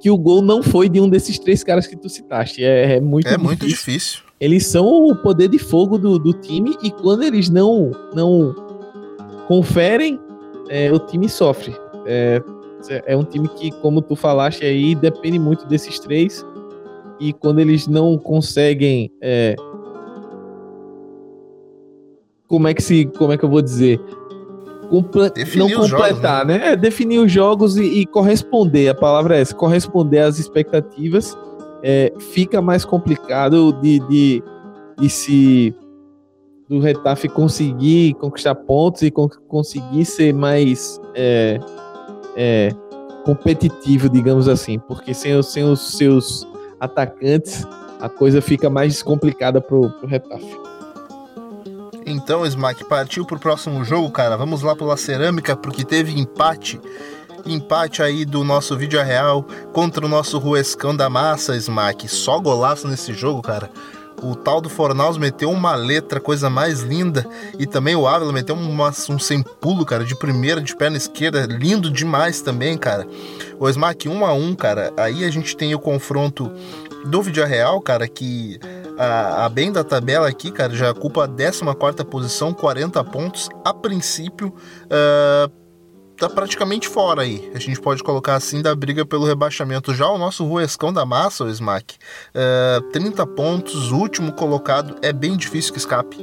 Que 0.00 0.10
o 0.10 0.18
gol 0.18 0.42
não 0.42 0.62
foi 0.62 0.88
de 0.88 1.00
um 1.00 1.08
desses 1.08 1.38
três 1.38 1.62
caras 1.62 1.86
que 1.86 1.96
tu 1.96 2.08
citaste. 2.08 2.62
É, 2.64 2.96
é 2.96 3.00
muito 3.00 3.26
É 3.26 3.30
difícil. 3.32 3.46
muito 3.46 3.66
difícil. 3.66 4.20
Eles 4.40 4.66
são 4.66 4.86
o 5.08 5.14
poder 5.16 5.48
de 5.48 5.58
fogo 5.58 5.96
do, 5.96 6.18
do 6.18 6.32
time 6.32 6.76
e 6.82 6.90
quando 6.90 7.22
eles 7.22 7.48
não, 7.48 7.90
não 8.14 8.54
conferem, 9.46 10.18
é, 10.68 10.92
o 10.92 10.98
time 10.98 11.28
sofre. 11.28 11.74
É, 12.06 12.42
é 13.06 13.16
um 13.16 13.24
time 13.24 13.48
que, 13.48 13.70
como 13.80 14.02
tu 14.02 14.14
falaste 14.16 14.64
aí, 14.64 14.94
depende 14.94 15.38
muito 15.38 15.66
desses 15.66 15.98
três. 15.98 16.44
E 17.20 17.32
quando 17.32 17.60
eles 17.60 17.86
não 17.86 18.18
conseguem 18.18 19.10
é, 19.22 19.54
como 22.48 22.68
é 22.68 22.74
que 22.74 22.82
se, 22.82 23.06
como 23.06 23.32
é 23.32 23.38
que 23.38 23.44
eu 23.44 23.48
vou 23.48 23.62
dizer? 23.62 24.00
Comple 24.88 25.32
não 25.56 25.70
completar, 25.70 26.40
jogos, 26.40 26.46
né? 26.46 26.58
né? 26.58 26.72
É, 26.72 26.76
definir 26.76 27.18
os 27.18 27.32
jogos 27.32 27.76
e, 27.76 27.82
e, 27.82 28.06
corresponder. 28.06 28.88
A 28.88 28.94
palavra 28.94 29.36
é 29.36 29.40
essa, 29.40 29.54
corresponder 29.54 30.20
às 30.20 30.38
expectativas. 30.38 31.36
É, 31.82 32.12
fica 32.18 32.62
mais 32.62 32.84
complicado 32.84 33.72
de, 33.80 33.98
de, 34.08 34.42
de 34.98 35.08
se 35.08 35.74
do 36.68 36.80
Retafe 36.80 37.28
conseguir 37.28 38.14
conquistar 38.14 38.54
pontos 38.54 39.02
e 39.02 39.10
con 39.10 39.28
conseguir 39.48 40.04
ser 40.04 40.32
mais 40.32 41.00
é, 41.14 41.58
é, 42.36 42.70
competitivo, 43.24 44.08
digamos 44.08 44.48
assim, 44.48 44.78
porque 44.78 45.12
sem, 45.12 45.40
sem 45.42 45.64
os 45.64 45.96
seus 45.96 46.46
atacantes 46.80 47.66
a 48.00 48.08
coisa 48.08 48.40
fica 48.40 48.68
mais 48.68 49.02
complicada 49.02 49.60
pro, 49.60 49.90
pro 49.90 50.06
Retafe. 50.06 50.73
Então, 52.06 52.44
Smack, 52.44 52.84
partiu 52.84 53.24
pro 53.24 53.38
próximo 53.38 53.82
jogo, 53.84 54.10
cara. 54.10 54.36
Vamos 54.36 54.62
lá 54.62 54.76
pela 54.76 54.96
cerâmica, 54.96 55.56
porque 55.56 55.84
teve 55.84 56.18
empate. 56.18 56.80
Empate 57.46 58.02
aí 58.02 58.24
do 58.24 58.44
nosso 58.44 58.76
vídeo 58.76 59.02
real 59.02 59.42
contra 59.72 60.04
o 60.04 60.08
nosso 60.08 60.38
Ruescão 60.38 60.94
da 60.94 61.08
Massa, 61.08 61.56
Smack. 61.56 62.06
Só 62.08 62.38
golaço 62.38 62.86
nesse 62.88 63.14
jogo, 63.14 63.40
cara. 63.40 63.70
O 64.22 64.34
tal 64.34 64.60
do 64.60 64.70
Fornaus 64.70 65.18
meteu 65.18 65.50
uma 65.50 65.74
letra, 65.74 66.20
coisa 66.20 66.48
mais 66.48 66.80
linda. 66.80 67.26
E 67.58 67.66
também 67.66 67.94
o 67.94 68.06
Ávila 68.06 68.32
meteu 68.32 68.54
uma, 68.54 68.88
um 69.10 69.18
sem 69.18 69.42
pulo, 69.42 69.84
cara, 69.84 70.04
de 70.04 70.14
primeira, 70.14 70.60
de 70.60 70.74
perna 70.74 70.96
esquerda. 70.96 71.46
Lindo 71.46 71.90
demais 71.90 72.40
também, 72.40 72.78
cara. 72.78 73.06
O 73.58 73.68
Smack 73.68 74.08
1 74.08 74.24
a 74.24 74.32
1 74.32 74.54
cara. 74.54 74.92
Aí 74.96 75.24
a 75.24 75.30
gente 75.30 75.56
tem 75.56 75.74
o 75.74 75.78
confronto 75.78 76.50
do 77.04 77.22
vídeo 77.22 77.44
real, 77.44 77.80
cara, 77.80 78.08
que 78.08 78.58
a, 78.98 79.44
a 79.44 79.48
bem 79.48 79.72
da 79.72 79.84
tabela 79.84 80.28
aqui, 80.28 80.50
cara, 80.50 80.74
já 80.74 80.90
ocupa 80.90 81.24
a 81.24 81.28
14 81.28 82.04
posição, 82.04 82.52
40 82.52 83.02
pontos. 83.04 83.48
A 83.64 83.74
princípio, 83.74 84.48
uh, 84.48 85.50
tá 86.16 86.28
praticamente 86.28 86.88
fora 86.88 87.22
aí. 87.22 87.50
A 87.54 87.58
gente 87.58 87.80
pode 87.80 88.02
colocar 88.02 88.34
assim 88.34 88.62
da 88.62 88.74
briga 88.74 89.04
pelo 89.04 89.26
rebaixamento. 89.26 89.94
Já 89.94 90.08
o 90.08 90.18
nosso 90.18 90.44
Ruescão 90.44 90.92
da 90.92 91.04
Massa, 91.04 91.44
o 91.44 91.50
Smack, 91.50 91.96
uh, 92.34 92.80
30 92.90 93.26
pontos, 93.28 93.90
último 93.90 94.32
colocado, 94.32 94.96
é 95.02 95.12
bem 95.12 95.36
difícil 95.36 95.72
que 95.72 95.78
escape. 95.78 96.16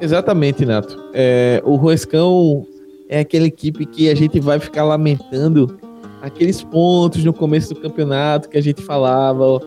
Exatamente, 0.00 0.64
Nato. 0.64 0.96
É, 1.12 1.60
o 1.64 1.74
Ruescão 1.74 2.66
é 3.08 3.20
aquela 3.20 3.46
equipe 3.46 3.86
que 3.86 4.08
a 4.10 4.14
gente 4.14 4.38
vai 4.38 4.60
ficar 4.60 4.84
lamentando 4.84 5.78
aqueles 6.20 6.62
pontos 6.62 7.24
no 7.24 7.32
começo 7.32 7.72
do 7.72 7.80
campeonato 7.80 8.48
que 8.48 8.58
a 8.58 8.60
gente 8.60 8.82
falava. 8.82 9.60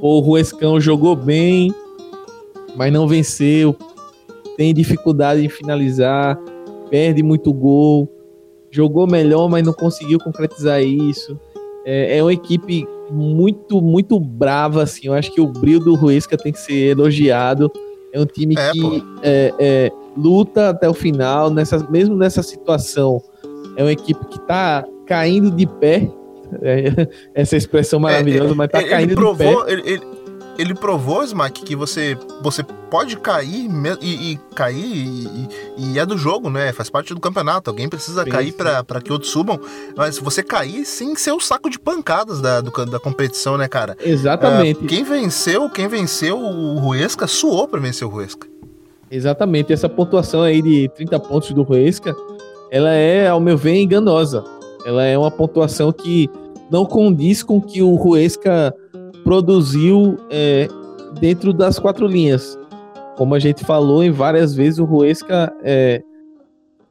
O 0.00 0.20
Ruescão 0.20 0.80
jogou 0.80 1.16
bem, 1.16 1.74
mas 2.76 2.92
não 2.92 3.08
venceu. 3.08 3.76
Tem 4.56 4.72
dificuldade 4.72 5.44
em 5.44 5.48
finalizar, 5.48 6.38
perde 6.88 7.22
muito 7.22 7.52
gol. 7.52 8.08
Jogou 8.70 9.06
melhor, 9.06 9.48
mas 9.48 9.64
não 9.64 9.72
conseguiu 9.72 10.18
concretizar 10.18 10.82
isso. 10.82 11.38
É, 11.84 12.18
é 12.18 12.22
uma 12.22 12.32
equipe 12.32 12.86
muito, 13.10 13.80
muito 13.82 14.18
brava, 14.18 14.82
assim. 14.82 15.06
Eu 15.08 15.14
acho 15.14 15.32
que 15.32 15.40
o 15.40 15.46
brilho 15.46 15.80
do 15.80 15.94
Ruesca 15.94 16.36
tem 16.36 16.52
que 16.52 16.58
ser 16.58 16.90
elogiado. 16.90 17.70
É 18.12 18.20
um 18.20 18.26
time 18.26 18.54
é, 18.56 18.70
que 18.72 19.94
luta 20.16 20.70
até 20.70 20.88
o 20.88 20.94
final, 20.94 21.50
nessa, 21.50 21.78
mesmo 21.90 22.16
nessa 22.16 22.42
situação. 22.42 23.22
É 23.76 23.82
uma 23.82 23.92
equipe 23.92 24.24
que 24.26 24.38
está 24.38 24.84
caindo 25.06 25.50
de 25.50 25.66
pé. 25.66 26.08
É, 26.62 27.08
essa 27.34 27.56
expressão 27.56 27.98
maravilhosa, 27.98 28.52
é, 28.52 28.54
mas 28.54 28.70
tá 28.70 28.80
caindo 28.84 29.14
provou, 29.14 29.64
de 29.64 29.64
pé. 29.64 29.72
Ele, 29.72 29.90
ele, 29.90 30.02
ele 30.58 30.74
provou, 30.74 31.22
Smack, 31.24 31.62
que 31.64 31.74
você, 31.74 32.16
você 32.42 32.62
pode 32.62 33.16
cair 33.16 33.68
e, 34.00 34.32
e 34.32 34.38
cair 34.54 34.76
e, 34.76 35.48
e, 35.76 35.98
é 35.98 36.06
do 36.06 36.16
jogo, 36.16 36.48
né? 36.48 36.72
Faz 36.72 36.88
parte 36.88 37.12
do 37.12 37.20
campeonato. 37.20 37.70
Alguém 37.70 37.88
precisa 37.88 38.22
sim, 38.22 38.30
cair 38.30 38.52
para 38.52 39.00
que 39.00 39.12
outros 39.12 39.32
subam. 39.32 39.58
Mas 39.96 40.18
você 40.18 40.42
cair 40.42 40.84
sem 40.84 41.16
ser 41.16 41.32
o 41.32 41.40
saco 41.40 41.68
de 41.68 41.78
pancadas 41.78 42.40
da, 42.40 42.60
do, 42.60 42.70
da 42.86 43.00
competição, 43.00 43.58
né, 43.58 43.66
cara? 43.66 43.96
Exatamente. 44.00 44.84
Uh, 44.84 44.86
quem 44.86 45.02
venceu, 45.02 45.68
quem 45.68 45.88
venceu 45.88 46.38
o 46.38 46.78
Ruesca 46.78 47.26
suou 47.26 47.66
para 47.66 47.80
vencer 47.80 48.06
o 48.06 48.10
Ruesca. 48.10 48.46
Exatamente. 49.14 49.72
Essa 49.72 49.88
pontuação 49.88 50.42
aí 50.42 50.60
de 50.60 50.88
30 50.88 51.20
pontos 51.20 51.52
do 51.52 51.62
Ruesca 51.62 52.14
ela 52.70 52.90
é, 52.90 53.28
ao 53.28 53.38
meu 53.38 53.56
ver, 53.56 53.76
enganosa. 53.76 54.42
Ela 54.84 55.04
é 55.04 55.16
uma 55.16 55.30
pontuação 55.30 55.92
que 55.92 56.28
não 56.68 56.84
condiz 56.84 57.40
com 57.40 57.60
que 57.60 57.80
o 57.80 57.94
Ruesca 57.94 58.74
produziu 59.22 60.16
é, 60.28 60.66
dentro 61.20 61.52
das 61.52 61.78
quatro 61.78 62.08
linhas. 62.08 62.58
Como 63.16 63.32
a 63.36 63.38
gente 63.38 63.64
falou 63.64 64.02
em 64.02 64.10
várias 64.10 64.52
vezes, 64.56 64.80
o 64.80 64.84
Ruesca 64.84 65.54
é, 65.62 66.02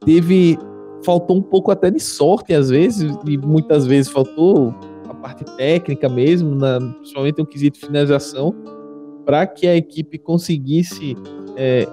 teve 0.06 0.58
faltou 1.04 1.36
um 1.36 1.42
pouco 1.42 1.70
até 1.70 1.90
de 1.90 2.00
sorte 2.00 2.54
às 2.54 2.70
vezes 2.70 3.14
e 3.26 3.36
muitas 3.36 3.86
vezes 3.86 4.10
faltou 4.10 4.74
a 5.06 5.12
parte 5.12 5.44
técnica 5.58 6.08
mesmo, 6.08 6.54
na, 6.54 6.80
principalmente 6.80 7.38
no 7.38 7.46
quesito 7.46 7.78
de 7.78 7.86
finalização, 7.86 8.54
para 9.26 9.46
que 9.46 9.66
a 9.66 9.76
equipe 9.76 10.16
conseguisse 10.16 11.14
é, 11.58 11.86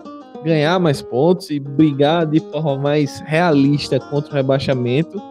ganhar 0.44 0.80
mais 0.80 1.02
pontos 1.02 1.50
e 1.50 1.60
brigar 1.60 2.26
de 2.26 2.40
forma 2.52 2.78
mais 2.78 3.22
realista 3.26 4.00
contra 4.00 4.32
o 4.32 4.36
rebaixamento. 4.36 5.22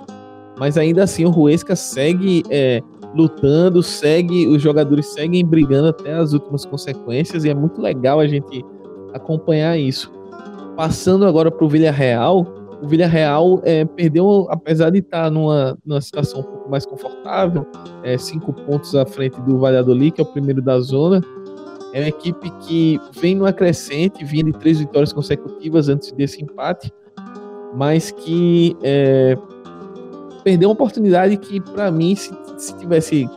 Mas 0.59 0.77
ainda 0.77 1.05
assim 1.05 1.25
o 1.25 1.31
Ruesca 1.31 1.75
segue 1.75 2.43
é, 2.51 2.83
lutando, 3.15 3.83
segue, 3.83 4.47
os 4.47 4.63
jogadores 4.63 5.07
seguem 5.07 5.45
brigando 5.45 5.89
até 5.89 6.15
as 6.15 6.33
últimas 6.33 6.65
consequências 6.65 7.45
e 7.45 7.51
é 7.51 7.55
muito 7.55 7.81
legal 7.81 8.21
a 8.21 8.27
gente 8.27 8.65
acompanhar 9.13 9.79
isso. 9.79 10.13
Passando 10.77 11.27
agora 11.27 11.51
para 11.51 11.65
o 11.65 11.69
Villarreal, 11.69 12.47
o 12.83 12.89
Villarreal 12.89 13.61
é, 13.65 13.85
perdeu, 13.85 14.47
apesar 14.49 14.91
de 14.91 15.01
estar 15.01 15.31
numa, 15.31 15.77
numa 15.85 16.01
situação 16.01 16.41
um 16.41 16.45
pouco 16.45 16.71
mais 16.71 16.87
confortável, 16.87 17.67
é, 18.03 18.17
cinco 18.17 18.53
pontos 18.53 18.95
à 18.95 19.05
frente 19.05 19.41
do 19.43 19.59
Valladolid, 19.59 20.13
que 20.13 20.21
é 20.21 20.25
o 20.25 20.27
primeiro 20.27 20.63
da 20.63 20.81
zona. 20.81 21.21
É 21.93 22.01
uma 22.01 22.09
equipe 22.09 22.51
que 22.61 23.01
vem 23.21 23.35
numa 23.35 23.53
crescente, 23.53 24.25
vinha 24.25 24.45
de 24.45 24.53
três 24.53 24.79
vitórias 24.79 25.13
consecutivas 25.13 25.89
antes 25.89 26.13
desse 26.13 26.43
empate, 26.43 26.93
mas 27.75 28.11
que 28.11 28.77
é, 28.83 29.37
perdeu 30.45 30.69
uma 30.69 30.75
oportunidade 30.75 31.37
que, 31.37 31.61
para 31.61 31.91
mim, 31.91 32.15
se, 32.15 32.33
se 32.57 32.77
tivesse 32.77 33.29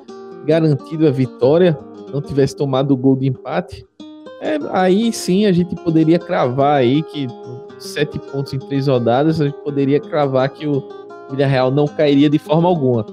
garantido 0.45 1.07
a 1.07 1.11
vitória, 1.11 1.77
não 2.13 2.21
tivesse 2.21 2.55
tomado 2.55 2.91
o 2.91 2.97
gol 2.97 3.15
de 3.15 3.27
empate, 3.27 3.85
é, 4.41 4.59
aí 4.71 5.11
sim 5.13 5.45
a 5.45 5.51
gente 5.51 5.75
poderia 5.75 6.19
cravar 6.19 6.75
aí 6.75 7.01
que 7.01 7.27
sete 7.79 8.19
pontos 8.19 8.53
em 8.53 8.59
três 8.59 8.87
rodadas, 8.87 9.39
a 9.39 9.45
gente 9.45 9.57
poderia 9.63 9.99
cravar 9.99 10.49
que 10.49 10.67
o 10.67 10.83
Villarreal 11.29 11.71
não 11.71 11.87
cairia 11.87 12.29
de 12.29 12.37
forma 12.37 12.67
alguma. 12.67 13.05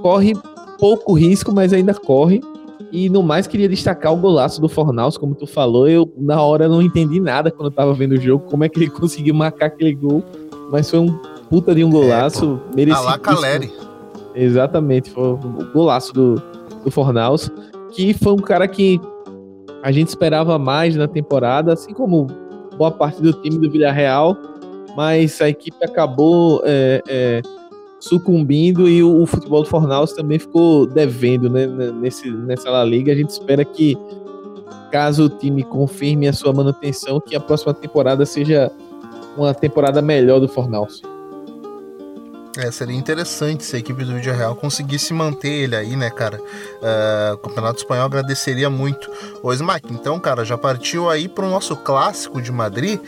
Corre 0.00 0.34
pouco 0.78 1.14
risco, 1.14 1.52
mas 1.52 1.72
ainda 1.72 1.94
corre. 1.94 2.40
E 2.96 3.10
no 3.10 3.22
mais, 3.22 3.46
queria 3.46 3.68
destacar 3.68 4.10
o 4.10 4.16
golaço 4.16 4.58
do 4.58 4.70
Fornaus, 4.70 5.18
como 5.18 5.34
tu 5.34 5.46
falou. 5.46 5.86
Eu, 5.86 6.10
na 6.16 6.40
hora, 6.40 6.66
não 6.66 6.80
entendi 6.80 7.20
nada 7.20 7.50
quando 7.50 7.66
eu 7.66 7.70
tava 7.70 7.92
vendo 7.92 8.12
o 8.12 8.16
jogo, 8.18 8.46
como 8.48 8.64
é 8.64 8.70
que 8.70 8.78
ele 8.78 8.88
conseguiu 8.88 9.34
marcar 9.34 9.66
aquele 9.66 9.94
gol. 9.94 10.24
Mas 10.72 10.88
foi 10.88 11.00
um 11.00 11.14
puta 11.50 11.74
de 11.74 11.84
um 11.84 11.90
golaço. 11.90 12.58
É, 12.72 12.76
merecido. 12.76 13.18
Caleri. 13.18 13.70
Exatamente, 14.34 15.10
foi 15.10 15.24
o 15.24 15.36
golaço 15.74 16.10
do, 16.14 16.42
do 16.82 16.90
Fornaus. 16.90 17.50
Que 17.90 18.14
foi 18.14 18.32
um 18.32 18.38
cara 18.38 18.66
que 18.66 18.98
a 19.82 19.92
gente 19.92 20.08
esperava 20.08 20.58
mais 20.58 20.96
na 20.96 21.06
temporada, 21.06 21.74
assim 21.74 21.92
como 21.92 22.28
boa 22.78 22.90
parte 22.90 23.20
do 23.20 23.30
time 23.30 23.58
do 23.58 23.70
Villarreal, 23.70 24.34
mas 24.96 25.38
a 25.42 25.50
equipe 25.50 25.84
acabou 25.84 26.62
é, 26.64 27.02
é, 27.06 27.42
sucumbindo 28.08 28.88
e 28.88 29.02
o, 29.02 29.22
o, 29.22 29.26
futebol 29.26 29.62
do 29.62 29.68
Fornaus 29.68 30.12
também 30.12 30.38
ficou 30.38 30.86
devendo 30.86 31.50
né, 31.50 31.66
nesse, 31.66 32.30
nessa 32.30 32.70
La 32.70 32.84
Liga. 32.84 33.12
A 33.12 33.16
gente 33.16 33.30
espera 33.30 33.64
que, 33.64 33.96
caso 34.90 35.24
o 35.24 35.28
time 35.28 35.62
confirme 35.62 36.28
a 36.28 36.32
sua 36.32 36.52
manutenção, 36.52 37.20
que 37.20 37.34
a 37.36 37.40
próxima 37.40 37.74
temporada 37.74 38.24
seja 38.24 38.70
uma 39.36 39.52
temporada 39.52 40.00
melhor 40.00 40.40
do 40.40 40.48
Fornaus. 40.48 41.02
É, 42.56 42.70
seria 42.70 42.96
interessante 42.96 43.64
se 43.64 43.76
a 43.76 43.78
equipe 43.78 44.02
do 44.02 44.14
Vídeo 44.14 44.32
Real 44.32 44.56
conseguisse 44.56 45.12
manter 45.12 45.50
ele 45.50 45.76
aí, 45.76 45.94
né, 45.94 46.08
cara? 46.08 46.38
Uh, 46.38 47.34
o 47.34 47.38
Campeonato 47.38 47.80
Espanhol 47.80 48.06
agradeceria 48.06 48.70
muito. 48.70 49.10
Ô, 49.42 49.52
Smack, 49.52 49.92
então, 49.92 50.18
cara, 50.18 50.42
já 50.42 50.56
partiu 50.56 51.10
aí 51.10 51.28
pro 51.28 51.46
nosso 51.50 51.76
clássico 51.76 52.40
de 52.40 52.50
Madrid. 52.50 52.98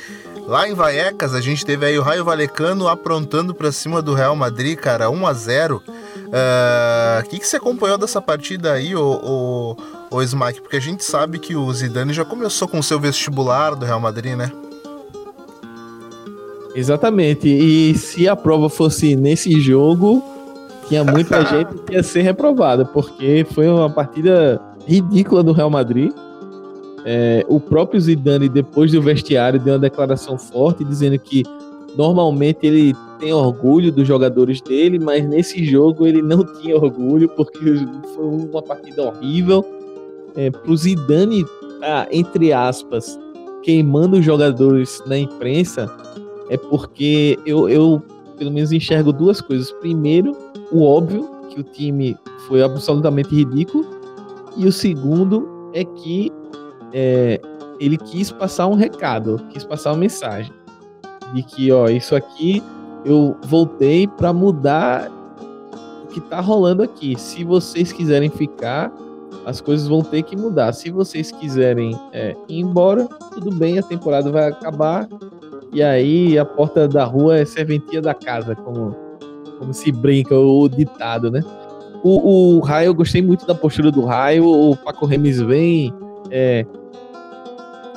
Lá 0.48 0.66
em 0.66 0.72
Vallecas, 0.72 1.34
a 1.34 1.42
gente 1.42 1.62
teve 1.62 1.84
aí 1.84 1.98
o 1.98 2.02
Raio 2.02 2.24
Valecano 2.24 2.88
aprontando 2.88 3.54
pra 3.54 3.70
cima 3.70 4.00
do 4.00 4.14
Real 4.14 4.34
Madrid, 4.34 4.78
cara, 4.78 5.10
1 5.10 5.26
a 5.26 5.32
0 5.34 5.76
O 5.76 5.90
uh, 5.90 7.28
que, 7.28 7.38
que 7.38 7.46
você 7.46 7.58
acompanhou 7.58 7.98
dessa 7.98 8.18
partida 8.18 8.72
aí, 8.72 8.96
ô, 8.96 9.76
ô, 10.10 10.16
ô 10.16 10.22
Smack? 10.22 10.62
Porque 10.62 10.78
a 10.78 10.80
gente 10.80 11.04
sabe 11.04 11.38
que 11.38 11.54
o 11.54 11.70
Zidane 11.70 12.14
já 12.14 12.24
começou 12.24 12.66
com 12.66 12.78
o 12.78 12.82
seu 12.82 12.98
vestibular 12.98 13.74
do 13.74 13.84
Real 13.84 14.00
Madrid, 14.00 14.36
né? 14.36 14.50
Exatamente. 16.74 17.46
E 17.46 17.94
se 17.98 18.26
a 18.26 18.34
prova 18.34 18.70
fosse 18.70 19.14
nesse 19.16 19.60
jogo, 19.60 20.24
tinha 20.88 21.04
muita 21.04 21.44
gente 21.44 21.74
que 21.84 21.92
ia 21.92 22.02
ser 22.02 22.22
reprovada, 22.22 22.86
porque 22.86 23.46
foi 23.52 23.68
uma 23.68 23.90
partida 23.90 24.58
ridícula 24.86 25.42
do 25.42 25.52
Real 25.52 25.68
Madrid. 25.68 26.10
É, 27.04 27.44
o 27.48 27.60
próprio 27.60 28.00
Zidane, 28.00 28.48
depois 28.48 28.92
do 28.92 29.00
vestiário, 29.00 29.60
deu 29.60 29.74
uma 29.74 29.78
declaração 29.78 30.36
forte 30.38 30.84
dizendo 30.84 31.18
que 31.18 31.42
normalmente 31.96 32.66
ele 32.66 32.94
tem 33.18 33.32
orgulho 33.32 33.90
dos 33.90 34.06
jogadores 34.06 34.60
dele, 34.60 34.98
mas 34.98 35.26
nesse 35.26 35.64
jogo 35.64 36.06
ele 36.06 36.22
não 36.22 36.44
tinha 36.60 36.76
orgulho 36.76 37.28
porque 37.30 37.58
foi 38.14 38.24
uma 38.24 38.62
partida 38.62 39.02
horrível. 39.04 39.64
É, 40.36 40.50
Para 40.50 40.70
o 40.70 40.76
Zidane, 40.76 41.44
tá, 41.80 42.06
entre 42.12 42.52
aspas, 42.52 43.18
queimando 43.62 44.18
os 44.18 44.24
jogadores 44.24 45.02
na 45.06 45.18
imprensa, 45.18 45.90
é 46.48 46.56
porque 46.56 47.38
eu, 47.44 47.68
eu, 47.68 48.02
pelo 48.38 48.50
menos, 48.50 48.72
enxergo 48.72 49.12
duas 49.12 49.40
coisas. 49.40 49.70
Primeiro, 49.72 50.36
o 50.70 50.84
óbvio, 50.84 51.28
que 51.50 51.60
o 51.60 51.64
time 51.64 52.16
foi 52.46 52.62
absolutamente 52.62 53.34
ridículo. 53.34 53.84
E 54.56 54.66
o 54.66 54.72
segundo 54.72 55.48
é 55.74 55.84
que 55.84 56.32
é, 56.92 57.40
ele 57.80 57.96
quis 57.96 58.30
passar 58.30 58.66
um 58.66 58.74
recado, 58.74 59.40
quis 59.50 59.64
passar 59.64 59.92
uma 59.92 59.98
mensagem. 59.98 60.52
De 61.34 61.42
que, 61.42 61.70
ó, 61.70 61.88
isso 61.88 62.16
aqui 62.16 62.62
eu 63.04 63.36
voltei 63.42 64.06
para 64.06 64.32
mudar 64.32 65.10
o 66.04 66.06
que 66.08 66.20
tá 66.20 66.40
rolando 66.40 66.82
aqui. 66.82 67.18
Se 67.18 67.44
vocês 67.44 67.92
quiserem 67.92 68.30
ficar, 68.30 68.92
as 69.44 69.60
coisas 69.60 69.86
vão 69.86 70.02
ter 70.02 70.22
que 70.22 70.36
mudar. 70.36 70.72
Se 70.72 70.90
vocês 70.90 71.30
quiserem 71.30 71.98
é, 72.12 72.34
ir 72.48 72.60
embora, 72.60 73.06
tudo 73.32 73.50
bem, 73.50 73.78
a 73.78 73.82
temporada 73.82 74.30
vai 74.30 74.48
acabar 74.48 75.06
e 75.72 75.82
aí 75.82 76.38
a 76.38 76.44
porta 76.44 76.88
da 76.88 77.04
rua 77.04 77.38
é 77.38 77.44
serventia 77.44 78.00
da 78.00 78.14
casa, 78.14 78.54
como, 78.54 78.96
como 79.58 79.74
se 79.74 79.92
brinca 79.92 80.34
o 80.34 80.68
ditado, 80.68 81.30
né? 81.30 81.42
O, 82.02 82.56
o 82.56 82.60
Raio, 82.60 82.88
eu 82.88 82.94
gostei 82.94 83.20
muito 83.20 83.46
da 83.46 83.54
postura 83.54 83.90
do 83.90 84.04
Raio. 84.04 84.46
O 84.46 84.76
Paco 84.76 85.04
Remes 85.04 85.40
vem 85.40 85.92
é, 86.30 86.66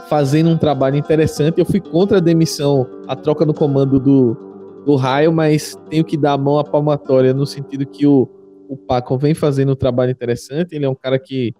fazendo 0.09 0.49
um 0.49 0.57
trabalho 0.57 0.97
interessante. 0.97 1.59
Eu 1.59 1.65
fui 1.65 1.79
contra 1.79 2.17
a 2.17 2.21
demissão, 2.21 2.87
a 3.07 3.15
troca 3.15 3.45
no 3.45 3.53
comando 3.53 3.99
do, 3.99 4.37
do 4.85 4.95
Raio, 4.95 5.31
mas 5.31 5.77
tenho 5.89 6.03
que 6.03 6.17
dar 6.17 6.33
a 6.33 6.37
mão 6.37 6.59
à 6.59 6.63
palmatória 6.63 7.33
no 7.33 7.45
sentido 7.45 7.85
que 7.85 8.05
o, 8.05 8.27
o 8.67 8.75
Paco 8.75 9.17
vem 9.17 9.33
fazendo 9.33 9.71
um 9.71 9.75
trabalho 9.75 10.11
interessante. 10.11 10.75
Ele 10.75 10.85
é 10.85 10.89
um 10.89 10.95
cara 10.95 11.17
que 11.17 11.53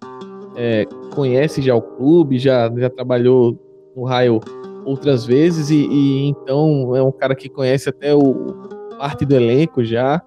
é, 0.56 0.86
conhece 1.14 1.62
já 1.62 1.74
o 1.74 1.82
clube, 1.82 2.38
já, 2.38 2.70
já 2.76 2.90
trabalhou 2.90 3.58
no 3.96 4.04
Raio 4.04 4.40
outras 4.84 5.24
vezes 5.24 5.70
e, 5.70 5.86
e, 5.86 6.28
então 6.28 6.94
é 6.96 7.02
um 7.02 7.12
cara 7.12 7.34
que 7.34 7.48
conhece 7.48 7.88
até 7.88 8.14
o 8.14 8.70
parte 8.98 9.24
do 9.24 9.34
elenco 9.34 9.82
já. 9.82 10.22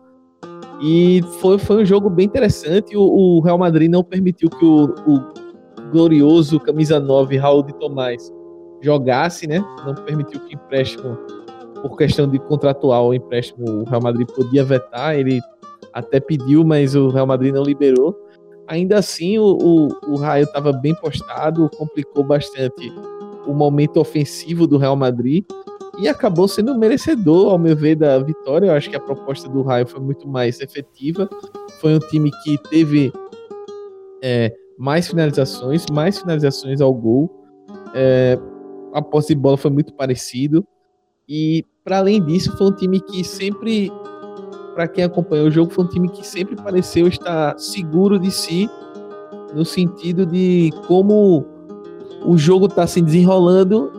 E 0.82 1.22
foi, 1.40 1.58
foi 1.58 1.84
um 1.84 1.86
jogo 1.86 2.10
bem 2.10 2.26
interessante. 2.26 2.98
O, 2.98 3.02
o 3.02 3.40
Real 3.42 3.58
Madrid 3.58 3.90
não 3.90 4.04
permitiu 4.04 4.50
que 4.50 4.66
o, 4.66 4.94
o, 5.08 5.45
glorioso 5.92 6.60
camisa 6.60 7.00
9 7.00 7.38
Raul 7.38 7.64
de 7.64 7.74
Tomás 7.80 8.32
jogasse, 8.82 9.48
né? 9.48 9.64
Não 9.86 9.96
permitiu 9.96 10.40
que 10.42 10.56
empréstimo, 10.56 11.18
por 11.82 11.98
questão 11.98 12.28
de 12.28 12.40
contratual, 12.40 13.08
o 13.08 13.14
empréstimo 13.14 13.82
o 13.82 13.84
Real 13.84 14.02
Madrid 14.02 14.28
podia 14.28 14.64
vetar. 14.64 15.16
Ele 15.16 15.42
até 15.94 16.20
pediu, 16.20 16.64
mas 16.64 16.96
o 16.96 17.10
Real 17.10 17.26
Madrid 17.26 17.54
não 17.54 17.64
liberou. 17.64 18.16
Ainda 18.68 18.98
assim, 18.98 19.38
o, 19.38 19.58
o, 19.62 20.14
o 20.14 20.16
Raio 20.16 20.44
estava 20.44 20.72
bem 20.74 20.96
postado, 20.96 21.70
complicou 21.78 22.24
bastante 22.24 22.92
o 23.46 23.54
momento 23.54 24.00
ofensivo 24.00 24.66
do 24.66 24.78
Real 24.78 24.96
Madrid 24.96 25.46
e 26.00 26.08
acabou 26.08 26.48
sendo 26.48 26.78
merecedor, 26.78 27.52
ao 27.52 27.60
meu 27.60 27.76
ver, 27.76 27.96
da 27.96 28.18
vitória. 28.20 28.68
Eu 28.68 28.74
acho 28.74 28.90
que 28.90 28.96
a 28.96 29.00
proposta 29.00 29.48
do 29.48 29.62
Raio 29.62 29.88
foi 29.88 30.02
muito 30.02 30.28
mais 30.28 30.60
efetiva. 30.60 31.30
Foi 31.80 31.96
um 31.96 32.00
time 32.00 32.32
que 32.44 32.58
teve 32.70 33.14
é, 34.22 34.52
mais 34.78 35.08
finalizações, 35.08 35.86
mais 35.92 36.20
finalizações 36.20 36.82
ao 36.82 36.94
gol. 36.94 37.30
É, 37.94 38.40
a 38.94 39.02
posse 39.02 39.34
de 39.34 39.40
bola 39.40 39.58
foi 39.58 39.72
muito 39.72 39.94
parecido. 39.94 40.66
E, 41.28 41.66
para 41.84 41.98
além 41.98 42.24
disso, 42.24 42.56
foi 42.58 42.68
um 42.68 42.76
time 42.76 43.00
que 43.00 43.24
sempre, 43.24 43.92
para 44.74 44.88
quem 44.88 45.04
acompanhou 45.04 45.48
o 45.48 45.52
jogo, 45.52 45.72
foi 45.72 45.86
um 45.86 45.88
time 45.88 46.10
que 46.10 46.26
sempre 46.26 46.56
pareceu 46.56 47.08
estar 47.08 47.58
seguro 47.58 48.20
de 48.20 48.32
si, 48.32 48.70
no 49.54 49.66
sentido 49.66 50.26
de 50.26 50.72
como 50.88 51.46
o 52.26 52.38
jogo 52.38 52.66
está 52.66 52.86
se 52.86 53.02
desenrolando 53.02 53.92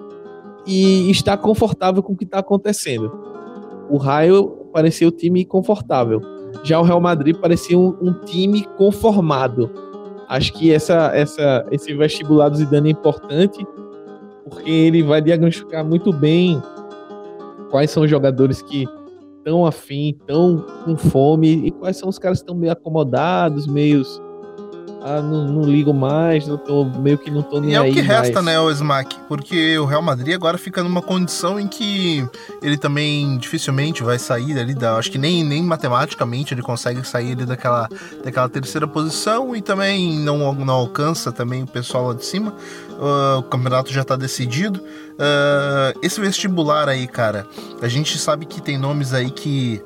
e 0.67 1.11
está 1.11 1.37
confortável 1.37 2.03
com 2.03 2.13
o 2.13 2.17
que 2.17 2.25
está 2.25 2.41
acontecendo. 2.41 3.11
o 3.89 3.97
Raio 3.97 4.67
parecia 4.73 5.07
o 5.07 5.13
time 5.13 5.45
confortável. 5.45 6.21
Já 6.63 6.81
o 6.81 6.83
Real 6.83 7.01
Madrid 7.01 7.37
parecia 7.37 7.79
um, 7.79 7.97
um 8.01 8.13
time 8.25 8.65
conformado. 8.77 9.71
Acho 10.29 10.53
que 10.53 10.73
essa, 10.73 11.13
essa, 11.15 11.67
esse 11.71 11.95
vestibular 11.95 12.49
do 12.49 12.57
Zidane 12.57 12.89
é 12.89 12.93
importante 12.93 13.65
porque 14.45 14.71
ele 14.71 15.03
vai 15.03 15.21
diagnosticar 15.21 15.85
muito 15.85 16.13
bem 16.13 16.63
quais 17.71 17.91
são 17.91 18.05
os 18.05 18.11
jogadores 18.11 18.63
que 18.63 18.87
estão 19.39 19.67
afim, 19.67 20.11
estão 20.11 20.65
com 20.85 20.97
fome 20.97 21.67
e 21.67 21.71
quais 21.71 21.97
são 21.97 22.09
os 22.09 22.19
caras 22.19 22.39
que 22.39 22.45
estão 22.45 22.57
meio 22.57 22.73
acomodados, 22.73 23.67
meios 23.67 24.21
ah, 25.09 25.23
não, 25.23 25.47
não 25.47 25.63
ligo 25.63 25.95
mais, 25.95 26.49
não 26.49 26.57
tô, 26.57 26.85
meio 26.85 27.17
que 27.17 27.31
não 27.31 27.41
tô 27.41 27.61
nem 27.61 27.77
aí. 27.77 27.87
E 27.87 27.89
é 27.89 27.91
o 27.91 27.95
que 27.95 28.01
resta, 28.01 28.43
mais. 28.43 28.57
né, 28.57 28.61
o 28.61 28.69
Smack? 28.73 29.17
Porque 29.29 29.79
o 29.79 29.85
Real 29.85 30.03
Madrid 30.03 30.35
agora 30.35 30.59
fica 30.59 30.83
numa 30.83 31.01
condição 31.01 31.61
em 31.61 31.69
que 31.69 32.29
ele 32.61 32.77
também 32.77 33.39
dificilmente 33.39 34.03
vai 34.03 34.19
sair 34.19 34.59
ali 34.59 34.75
da. 34.75 34.97
Acho 34.97 35.13
que 35.13 35.19
nem, 35.19 35.45
nem 35.45 35.63
matematicamente 35.63 36.53
ele 36.53 36.63
consegue 36.63 37.07
sair 37.07 37.33
ali 37.33 37.47
daquela, 37.47 37.89
daquela 38.25 38.49
terceira 38.49 38.89
posição 38.89 39.55
e 39.55 39.63
também 39.63 40.19
não, 40.19 40.53
não 40.53 40.75
alcança 40.75 41.31
também 41.31 41.63
o 41.63 41.69
pessoal 41.69 42.09
lá 42.09 42.15
de 42.15 42.25
cima. 42.25 42.53
Uh, 42.99 43.39
o 43.39 43.43
campeonato 43.45 43.93
já 43.93 44.03
tá 44.03 44.17
decidido. 44.17 44.81
Uh, 44.81 45.99
esse 46.03 46.21
vestibular 46.21 46.89
aí, 46.89 47.07
cara, 47.07 47.47
a 47.81 47.87
gente 47.87 48.19
sabe 48.19 48.45
que 48.45 48.61
tem 48.61 48.77
nomes 48.77 49.15
aí 49.15 49.31
que 49.31 49.81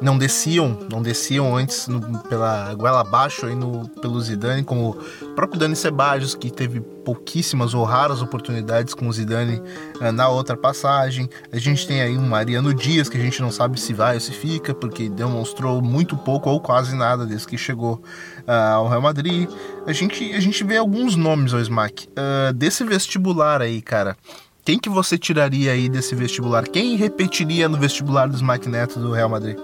não 0.00 0.16
desciam, 0.16 0.78
não 0.90 1.02
desciam 1.02 1.54
antes 1.54 1.86
no, 1.86 2.18
pela 2.20 2.74
goela 2.74 3.00
abaixo 3.00 3.46
aí 3.46 3.54
no, 3.54 3.88
pelo 4.00 4.20
Zidane, 4.20 4.64
como 4.64 4.96
o 5.20 5.34
próprio 5.34 5.60
Dani 5.60 5.76
Ceballos, 5.76 6.34
que 6.34 6.50
teve 6.50 6.80
pouquíssimas 6.80 7.74
ou 7.74 7.84
raras 7.84 8.22
oportunidades 8.22 8.94
com 8.94 9.08
o 9.08 9.12
Zidane 9.12 9.62
uh, 10.00 10.12
na 10.12 10.28
outra 10.28 10.56
passagem. 10.56 11.28
A 11.52 11.58
gente 11.58 11.86
tem 11.86 12.00
aí 12.00 12.16
um 12.16 12.26
Mariano 12.26 12.72
Dias, 12.72 13.08
que 13.08 13.18
a 13.18 13.20
gente 13.20 13.40
não 13.42 13.50
sabe 13.50 13.78
se 13.78 13.92
vai 13.92 14.14
ou 14.14 14.20
se 14.20 14.32
fica, 14.32 14.72
porque 14.72 15.08
demonstrou 15.08 15.82
muito 15.82 16.16
pouco 16.16 16.48
ou 16.48 16.60
quase 16.60 16.96
nada 16.96 17.26
desde 17.26 17.46
que 17.46 17.58
chegou 17.58 18.02
uh, 18.46 18.74
ao 18.74 18.88
Real 18.88 19.02
Madrid. 19.02 19.48
A 19.86 19.92
gente, 19.92 20.32
a 20.32 20.40
gente 20.40 20.64
vê 20.64 20.78
alguns 20.78 21.14
nomes, 21.14 21.52
ao 21.52 21.60
Smack, 21.60 22.08
uh, 22.08 22.52
desse 22.54 22.84
vestibular 22.84 23.60
aí, 23.60 23.82
cara. 23.82 24.16
Quem 24.64 24.78
que 24.78 24.88
você 24.88 25.18
tiraria 25.18 25.72
aí 25.72 25.88
desse 25.88 26.14
vestibular? 26.14 26.68
Quem 26.68 26.94
repetiria 26.94 27.68
no 27.68 27.78
vestibular 27.78 28.28
do 28.28 28.36
Smack 28.36 28.68
Neto 28.68 29.00
do 29.00 29.10
Real 29.10 29.28
Madrid? 29.28 29.58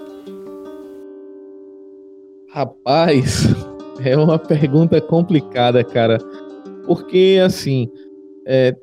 Rapaz, 2.57 3.43
é 4.03 4.17
uma 4.17 4.39
pergunta 4.39 4.99
complicada, 4.99 5.83
cara. 5.83 6.17
Porque, 6.87 7.39
assim, 7.45 7.87
é, 8.47 8.75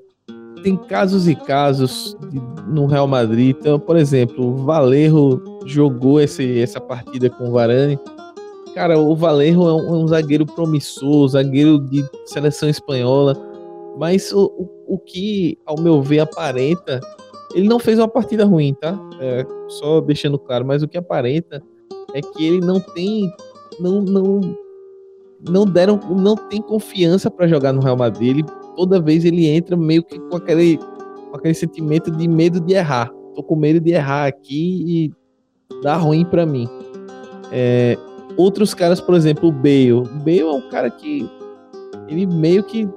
tem 0.62 0.76
casos 0.76 1.26
e 1.26 1.34
casos 1.34 2.16
no 2.68 2.86
Real 2.86 3.08
Madrid. 3.08 3.56
Então, 3.58 3.80
por 3.80 3.96
exemplo, 3.96 4.46
o 4.46 4.56
Valerro 4.58 5.42
jogou 5.66 6.20
esse, 6.20 6.60
essa 6.60 6.80
partida 6.80 7.28
com 7.28 7.48
o 7.48 7.50
Varane. 7.50 7.98
Cara, 8.76 8.96
o 8.96 9.16
Valerro 9.16 9.68
é 9.68 9.72
um, 9.72 9.88
é 9.88 9.98
um 10.04 10.06
zagueiro 10.06 10.46
promissor, 10.46 11.26
zagueiro 11.26 11.80
de 11.80 12.04
seleção 12.26 12.68
espanhola. 12.68 13.36
Mas 13.98 14.32
o, 14.32 14.44
o, 14.56 14.94
o, 14.94 14.98
que, 15.00 15.58
ao 15.66 15.80
meu 15.80 16.00
ver, 16.00 16.20
aparenta. 16.20 17.00
Ele 17.52 17.66
não 17.66 17.80
fez 17.80 17.98
uma 17.98 18.06
partida 18.06 18.44
ruim, 18.44 18.72
tá? 18.74 18.96
É, 19.18 19.44
só 19.66 20.00
deixando 20.00 20.38
claro, 20.38 20.64
mas 20.64 20.80
o 20.80 20.86
que 20.86 20.96
aparenta 20.96 21.60
é 22.14 22.20
que 22.20 22.46
ele 22.46 22.60
não 22.60 22.78
tem 22.78 23.28
não, 23.80 24.00
não, 24.02 24.40
não 25.48 25.64
deram, 25.64 25.98
não 26.10 26.36
tem 26.36 26.60
confiança 26.60 27.30
para 27.30 27.46
jogar 27.46 27.72
no 27.72 27.80
Real 27.80 27.96
Madrid. 27.96 28.38
Ele, 28.38 28.44
toda 28.76 29.00
vez 29.00 29.24
ele 29.24 29.46
entra 29.46 29.76
meio 29.76 30.02
que 30.02 30.18
com 30.18 30.36
aquele, 30.36 30.78
com 30.78 31.36
aquele 31.36 31.54
sentimento 31.54 32.10
de 32.10 32.28
medo 32.28 32.60
de 32.60 32.74
errar. 32.74 33.10
Tô 33.34 33.42
com 33.42 33.56
medo 33.56 33.80
de 33.80 33.92
errar 33.92 34.26
aqui 34.26 34.84
e 34.86 35.12
dá 35.82 35.96
ruim 35.96 36.24
para 36.24 36.46
mim. 36.46 36.68
É, 37.52 37.96
outros 38.36 38.74
caras, 38.74 39.00
por 39.00 39.14
exemplo, 39.14 39.48
o 39.48 39.52
Bale. 39.52 39.92
O 39.92 40.02
Bale 40.04 40.40
é 40.40 40.52
um 40.52 40.68
cara 40.68 40.90
que 40.90 41.28
ele 42.08 42.26
meio 42.26 42.62
que 42.62 42.88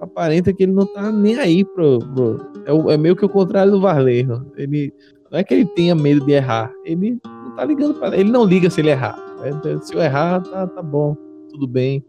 aparenta 0.00 0.52
que 0.52 0.62
ele 0.62 0.72
não 0.72 0.86
tá 0.86 1.10
nem 1.10 1.36
aí 1.36 1.64
pro, 1.64 1.98
pro 1.98 2.40
é, 2.66 2.94
é, 2.94 2.96
meio 2.96 3.16
que 3.16 3.24
o 3.24 3.28
contrário 3.28 3.72
do 3.72 3.80
Varleiro. 3.80 4.46
Ele 4.56 4.92
não 5.30 5.38
é 5.38 5.44
que 5.44 5.54
ele 5.54 5.66
tenha 5.66 5.94
medo 5.94 6.24
de 6.24 6.32
errar, 6.32 6.72
ele 6.84 7.20
não 7.24 7.56
tá 7.56 7.64
ligando 7.64 7.94
para 7.94 8.16
ele 8.16 8.30
não 8.30 8.44
liga 8.44 8.70
se 8.70 8.80
ele 8.80 8.90
errar. 8.90 9.27
É, 9.42 9.78
se 9.84 9.94
eu 9.94 10.00
errar, 10.00 10.40
tá, 10.40 10.66
tá 10.66 10.82
bom, 10.82 11.16
tudo 11.50 11.66
bem, 11.66 12.04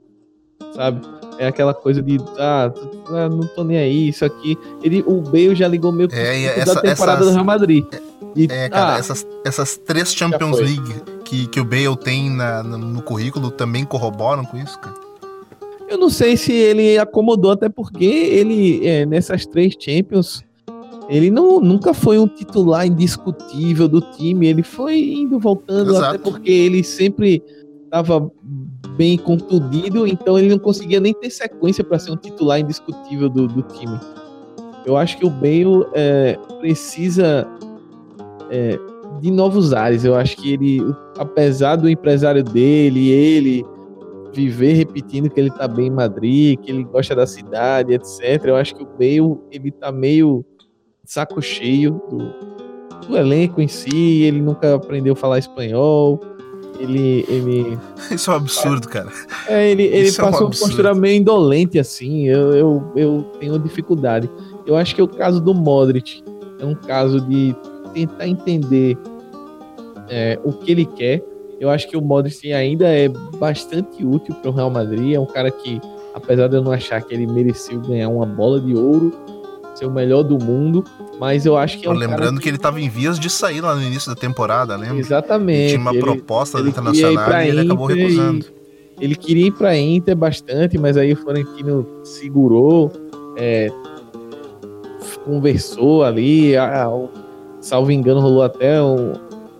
sabe? 0.76 1.02
É 1.38 1.48
aquela 1.48 1.74
coisa 1.74 2.02
de, 2.02 2.18
ah, 2.38 2.72
ah, 3.08 3.30
não 3.30 3.48
tô 3.48 3.64
nem 3.64 3.78
aí, 3.78 4.10
isso 4.10 4.26
aqui. 4.26 4.58
Ele, 4.84 5.04
o 5.08 5.22
Bale 5.22 5.56
já 5.56 5.68
ligou 5.68 5.92
meio 5.92 6.10
que 6.10 6.16
é, 6.16 6.60
essa, 6.60 6.76
da 6.76 6.82
temporada 6.82 7.22
essas, 7.22 7.28
do 7.28 7.34
Real 7.34 7.46
Madrid. 7.46 7.86
E, 8.36 8.46
é, 8.50 8.70
cara, 8.70 8.96
ah, 8.96 9.00
essas, 9.00 9.26
essas 9.46 9.78
três 9.78 10.14
Champions 10.14 10.60
League 10.60 11.02
que, 11.24 11.48
que 11.48 11.60
o 11.60 11.64
Bale 11.64 11.96
tem 11.98 12.30
na, 12.30 12.62
no, 12.62 12.78
no 12.78 13.02
currículo 13.02 13.52
também 13.52 13.86
corroboram 13.86 14.44
com 14.44 14.58
isso, 14.58 14.78
cara? 14.80 14.96
Eu 15.88 15.98
não 15.98 16.10
sei 16.10 16.38
se 16.38 16.52
ele 16.52 17.00
acomodou, 17.00 17.52
até 17.52 17.68
porque 17.68 18.06
ele, 18.06 18.86
é, 18.86 19.06
nessas 19.06 19.46
três 19.46 19.76
Champions, 19.80 20.44
ele 21.10 21.32
não, 21.32 21.60
nunca 21.60 21.92
foi 21.92 22.20
um 22.20 22.28
titular 22.28 22.86
indiscutível 22.86 23.88
do 23.88 24.00
time, 24.00 24.48
ele 24.48 24.62
foi 24.62 25.00
indo 25.00 25.40
voltando, 25.40 25.92
Exato. 25.92 26.06
até 26.06 26.18
porque 26.20 26.52
ele 26.52 26.84
sempre 26.84 27.44
estava 27.84 28.32
bem 28.96 29.18
contundido, 29.18 30.06
então 30.06 30.38
ele 30.38 30.50
não 30.50 30.60
conseguia 30.60 31.00
nem 31.00 31.14
ter 31.14 31.32
sequência 31.32 31.84
para 31.84 31.98
ser 31.98 32.12
um 32.12 32.16
titular 32.16 32.60
indiscutível 32.60 33.28
do, 33.28 33.48
do 33.48 33.64
time. 33.64 34.00
Eu 34.86 34.96
acho 34.96 35.18
que 35.18 35.26
o 35.26 35.30
Bale 35.32 35.88
é, 35.94 36.38
precisa 36.60 37.48
é, 38.52 38.80
de 39.20 39.32
novos 39.32 39.74
ares. 39.74 40.06
Eu 40.06 40.16
acho 40.16 40.38
que 40.38 40.54
ele, 40.54 40.80
apesar 41.18 41.76
do 41.76 41.90
empresário 41.90 42.44
dele, 42.44 43.10
ele 43.10 43.66
viver 44.32 44.74
repetindo 44.74 45.30
que 45.30 45.40
ele 45.40 45.50
tá 45.50 45.68
bem 45.68 45.88
em 45.88 45.92
Madrid, 45.92 46.60
que 46.60 46.72
ele 46.72 46.84
gosta 46.84 47.16
da 47.16 47.26
cidade, 47.26 47.94
etc. 47.94 48.46
Eu 48.46 48.56
acho 48.56 48.76
que 48.76 48.84
o 48.84 48.86
Bale 48.86 49.40
ele 49.52 49.72
tá 49.72 49.92
meio 49.92 50.46
saco 51.10 51.42
cheio 51.42 52.00
do, 52.08 53.08
do 53.08 53.18
elenco 53.18 53.60
em 53.60 53.68
si, 53.68 54.22
ele 54.22 54.40
nunca 54.40 54.76
aprendeu 54.76 55.14
a 55.14 55.16
falar 55.16 55.40
espanhol. 55.40 56.22
Ele, 56.80 57.26
ele. 57.28 57.78
Isso 58.12 58.30
é 58.30 58.34
um 58.34 58.38
absurdo, 58.38 58.88
cara. 58.88 59.12
É, 59.48 59.70
ele, 59.72 59.84
ele 59.84 60.08
Isso 60.08 60.22
passou 60.22 60.42
é 60.42 60.44
um 60.44 60.46
uma 60.46 60.50
postura 60.52 60.94
meio 60.94 61.20
indolente, 61.20 61.80
assim. 61.80 62.28
Eu, 62.28 62.54
eu, 62.54 62.92
eu 62.96 63.24
tenho 63.40 63.58
dificuldade. 63.60 64.30
Eu 64.66 64.78
acho 64.78 64.96
que 64.96 65.02
o 65.02 65.08
caso 65.08 65.42
do 65.42 65.54
Modric 65.54 66.24
é 66.60 66.66
um 66.66 66.76
caso 66.76 67.20
de 67.22 67.56
tentar 67.94 68.28
entender 68.28 68.98
é, 70.10 70.40
o 70.44 70.54
que 70.54 70.72
ele 70.72 70.86
quer. 70.86 71.24
Eu 71.60 71.70
acho 71.70 71.90
que 71.90 71.98
o 71.98 72.02
Modric 72.02 72.54
ainda 72.54 72.88
é 72.88 73.10
bastante 73.10 74.06
útil 74.06 74.36
para 74.36 74.52
o 74.52 74.54
Real 74.54 74.70
Madrid. 74.70 75.16
É 75.16 75.20
um 75.20 75.26
cara 75.26 75.50
que, 75.52 75.82
apesar 76.14 76.48
de 76.48 76.56
eu 76.56 76.62
não 76.62 76.72
achar 76.72 77.02
que 77.02 77.14
ele 77.14 77.28
mereceu 77.28 77.82
ganhar 77.82 78.08
uma 78.08 78.26
bola 78.26 78.62
de 78.62 78.74
ouro, 78.74 79.12
ser 79.80 79.86
o 79.86 79.92
melhor 79.92 80.24
do 80.24 80.38
mundo, 80.38 80.84
mas 81.20 81.46
eu 81.46 81.58
acho 81.58 81.80
que 81.80 81.88
é 81.88 81.90
um 81.90 81.94
Lembrando 81.94 82.38
que... 82.38 82.44
que 82.44 82.50
ele 82.50 82.58
estava 82.58 82.80
em 82.80 82.90
vias 82.90 83.18
de 83.18 83.30
sair 83.30 83.62
lá 83.62 83.74
no 83.76 83.82
início 83.82 84.14
da 84.14 84.20
temporada, 84.20 84.76
lembra? 84.76 84.98
Exatamente. 84.98 85.70
tinha 85.70 85.80
uma 85.80 85.92
ele, 85.92 86.02
proposta 86.02 86.58
ele 86.58 86.66
do 86.66 86.70
Internacional 86.70 87.42
e 87.42 87.48
ele 87.48 87.62
acabou 87.62 87.88
recusando. 87.88 88.46
Ele 89.00 89.16
queria 89.16 89.48
ir 89.48 89.52
para 89.52 89.78
Inter 89.78 90.16
bastante, 90.16 90.78
mas 90.78 90.98
aí 90.98 91.14
o 91.14 91.16
Florentino 91.16 91.88
segurou, 92.04 92.92
é, 93.38 93.70
conversou 95.26 96.04
ali, 96.04 96.58
a, 96.58 96.86
a, 96.86 97.08
salvo 97.62 97.92
engano, 97.92 98.20
rolou 98.20 98.44
até 98.44 98.82
um, 98.82 99.14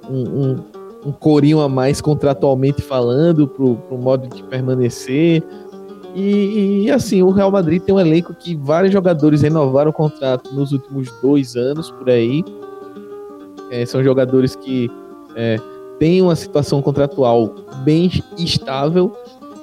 um, 0.10 0.58
um, 1.06 1.12
corinho 1.14 1.62
a 1.62 1.70
mais 1.70 2.02
contratualmente 2.02 2.82
falando 2.82 3.48
pro, 3.48 3.78
pro 3.78 3.98
modo 3.98 4.28
de 4.28 4.44
permanecer. 4.44 5.42
E, 6.16 6.86
e, 6.86 6.92
assim, 6.92 7.22
o 7.22 7.30
Real 7.30 7.52
Madrid 7.52 7.82
tem 7.82 7.94
um 7.94 8.00
elenco 8.00 8.34
que 8.34 8.56
vários 8.56 8.92
jogadores 8.92 9.42
renovaram 9.42 9.92
o 9.92 9.94
contrato 9.94 10.54
nos 10.54 10.72
últimos 10.72 11.12
dois 11.22 11.56
anos 11.56 11.92
por 11.92 12.10
aí. 12.10 12.44
É, 13.72 13.86
são 13.86 14.04
jogadores 14.04 14.56
que 14.56 14.90
é, 15.36 15.58
têm 16.00 16.22
uma 16.22 16.36
situação 16.36 16.82
contratual 16.82 17.54
bem 17.84 18.10
estável. 18.38 19.16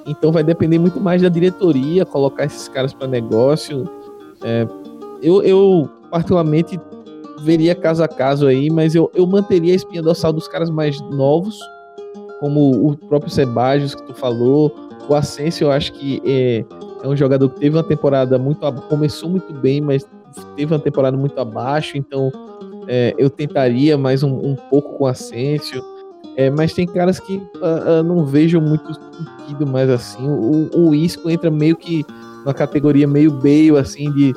Então 0.07 0.31
vai 0.31 0.45
depender 0.45 0.79
muito 0.79 1.01
mais 1.01 1.21
da 1.21 1.29
diretoria 1.29 2.05
colocar 2.05 2.45
esses 2.45 2.69
caras 2.69 2.95
para 2.95 3.09
negócio. 3.09 3.85
É, 4.45 4.67
eu, 5.21 5.43
eu, 5.43 5.91
particularmente, 6.11 6.79
veria 7.41 7.75
caso 7.75 8.05
a 8.05 8.09
caso 8.09 8.47
aí, 8.47 8.71
mas 8.71 8.95
eu, 8.95 9.11
eu 9.15 9.27
manteria 9.27 9.73
a 9.73 9.77
espinha 9.77 10.03
dorsal 10.03 10.33
dos 10.33 10.47
caras 10.47 10.71
mais 10.71 11.01
novos, 11.11 11.59
como 12.39 12.89
o 12.89 12.97
próprio 12.97 13.31
Sebajos 13.31 13.95
que 13.95 14.03
tu 14.05 14.15
falou, 14.15 14.86
o 15.09 15.15
Asensio, 15.15 15.67
eu 15.67 15.73
acho 15.73 15.93
que 15.93 16.21
é, 16.25 16.65
é, 17.03 17.09
um 17.09 17.17
jogador 17.17 17.49
que 17.51 17.61
teve 17.61 17.77
uma 17.77 17.85
temporada 17.85 18.39
muito. 18.39 18.61
começou 18.89 19.29
muito 19.29 19.53
bem, 19.55 19.81
mas 19.81 20.07
teve 20.57 20.73
uma 20.73 20.81
temporada 20.81 21.17
muito 21.17 21.39
abaixo, 21.41 21.97
então 21.97 22.31
é, 22.89 23.15
eu 23.19 23.31
tentaria 23.31 23.97
mais 23.97 24.23
um, 24.23 24.35
um 24.35 24.57
pouco 24.71 24.97
com 24.99 25.05
o 25.05 25.07
Asensio. 25.07 25.83
É, 26.37 26.51
mas 26.51 26.75
tem 26.75 26.87
caras 26.87 27.19
que 27.19 27.37
uh, 27.37 28.01
uh, 28.01 28.03
não 28.03 28.27
vejo 28.27 28.61
muito 28.61 28.93
sentido 28.93 29.67
mais 29.67 29.89
assim. 29.89 30.23
O, 30.23 30.89
o 30.89 30.95
Isco 30.95 31.31
entra 31.31 31.51
meio 31.51 31.77
que 31.77 32.05
na 32.45 32.53
categoria 32.53 33.07
meio 33.07 33.33
meio 33.43 33.79
assim 33.79 34.13
de 34.13 34.35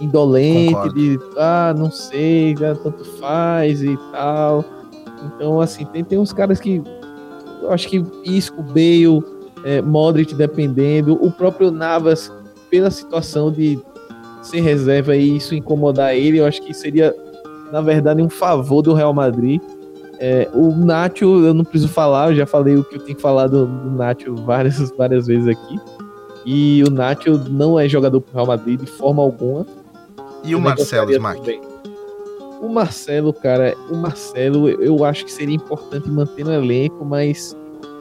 indolente, 0.00 0.72
Concordo. 0.72 0.94
de 0.94 1.18
ah, 1.36 1.74
não 1.76 1.90
sei, 1.90 2.56
já 2.56 2.74
tanto 2.74 3.04
faz 3.18 3.82
e 3.82 3.96
tal. 4.12 4.64
Então, 5.26 5.60
assim, 5.60 5.84
tem, 5.86 6.02
tem 6.02 6.18
uns 6.18 6.32
caras 6.32 6.58
que. 6.58 6.82
Eu 7.62 7.70
acho 7.70 7.88
que 7.88 8.02
Isco, 8.24 8.62
Bale, 8.62 9.22
é, 9.64 9.82
Modric 9.82 10.34
dependendo, 10.34 11.18
o 11.22 11.30
próprio 11.30 11.70
Navas, 11.70 12.32
pela 12.70 12.90
situação 12.90 13.50
de 13.50 13.78
ser 14.42 14.60
reserva 14.60 15.16
e 15.16 15.36
isso 15.36 15.54
incomodar 15.54 16.14
ele, 16.14 16.38
eu 16.38 16.46
acho 16.46 16.62
que 16.62 16.72
seria, 16.72 17.14
na 17.72 17.80
verdade, 17.80 18.22
um 18.22 18.30
favor 18.30 18.82
do 18.82 18.94
Real 18.94 19.12
Madrid. 19.12 19.60
É, 20.18 20.48
o 20.52 20.70
Nacho, 20.74 21.24
eu 21.24 21.54
não 21.54 21.64
preciso 21.64 21.88
falar, 21.88 22.30
eu 22.30 22.36
já 22.36 22.46
falei 22.46 22.76
o 22.76 22.84
que 22.84 22.96
eu 22.96 23.00
tenho 23.00 23.16
que 23.16 23.22
falar 23.22 23.46
do, 23.46 23.66
do 23.66 23.90
Nacho 23.90 24.34
várias, 24.36 24.90
várias 24.96 25.26
vezes 25.26 25.48
aqui. 25.48 25.80
E 26.44 26.82
o 26.86 26.90
Nacho 26.90 27.38
não 27.50 27.78
é 27.78 27.88
jogador 27.88 28.20
pro 28.20 28.34
Real 28.34 28.46
Madrid 28.46 28.80
de 28.80 28.86
forma 28.86 29.22
alguma. 29.22 29.66
E 30.44 30.54
o 30.54 30.60
Marcelo 30.60 31.10
Smack? 31.10 31.60
O 32.60 32.68
Marcelo, 32.68 33.32
cara, 33.32 33.74
o 33.90 33.96
Marcelo 33.96 34.68
eu 34.68 35.04
acho 35.04 35.24
que 35.24 35.32
seria 35.32 35.54
importante 35.54 36.10
manter 36.10 36.44
no 36.44 36.52
elenco, 36.52 37.04
mas 37.04 37.56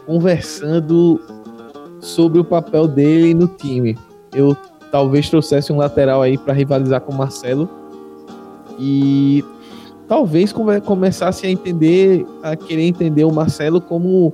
conversando 0.06 1.20
sobre 2.00 2.40
o 2.40 2.44
papel 2.44 2.88
dele 2.88 3.34
no 3.34 3.48
time. 3.48 3.98
Eu 4.34 4.56
talvez 4.92 5.30
trouxesse 5.30 5.72
um 5.72 5.78
lateral 5.78 6.22
aí 6.22 6.38
para 6.38 6.54
rivalizar 6.54 7.02
com 7.02 7.12
o 7.12 7.18
Marcelo 7.18 7.70
e 8.80 9.44
talvez 10.08 10.52
come 10.52 10.80
começasse 10.82 11.46
a 11.46 11.52
entender, 11.52 12.26
a 12.42 12.56
querer 12.56 12.84
entender 12.84 13.24
o 13.24 13.32
Marcelo 13.32 13.80
como 13.82 14.34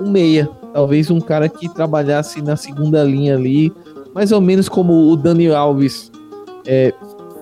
um 0.00 0.10
meia, 0.10 0.48
talvez 0.72 1.10
um 1.10 1.20
cara 1.20 1.48
que 1.48 1.68
trabalhasse 1.68 2.42
na 2.42 2.56
segunda 2.56 3.02
linha 3.04 3.34
ali, 3.34 3.72
mais 4.14 4.32
ou 4.32 4.40
menos 4.40 4.68
como 4.68 5.10
o 5.10 5.16
Dani 5.16 5.50
Alves 5.50 6.10
é, 6.66 6.92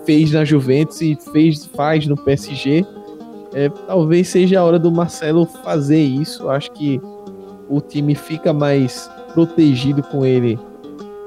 fez 0.04 0.32
na 0.32 0.44
Juventus 0.44 1.00
e 1.00 1.18
fez, 1.32 1.66
faz 1.66 2.06
no 2.06 2.16
PSG. 2.16 2.84
É, 3.54 3.68
talvez 3.86 4.28
seja 4.28 4.60
a 4.60 4.64
hora 4.64 4.78
do 4.78 4.90
Marcelo 4.90 5.46
fazer 5.46 6.00
isso. 6.00 6.48
Acho 6.48 6.70
que 6.72 7.00
o 7.68 7.80
time 7.80 8.14
fica 8.14 8.52
mais 8.52 9.10
protegido 9.34 10.02
com 10.02 10.24
ele 10.24 10.58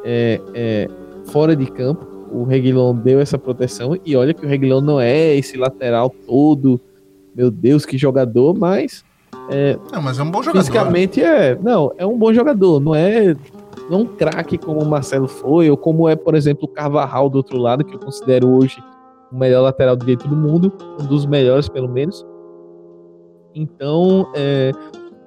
é, 0.03 0.39
é, 0.53 0.89
fora 1.25 1.55
de 1.55 1.65
campo. 1.65 2.05
O 2.31 2.43
Reguilon 2.43 2.95
deu 2.95 3.19
essa 3.19 3.37
proteção 3.37 3.97
e 4.05 4.15
olha 4.15 4.33
que 4.33 4.45
o 4.45 4.49
Reguilon 4.49 4.81
não 4.81 4.99
é 4.99 5.35
esse 5.35 5.57
lateral 5.57 6.13
todo, 6.27 6.79
meu 7.33 7.49
Deus, 7.49 7.85
que 7.85 7.97
jogador, 7.97 8.57
mas 8.57 9.03
é, 9.49 9.77
não, 9.91 10.01
mas 10.01 10.19
é 10.19 10.23
um 10.23 10.31
bom 10.31 10.41
jogador. 10.41 10.65
Fisicamente 10.65 11.21
é, 11.21 11.57
não, 11.61 11.91
é 11.97 12.05
um 12.05 12.17
bom 12.17 12.33
jogador, 12.33 12.79
não 12.79 12.95
é 12.95 13.35
não 13.89 14.01
um 14.01 14.05
craque 14.05 14.57
como 14.57 14.81
o 14.81 14.85
Marcelo 14.85 15.27
foi, 15.27 15.69
ou 15.69 15.77
como 15.77 16.09
é, 16.09 16.15
por 16.15 16.35
exemplo, 16.35 16.65
o 16.65 16.67
Carvajal 16.67 17.29
do 17.29 17.37
outro 17.37 17.57
lado, 17.57 17.83
que 17.83 17.95
eu 17.95 17.99
considero 17.99 18.49
hoje 18.49 18.83
o 19.31 19.35
melhor 19.35 19.61
lateral 19.61 19.95
direito 19.95 20.27
do 20.27 20.35
mundo, 20.35 20.73
um 20.99 21.05
dos 21.05 21.25
melhores, 21.25 21.69
pelo 21.69 21.87
menos. 21.87 22.25
Então, 23.53 24.31
é, 24.35 24.71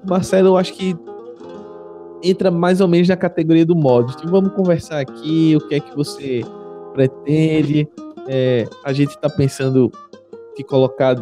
o 0.04 0.10
Marcelo, 0.10 0.48
eu 0.48 0.56
acho 0.56 0.74
que 0.74 0.96
entra 2.22 2.50
mais 2.50 2.80
ou 2.80 2.88
menos 2.88 3.08
na 3.08 3.16
categoria 3.16 3.64
do 3.64 3.76
mod. 3.76 4.12
Então, 4.12 4.30
vamos 4.30 4.52
conversar 4.52 5.00
aqui, 5.00 5.56
o 5.56 5.68
que 5.68 5.74
é 5.76 5.80
que 5.80 5.94
você 5.94 6.42
pretende. 6.92 7.88
É, 8.28 8.66
a 8.84 8.92
gente 8.92 9.10
está 9.10 9.28
pensando 9.30 9.90
te 10.54 10.62
colocar 10.62 11.16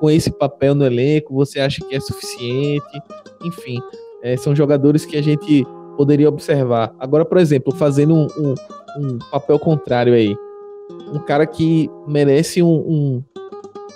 com 0.00 0.10
esse 0.10 0.30
papel 0.30 0.74
no 0.74 0.84
elenco, 0.84 1.34
você 1.34 1.60
acha 1.60 1.84
que 1.84 1.94
é 1.94 2.00
suficiente? 2.00 3.02
Enfim, 3.44 3.78
é, 4.22 4.36
são 4.36 4.54
jogadores 4.56 5.04
que 5.04 5.16
a 5.16 5.22
gente 5.22 5.64
poderia 5.96 6.28
observar. 6.28 6.94
Agora, 6.98 7.24
por 7.24 7.38
exemplo, 7.38 7.74
fazendo 7.74 8.14
um, 8.14 8.26
um, 8.38 8.54
um 8.98 9.18
papel 9.30 9.58
contrário 9.58 10.14
aí, 10.14 10.34
um 11.12 11.18
cara 11.18 11.46
que 11.46 11.90
merece 12.06 12.62
um, 12.62 12.68
um, 12.68 13.24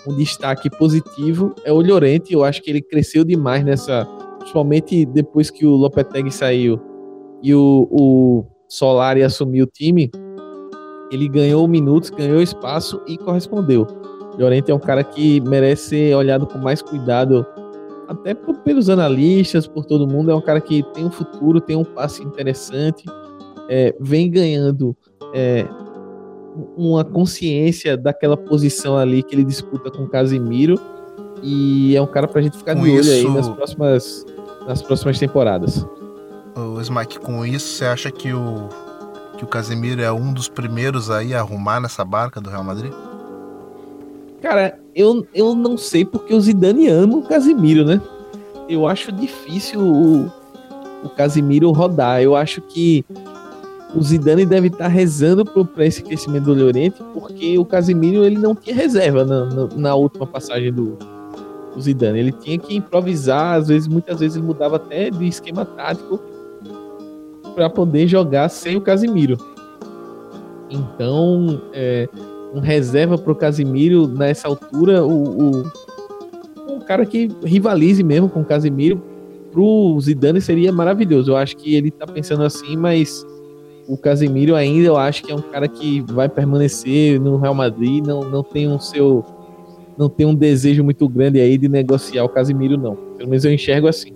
um 0.06 0.16
destaque 0.16 0.68
positivo 0.70 1.54
é 1.64 1.72
o 1.72 1.80
Llorente. 1.80 2.32
Eu 2.32 2.44
acho 2.44 2.62
que 2.62 2.70
ele 2.70 2.82
cresceu 2.82 3.24
demais 3.24 3.64
nessa, 3.64 4.06
principalmente 4.42 5.06
depois 5.06 5.50
que 5.50 5.64
o 5.64 5.70
Lopetegui 5.70 6.30
saiu 6.30 6.80
e 7.42 7.54
o, 7.54 7.88
o 7.90 8.44
Solari 8.68 9.22
assumiu 9.22 9.64
o 9.64 9.66
time. 9.66 10.10
Ele 11.10 11.28
ganhou 11.28 11.66
minutos, 11.68 12.10
ganhou 12.10 12.42
espaço 12.42 13.00
e 13.06 13.16
correspondeu. 13.16 13.86
Llorente 14.38 14.70
é 14.70 14.74
um 14.74 14.78
cara 14.78 15.04
que 15.04 15.40
merece 15.42 15.90
ser 15.90 16.16
olhado 16.16 16.46
com 16.46 16.58
mais 16.58 16.80
cuidado, 16.80 17.46
até 18.08 18.34
por, 18.34 18.58
pelos 18.58 18.88
analistas, 18.88 19.66
por 19.66 19.84
todo 19.84 20.08
mundo. 20.08 20.30
É 20.30 20.34
um 20.34 20.40
cara 20.40 20.60
que 20.60 20.82
tem 20.94 21.04
um 21.04 21.10
futuro, 21.10 21.60
tem 21.60 21.76
um 21.76 21.84
passe 21.84 22.22
interessante, 22.22 23.04
é, 23.68 23.94
vem 24.00 24.30
ganhando 24.30 24.96
é, 25.34 25.66
uma 26.76 27.04
consciência 27.04 27.96
daquela 27.96 28.36
posição 28.36 28.96
ali 28.96 29.22
que 29.22 29.34
ele 29.34 29.44
disputa 29.44 29.90
com 29.90 30.08
Casimiro. 30.08 30.80
E 31.42 31.96
é 31.96 32.00
um 32.00 32.06
cara 32.06 32.28
pra 32.28 32.40
gente 32.40 32.56
ficar 32.56 32.74
com 32.74 32.82
de 32.82 32.90
olho 32.90 33.00
isso... 33.00 33.10
aí 33.10 33.28
nas 33.28 33.48
próximas, 33.48 34.26
nas 34.66 34.82
próximas 34.82 35.18
temporadas. 35.18 35.86
O 36.54 36.80
Smack, 36.80 37.18
com 37.18 37.44
isso, 37.44 37.66
você 37.66 37.84
acha 37.84 38.10
que 38.10 38.32
o, 38.32 38.68
que 39.36 39.44
o 39.44 39.46
Casemiro 39.46 40.00
é 40.00 40.12
um 40.12 40.32
dos 40.32 40.48
primeiros 40.48 41.10
aí 41.10 41.34
a 41.34 41.40
arrumar 41.40 41.80
nessa 41.80 42.04
barca 42.04 42.40
do 42.40 42.48
Real 42.48 42.62
Madrid? 42.62 42.92
Cara, 44.40 44.78
eu, 44.94 45.26
eu 45.34 45.54
não 45.54 45.76
sei 45.76 46.04
porque 46.04 46.34
o 46.34 46.40
Zidane 46.40 46.88
ama 46.88 47.16
o 47.16 47.22
Casimiro, 47.22 47.84
né? 47.84 48.00
Eu 48.68 48.86
acho 48.86 49.10
difícil 49.10 49.80
o, 49.80 50.30
o 51.02 51.08
Casimiro 51.08 51.70
rodar. 51.70 52.20
Eu 52.20 52.36
acho 52.36 52.60
que 52.60 53.04
o 53.94 54.02
Zidane 54.02 54.44
deve 54.44 54.68
estar 54.68 54.88
rezando 54.88 55.44
para 55.44 55.86
esse 55.86 56.02
crescimento 56.02 56.44
do 56.44 56.54
Llorente, 56.54 57.02
porque 57.12 57.58
o 57.58 57.64
Casimiro 57.64 58.24
ele 58.24 58.38
não 58.38 58.54
tinha 58.54 58.74
reserva 58.74 59.24
na, 59.24 59.44
na, 59.46 59.66
na 59.76 59.94
última 59.94 60.26
passagem 60.26 60.72
do, 60.72 60.98
do, 61.74 61.80
Zidane. 61.80 62.18
Ele 62.18 62.32
tinha 62.32 62.58
que 62.58 62.74
improvisar, 62.74 63.56
às 63.56 63.68
vezes, 63.68 63.88
muitas 63.88 64.20
vezes 64.20 64.36
ele 64.36 64.46
mudava 64.46 64.76
até 64.76 65.10
de 65.10 65.26
esquema 65.26 65.64
tático 65.64 66.20
para 67.54 67.68
poder 67.68 68.06
jogar 68.06 68.48
sem 68.48 68.76
o 68.76 68.80
Casimiro. 68.80 69.36
Então, 70.70 71.60
é, 71.72 72.08
um 72.54 72.60
reserva 72.60 73.18
pro 73.18 73.34
Casimiro 73.34 74.06
nessa 74.06 74.48
altura, 74.48 75.04
o, 75.04 75.60
o 75.60 75.72
um 76.68 76.80
cara 76.80 77.04
que 77.04 77.30
rivalize 77.44 78.02
mesmo 78.02 78.28
com 78.28 78.40
o 78.40 78.44
Casimiro 78.44 79.02
pro 79.50 79.98
Zidane 80.00 80.40
seria 80.40 80.72
maravilhoso. 80.72 81.32
Eu 81.32 81.36
acho 81.36 81.56
que 81.56 81.74
ele 81.74 81.90
tá 81.90 82.06
pensando 82.06 82.42
assim, 82.42 82.76
mas 82.76 83.24
o 83.86 83.96
Casemiro 83.96 84.54
ainda 84.54 84.86
eu 84.86 84.96
acho 84.96 85.22
que 85.22 85.32
é 85.32 85.34
um 85.34 85.42
cara 85.42 85.68
que 85.68 86.00
vai 86.00 86.28
permanecer 86.28 87.20
no 87.20 87.36
Real 87.36 87.54
Madrid, 87.54 88.04
não, 88.04 88.22
não 88.22 88.42
tem 88.42 88.68
um 88.68 88.78
seu 88.78 89.24
não 89.96 90.08
tem 90.08 90.26
um 90.26 90.34
desejo 90.34 90.82
muito 90.82 91.08
grande 91.08 91.40
aí 91.40 91.56
de 91.58 91.68
negociar 91.68 92.24
o 92.24 92.28
Casemiro 92.28 92.76
não. 92.76 92.94
Pelo 92.94 93.28
menos 93.28 93.44
eu 93.44 93.52
enxergo 93.52 93.88
assim. 93.88 94.12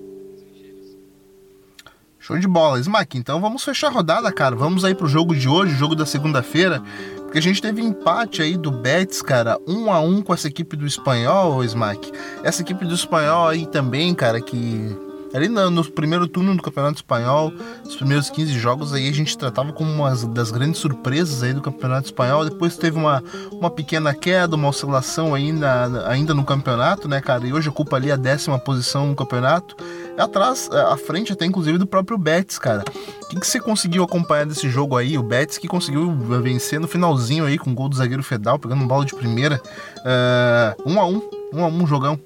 Show 2.18 2.38
de 2.38 2.48
bola, 2.48 2.80
Smack. 2.80 3.16
Então 3.16 3.40
vamos 3.40 3.62
fechar 3.62 3.86
a 3.86 3.90
rodada, 3.90 4.32
cara. 4.32 4.56
Vamos 4.56 4.84
aí 4.84 4.94
pro 4.94 5.06
jogo 5.06 5.34
de 5.34 5.48
hoje, 5.48 5.76
jogo 5.76 5.94
da 5.94 6.04
segunda-feira. 6.04 6.82
Porque 7.22 7.38
a 7.38 7.42
gente 7.42 7.62
teve 7.62 7.80
empate 7.82 8.42
aí 8.42 8.56
do 8.56 8.70
Betis, 8.70 9.22
cara, 9.22 9.58
um 9.66 9.92
a 9.92 10.00
um 10.00 10.22
com 10.22 10.34
essa 10.34 10.48
equipe 10.48 10.76
do 10.76 10.86
Espanhol, 10.86 11.62
Smack. 11.62 12.10
Essa 12.42 12.62
equipe 12.62 12.84
do 12.84 12.94
Espanhol 12.94 13.48
aí 13.48 13.66
também, 13.66 14.14
cara, 14.14 14.40
que 14.40 15.05
Ali 15.34 15.48
no, 15.48 15.70
no, 15.70 15.84
primeiro 15.84 16.26
turno 16.26 16.56
do 16.56 16.62
Campeonato 16.62 16.96
Espanhol, 16.96 17.52
os 17.84 17.96
primeiros 17.96 18.30
15 18.30 18.58
jogos 18.58 18.92
aí 18.92 19.08
a 19.08 19.12
gente 19.12 19.36
tratava 19.36 19.72
como 19.72 19.90
uma 19.90 20.14
das 20.28 20.50
grandes 20.50 20.80
surpresas 20.80 21.42
aí 21.42 21.52
do 21.52 21.60
Campeonato 21.60 22.06
Espanhol. 22.06 22.44
Depois 22.44 22.76
teve 22.76 22.96
uma, 22.96 23.22
uma 23.52 23.70
pequena 23.70 24.14
queda, 24.14 24.56
uma 24.56 24.68
oscilação 24.68 25.34
ainda, 25.34 26.08
ainda 26.08 26.32
no 26.32 26.44
campeonato, 26.44 27.08
né, 27.08 27.20
cara? 27.20 27.46
E 27.46 27.52
hoje 27.52 27.68
ocupa 27.68 27.96
ali 27.96 28.10
a 28.10 28.16
décima 28.16 28.58
posição 28.58 29.08
no 29.08 29.14
campeonato. 29.14 29.76
Atrás, 30.16 30.70
é, 30.72 30.80
à 30.80 30.96
frente 30.96 31.32
até 31.32 31.44
inclusive 31.44 31.76
do 31.76 31.86
próprio 31.86 32.16
Betis, 32.16 32.58
cara. 32.58 32.84
O 33.22 33.28
que, 33.28 33.40
que 33.40 33.46
você 33.46 33.60
conseguiu 33.60 34.04
acompanhar 34.04 34.46
desse 34.46 34.68
jogo 34.70 34.96
aí? 34.96 35.18
O 35.18 35.22
Betis 35.22 35.58
que 35.58 35.68
conseguiu 35.68 36.16
vencer 36.42 36.80
no 36.80 36.88
finalzinho 36.88 37.44
aí 37.44 37.58
com 37.58 37.70
o 37.70 37.74
gol 37.74 37.88
do 37.88 37.96
zagueiro 37.96 38.22
Fedal, 38.22 38.58
pegando 38.58 38.82
um 38.82 38.86
bola 38.86 39.04
de 39.04 39.14
primeira. 39.14 39.60
Uh, 39.98 40.90
um 40.90 41.00
a 41.00 41.06
um, 41.06 41.20
um 41.52 41.64
a 41.64 41.66
um 41.66 41.86
jogão. 41.86 42.18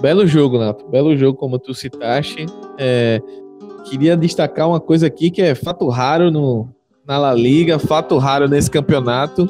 Belo 0.00 0.26
jogo, 0.26 0.58
Nato. 0.58 0.86
Belo 0.88 1.16
jogo, 1.16 1.36
como 1.36 1.58
tu 1.58 1.74
citaste. 1.74 2.46
É, 2.78 3.20
queria 3.84 4.16
destacar 4.16 4.68
uma 4.68 4.80
coisa 4.80 5.06
aqui 5.06 5.30
que 5.30 5.42
é 5.42 5.54
fato 5.54 5.88
raro 5.88 6.30
no, 6.30 6.68
na 7.06 7.18
La 7.18 7.34
Liga, 7.34 7.78
fato 7.78 8.16
raro 8.16 8.48
nesse 8.48 8.70
campeonato. 8.70 9.48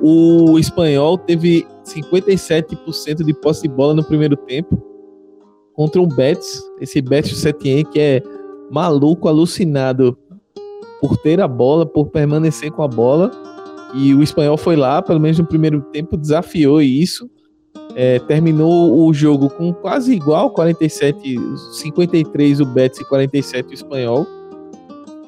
O 0.00 0.58
espanhol 0.58 1.18
teve 1.18 1.66
57% 1.84 3.24
de 3.24 3.34
posse 3.34 3.62
de 3.62 3.68
bola 3.68 3.94
no 3.94 4.04
primeiro 4.04 4.36
tempo 4.36 4.80
contra 5.74 6.00
um 6.00 6.06
Betis, 6.06 6.62
esse 6.80 7.02
Betis 7.02 7.36
Setien 7.38 7.84
que 7.84 8.00
é 8.00 8.22
maluco, 8.70 9.28
alucinado 9.28 10.16
por 11.00 11.16
ter 11.18 11.40
a 11.40 11.48
bola, 11.48 11.84
por 11.84 12.06
permanecer 12.06 12.70
com 12.70 12.82
a 12.82 12.88
bola. 12.88 13.30
E 13.94 14.14
o 14.14 14.22
espanhol 14.22 14.56
foi 14.56 14.76
lá, 14.76 15.02
pelo 15.02 15.20
menos 15.20 15.38
no 15.38 15.46
primeiro 15.46 15.80
tempo, 15.92 16.16
desafiou 16.16 16.80
isso 16.80 17.28
é, 17.98 18.18
terminou 18.18 19.06
o 19.08 19.14
jogo 19.14 19.48
com 19.48 19.72
quase 19.72 20.12
igual, 20.12 20.50
47, 20.50 21.34
53 21.72 22.60
o 22.60 22.66
Betis 22.66 23.00
e 23.00 23.04
47 23.06 23.70
o 23.70 23.72
Espanhol. 23.72 24.26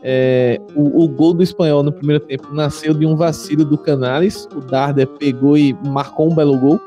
É, 0.03 0.61
o, 0.77 1.03
o, 1.03 1.09
gol 1.09 1.33
do 1.33 1.43
Espanhol 1.43 1.83
no 1.83 1.91
primeiro 1.91 2.23
tempo 2.23 2.53
nasceu 2.53 2.93
de 2.93 3.07
um 3.07 3.17
vacilo 3.17 3.65
do 3.65 3.79
Canales. 3.79 4.47
O 4.55 4.61
Darder 4.61 5.07
pegou 5.07 5.57
e 5.57 5.73
marcou 5.87 6.31
um 6.31 6.35
belo 6.35 6.59
gol. 6.59 6.79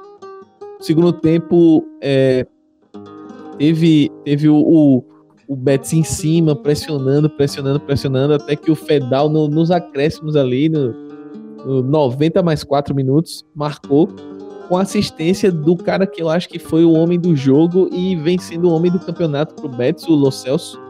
segundo 0.80 1.12
tempo, 1.12 1.84
é, 2.00 2.46
teve, 3.58 4.12
teve 4.24 4.50
o, 4.50 4.58
o, 4.58 5.04
o 5.48 5.56
Betis 5.56 5.94
em 5.94 6.04
cima, 6.04 6.56
pressionando, 6.56 7.28
pressionando, 7.28 7.80
pressionando, 7.80 8.36
até 8.36 8.56
que 8.56 8.70
o 8.70 8.76
Fedal, 8.76 9.30
no, 9.30 9.48
nos 9.48 9.72
acréscimos 9.72 10.36
ali, 10.36 10.70
no, 10.70 10.94
no 11.66 11.82
90 11.82 12.44
mais 12.44 12.64
4 12.64 12.94
minutos, 12.94 13.44
marcou 13.56 14.08
com 14.72 14.78
assistência 14.78 15.52
do 15.52 15.76
cara 15.76 16.08
que 16.08 16.22
eu 16.24 16.30
acho 16.30 16.48
que 16.48 16.58
foi 16.58 16.86
o 16.86 16.94
homem 16.94 17.20
do 17.20 17.36
jogo 17.36 17.90
e 17.92 18.16
vem 18.16 18.38
sendo 18.38 18.70
o 18.70 18.72
homem 18.72 18.90
do 18.90 19.02
campeonato 19.02 19.54
pro 19.54 19.68
Betis, 19.68 20.08
o 20.08 20.16
Lo 20.16 20.32
Celso. 20.32 20.82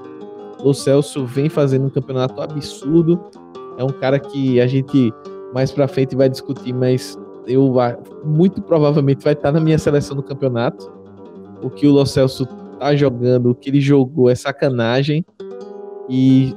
Lo 0.60 0.72
Celso 0.72 1.26
vem 1.26 1.50
fazendo 1.50 1.88
um 1.88 1.90
campeonato 1.90 2.40
absurdo. 2.40 3.20
É 3.80 3.84
um 3.84 3.90
cara 3.90 4.20
que 4.20 4.62
a 4.62 4.68
gente 4.68 5.12
mais 5.52 5.72
pra 5.72 5.88
frente 5.88 6.16
vai 6.16 6.30
discutir, 6.30 6.72
mas 6.72 7.18
eu 7.48 7.74
muito 8.24 8.62
provavelmente 8.62 9.24
vai 9.24 9.34
estar 9.34 9.52
na 9.52 9.60
minha 9.60 9.80
seleção 9.80 10.16
do 10.16 10.22
campeonato. 10.22 10.94
O 11.64 11.68
que 11.72 11.88
o 11.88 11.92
Lo 11.92 12.06
Celso 12.06 12.46
tá 12.78 12.96
jogando, 12.96 13.50
o 13.50 13.56
que 13.56 13.72
ele 13.72 13.82
jogou 13.82 14.30
é 14.30 14.36
sacanagem. 14.36 15.26
E 16.08 16.56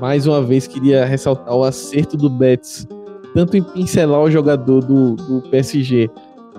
mais 0.00 0.26
uma 0.26 0.40
vez 0.40 0.66
queria 0.66 1.04
ressaltar 1.04 1.54
o 1.54 1.64
acerto 1.64 2.16
do 2.16 2.30
Betis, 2.30 2.88
tanto 3.34 3.58
em 3.58 3.62
pincelar 3.62 4.22
o 4.22 4.30
jogador 4.30 4.82
do, 4.82 5.16
do 5.16 5.42
PSG, 5.50 6.10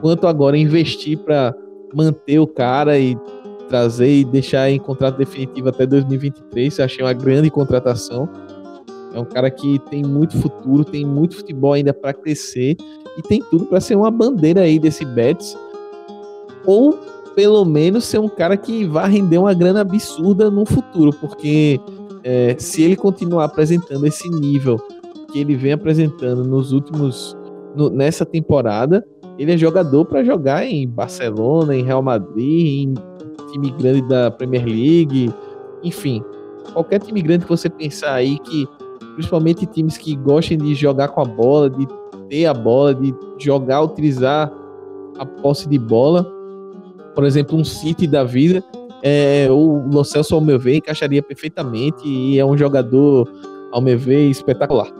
quanto 0.01 0.27
agora 0.27 0.57
investir 0.57 1.17
para 1.17 1.55
manter 1.93 2.39
o 2.39 2.47
cara 2.47 2.97
e 2.97 3.17
trazer 3.67 4.19
e 4.19 4.25
deixar 4.25 4.69
em 4.69 4.79
contrato 4.79 5.17
definitivo 5.17 5.69
até 5.69 5.85
2023. 5.85 6.77
Eu 6.77 6.85
achei 6.85 7.03
uma 7.03 7.13
grande 7.13 7.49
contratação. 7.49 8.29
É 9.13 9.19
um 9.19 9.25
cara 9.25 9.49
que 9.49 9.79
tem 9.89 10.03
muito 10.03 10.37
futuro, 10.37 10.83
tem 10.83 11.05
muito 11.05 11.37
futebol 11.37 11.73
ainda 11.73 11.93
para 11.93 12.13
crescer 12.13 12.75
e 13.17 13.21
tem 13.21 13.41
tudo 13.49 13.65
para 13.65 13.79
ser 13.79 13.95
uma 13.95 14.11
bandeira 14.11 14.61
aí 14.61 14.77
desse 14.79 15.03
Betis. 15.05 15.57
Ou 16.65 16.99
pelo 17.35 17.63
menos 17.65 18.05
ser 18.05 18.19
um 18.19 18.29
cara 18.29 18.57
que 18.57 18.85
vai 18.85 19.09
render 19.09 19.37
uma 19.37 19.53
grana 19.53 19.81
absurda 19.81 20.49
no 20.49 20.65
futuro, 20.65 21.13
porque 21.13 21.79
é, 22.23 22.55
se 22.57 22.81
ele 22.81 22.95
continuar 22.95 23.45
apresentando 23.45 24.05
esse 24.05 24.27
nível 24.29 24.77
que 25.31 25.39
ele 25.39 25.55
vem 25.55 25.73
apresentando 25.73 26.43
nos 26.43 26.71
últimos 26.71 27.37
no, 27.75 27.89
nessa 27.89 28.25
temporada, 28.25 29.05
ele 29.37 29.53
é 29.53 29.57
jogador 29.57 30.05
para 30.05 30.23
jogar 30.23 30.65
em 30.65 30.87
Barcelona, 30.87 31.75
em 31.75 31.83
Real 31.83 32.01
Madrid, 32.01 32.89
em 32.89 32.93
time 33.51 33.71
grande 33.71 34.01
da 34.07 34.31
Premier 34.31 34.65
League, 34.65 35.31
enfim, 35.83 36.23
qualquer 36.73 36.99
time 36.99 37.21
grande 37.21 37.45
que 37.45 37.49
você 37.49 37.69
pensar 37.69 38.13
aí 38.13 38.37
que 38.39 38.67
principalmente 39.15 39.65
times 39.65 39.97
que 39.97 40.15
gostem 40.15 40.57
de 40.57 40.75
jogar 40.75 41.07
com 41.09 41.21
a 41.21 41.25
bola, 41.25 41.69
de 41.69 41.87
ter 42.29 42.45
a 42.45 42.53
bola, 42.53 42.93
de 42.93 43.13
jogar, 43.39 43.81
utilizar 43.81 44.51
a 45.17 45.25
posse 45.25 45.67
de 45.67 45.79
bola. 45.79 46.23
Por 47.15 47.23
exemplo, 47.23 47.57
um 47.57 47.63
City 47.63 48.05
da 48.05 48.23
vida, 48.23 48.63
é, 49.01 49.47
o 49.49 49.87
Lo 49.91 50.03
Celso, 50.03 50.35
ao 50.35 50.41
meu 50.41 50.59
ver, 50.59 50.77
encaixaria 50.77 51.23
perfeitamente 51.23 52.07
e 52.07 52.37
é 52.37 52.45
um 52.45 52.55
jogador, 52.55 53.27
ao 53.71 53.81
meu 53.81 53.97
ver, 53.97 54.29
espetacular. 54.29 54.91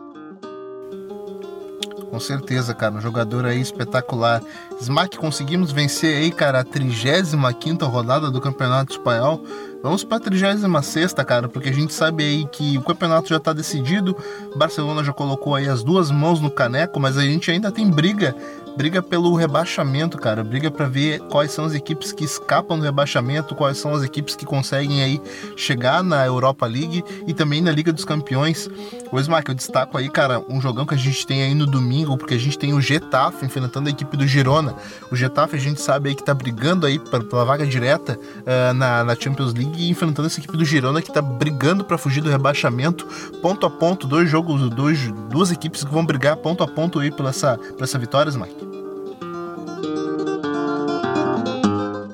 Com 2.10 2.20
certeza, 2.20 2.74
cara, 2.74 2.96
um 2.96 3.02
jogador 3.02 3.46
aí 3.46 3.60
espetacular. 3.60 4.42
Smack, 4.80 5.18
conseguimos 5.18 5.72
vencer 5.72 6.18
aí, 6.18 6.32
cara, 6.32 6.62
a 6.62 6.64
35 6.64 7.86
rodada 7.86 8.32
do 8.32 8.40
Campeonato 8.40 8.94
Espanhol. 8.94 9.44
Vamos 9.84 10.04
para 10.04 10.18
a 10.18 10.20
36 10.20 11.14
cara, 11.26 11.48
porque 11.48 11.70
a 11.70 11.74
gente 11.74 11.94
sabe 11.94 12.24
aí 12.24 12.46
que 12.48 12.78
o 12.78 12.82
campeonato 12.82 13.30
já 13.30 13.38
está 13.38 13.54
decidido. 13.54 14.16
Barcelona 14.56 15.04
já 15.04 15.14
colocou 15.14 15.56
aí 15.56 15.68
as 15.68 15.84
duas 15.84 16.10
mãos 16.10 16.40
no 16.40 16.50
caneco, 16.50 17.00
mas 17.00 17.18
a 17.18 17.22
gente 17.22 17.52
ainda 17.52 17.72
tem 17.72 17.90
briga 17.90 18.36
briga 18.78 19.02
pelo 19.02 19.34
rebaixamento, 19.34 20.20
cara. 20.20 20.44
Briga 20.44 20.70
para 20.70 20.88
ver 20.88 21.20
quais 21.22 21.52
são 21.52 21.66
as 21.66 21.74
equipes 21.74 22.12
que 22.12 22.24
escapam 22.24 22.78
do 22.78 22.86
rebaixamento, 22.86 23.56
quais 23.56 23.80
são 23.80 23.92
as 23.94 24.04
equipes 24.04 24.36
que 24.36 24.46
conseguem 24.46 25.02
aí 25.02 25.20
chegar 25.56 26.04
na 26.04 26.24
Europa 26.24 26.68
League 26.68 27.04
e 27.26 27.34
também 27.34 27.60
na 27.60 27.72
Liga 27.72 27.92
dos 27.92 28.06
Campeões. 28.06 28.70
O 29.12 29.20
Smack, 29.20 29.50
eu 29.50 29.56
destaco 29.56 29.98
aí, 29.98 30.10
cara, 30.10 30.40
um 30.48 30.62
jogão 30.62 30.86
que 30.86 30.94
a 30.94 30.98
gente 30.98 31.26
tem 31.26 31.42
aí 31.42 31.56
no 31.56 31.66
domingo, 31.66 32.16
porque 32.18 32.36
a 32.36 32.38
gente 32.38 32.58
tem 32.58 32.76
o 32.76 32.80
Getafe 32.80 33.44
enfrentando 33.44 33.90
a 33.90 33.92
equipe 33.92 34.16
do 34.16 34.28
Girona. 34.28 34.76
O 35.12 35.16
Getafe 35.16 35.56
a 35.56 35.60
gente 35.60 35.82
sabe 35.82 36.10
aí 36.10 36.16
que 36.16 36.24
tá 36.24 36.36
brigando 36.36 36.86
aí 36.86 37.00
pela 37.00 37.46
vaga 37.46 37.66
direta 37.66 38.20
uh, 38.42 38.74
na, 38.76 39.04
na, 39.04 39.16
Champions 39.16 39.56
League 39.56 39.82
e 39.82 39.90
enfrentando 39.90 40.28
essa 40.28 40.40
equipe 40.40 40.56
do 40.56 40.64
Girona 40.64 41.02
que 41.02 41.12
tá 41.12 41.22
brigando 41.22 41.84
para 41.84 41.98
fugir 41.98 42.22
do 42.22 42.30
rebaixamento, 42.30 43.08
ponto 43.42 43.66
a 43.66 43.70
ponto, 43.72 44.06
dois 44.06 44.30
jogos, 44.30 44.70
dois, 44.70 45.12
duas 45.32 45.52
equipes 45.52 45.84
que 45.84 45.92
vão 45.92 46.06
brigar 46.06 46.38
ponto 46.38 46.64
a 46.64 46.68
ponto 46.68 47.00
aí 47.00 47.10
por 47.10 47.26
essa, 47.26 47.58
por 47.58 47.84
essa 47.84 47.98
vitória, 47.98 48.30
Smack. 48.30 48.67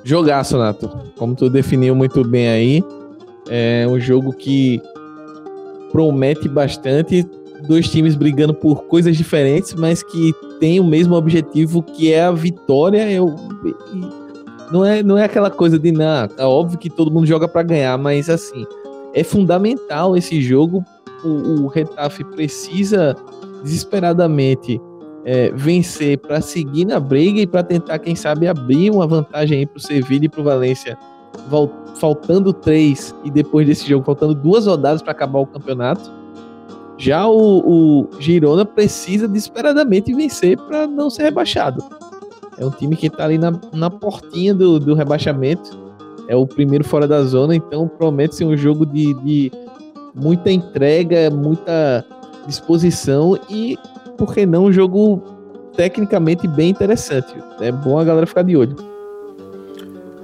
Jogaço, 0.04 0.58
Nato. 0.58 0.90
Como 1.18 1.36
tu 1.36 1.50
definiu 1.50 1.96
muito 1.96 2.24
bem 2.28 2.50
aí, 2.50 2.84
é 3.50 3.88
um 3.88 4.00
jogo 4.00 4.34
que 4.34 4.82
promete 5.92 6.50
bastante. 6.50 7.26
Dois 7.68 7.88
times 7.88 8.16
brigando 8.16 8.54
por 8.54 8.84
coisas 8.86 9.16
diferentes, 9.16 9.74
mas 9.74 10.04
que 10.04 10.34
tem 10.60 10.82
o 10.82 10.84
mesmo 10.84 11.16
objetivo, 11.16 11.82
que 11.82 12.12
é 12.12 12.24
a 12.24 12.32
vitória. 12.32 13.10
Eu, 13.10 13.34
não, 14.70 14.84
é, 14.84 15.02
não 15.02 15.18
é 15.18 15.24
aquela 15.24 15.50
coisa 15.50 15.80
de, 15.80 15.92
não, 15.92 16.28
é 16.38 16.46
óbvio 16.46 16.78
que 16.78 16.90
todo 16.90 17.12
mundo 17.12 17.26
joga 17.26 17.48
para 17.48 17.64
ganhar, 17.64 17.98
mas 17.98 18.30
assim, 18.30 18.66
é 19.14 19.24
fundamental 19.24 20.18
esse 20.18 20.42
jogo. 20.42 20.84
O, 21.24 21.64
o 21.64 21.68
Retafe 21.68 22.26
precisa 22.26 23.16
desesperadamente 23.64 24.82
é, 25.26 25.52
vencer 25.52 26.18
para 26.18 26.42
seguir 26.42 26.86
na 26.86 27.00
briga 27.00 27.40
e 27.40 27.48
para 27.48 27.64
tentar, 27.64 28.00
quem 28.00 28.16
sabe, 28.16 28.48
abrir 28.48 28.92
uma 28.92 29.08
vantagem 29.08 29.66
para 29.66 29.78
o 29.78 29.80
Sevilla 29.80 30.26
e 30.26 30.30
para 30.30 30.42
o 30.42 30.44
Valência, 30.44 30.98
faltando 31.96 32.52
três 32.52 33.16
e 33.24 33.32
depois 33.32 33.66
desse 33.66 33.88
jogo 33.88 34.06
faltando 34.06 34.34
duas 34.34 34.68
rodadas 34.68 35.02
para 35.02 35.12
acabar 35.12 35.40
o 35.40 35.48
campeonato. 35.48 36.12
Já 36.98 37.28
o, 37.28 38.04
o 38.04 38.10
Girona 38.20 38.66
precisa 38.66 39.28
desesperadamente 39.28 40.14
vencer 40.14 40.58
para 40.58 40.86
não 40.88 41.10
ser 41.10 41.24
rebaixado. 41.24 41.84
É 42.58 42.66
um 42.66 42.70
time 42.70 42.96
que 42.96 43.08
está 43.08 43.26
ali 43.26 43.38
na, 43.38 43.52
na 43.74 43.90
portinha 43.90 44.54
do, 44.54 44.80
do 44.80 44.94
rebaixamento. 44.94 45.82
É 46.28 46.36
o 46.36 46.46
primeiro 46.46 46.84
fora 46.84 47.08
da 47.08 47.24
zona, 47.24 47.56
então 47.56 47.88
promete 47.88 48.36
ser 48.36 48.46
um 48.46 48.56
jogo 48.56 48.86
de, 48.86 49.14
de 49.22 49.52
muita 50.14 50.52
entrega, 50.52 51.30
muita 51.30 52.06
disposição 52.48 53.38
e 53.50 53.78
por 54.18 54.34
que 54.34 54.46
não 54.46 54.66
um 54.66 54.72
jogo 54.72 55.22
tecnicamente 55.76 56.48
bem 56.48 56.70
interessante. 56.70 57.34
É 57.60 57.72
bom 57.72 58.00
a 58.00 58.04
galera 58.04 58.28
ficar 58.28 58.44
de 58.44 58.56
olho. 58.56 58.76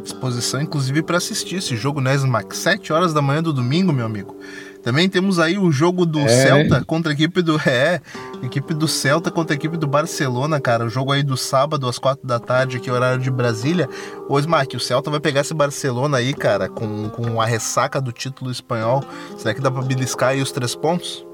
Disposição, 0.03 0.61
inclusive, 0.61 1.01
para 1.01 1.17
assistir 1.17 1.57
esse 1.57 1.75
jogo, 1.75 2.01
né, 2.01 2.15
Smack? 2.15 2.55
7 2.55 2.93
horas 2.93 3.13
da 3.13 3.21
manhã 3.21 3.43
do 3.43 3.53
domingo, 3.53 3.91
meu 3.91 4.05
amigo. 4.05 4.35
Também 4.81 5.09
temos 5.09 5.39
aí 5.39 5.57
o 5.57 5.71
jogo 5.71 6.05
do 6.05 6.19
é. 6.19 6.27
Celta 6.27 6.83
contra 6.85 7.11
a 7.11 7.13
equipe 7.13 7.41
do. 7.41 7.59
É, 7.69 8.01
equipe 8.41 8.73
do 8.73 8.87
Celta 8.87 9.29
contra 9.29 9.53
a 9.53 9.57
equipe 9.57 9.77
do 9.77 9.85
Barcelona, 9.85 10.59
cara. 10.59 10.85
O 10.85 10.89
jogo 10.89 11.11
aí 11.11 11.21
do 11.21 11.35
sábado 11.35 11.87
às 11.87 11.99
4 11.99 12.25
da 12.25 12.39
tarde, 12.39 12.79
que 12.79 12.89
é 12.89 12.93
horário 12.93 13.19
de 13.19 13.29
Brasília. 13.29 13.87
Ô, 14.27 14.39
Smack, 14.39 14.75
o 14.75 14.79
Celta 14.79 15.11
vai 15.11 15.19
pegar 15.19 15.41
esse 15.41 15.53
Barcelona 15.53 16.17
aí, 16.17 16.33
cara, 16.33 16.69
com, 16.69 17.09
com 17.09 17.39
a 17.41 17.45
ressaca 17.45 17.99
do 18.01 18.11
título 18.11 18.49
espanhol. 18.49 19.03
Será 19.37 19.53
que 19.53 19.61
dá 19.61 19.69
pra 19.69 19.81
beliscar 19.81 20.29
aí 20.29 20.41
os 20.41 20.51
três 20.51 20.75
pontos? 20.75 21.25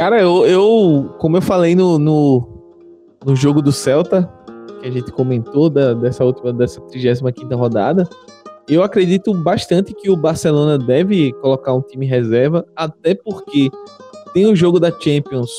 Cara, 0.00 0.18
eu, 0.18 0.46
eu 0.46 1.14
como 1.18 1.36
eu 1.36 1.42
falei 1.42 1.76
no, 1.76 1.98
no, 1.98 2.48
no, 3.22 3.36
jogo 3.36 3.60
do 3.60 3.70
Celta, 3.70 4.32
que 4.80 4.88
a 4.88 4.90
gente 4.90 5.12
comentou 5.12 5.68
da, 5.68 5.92
dessa 5.92 6.24
última, 6.24 6.54
dessa 6.54 6.80
35 6.80 7.54
rodada, 7.54 8.08
eu 8.66 8.82
acredito 8.82 9.34
bastante 9.34 9.92
que 9.92 10.08
o 10.08 10.16
Barcelona 10.16 10.78
deve 10.78 11.34
colocar 11.42 11.74
um 11.74 11.82
time 11.82 12.06
reserva, 12.06 12.64
até 12.74 13.14
porque 13.14 13.68
tem 14.32 14.46
o 14.46 14.56
jogo 14.56 14.80
da 14.80 14.90
Champions 14.90 15.50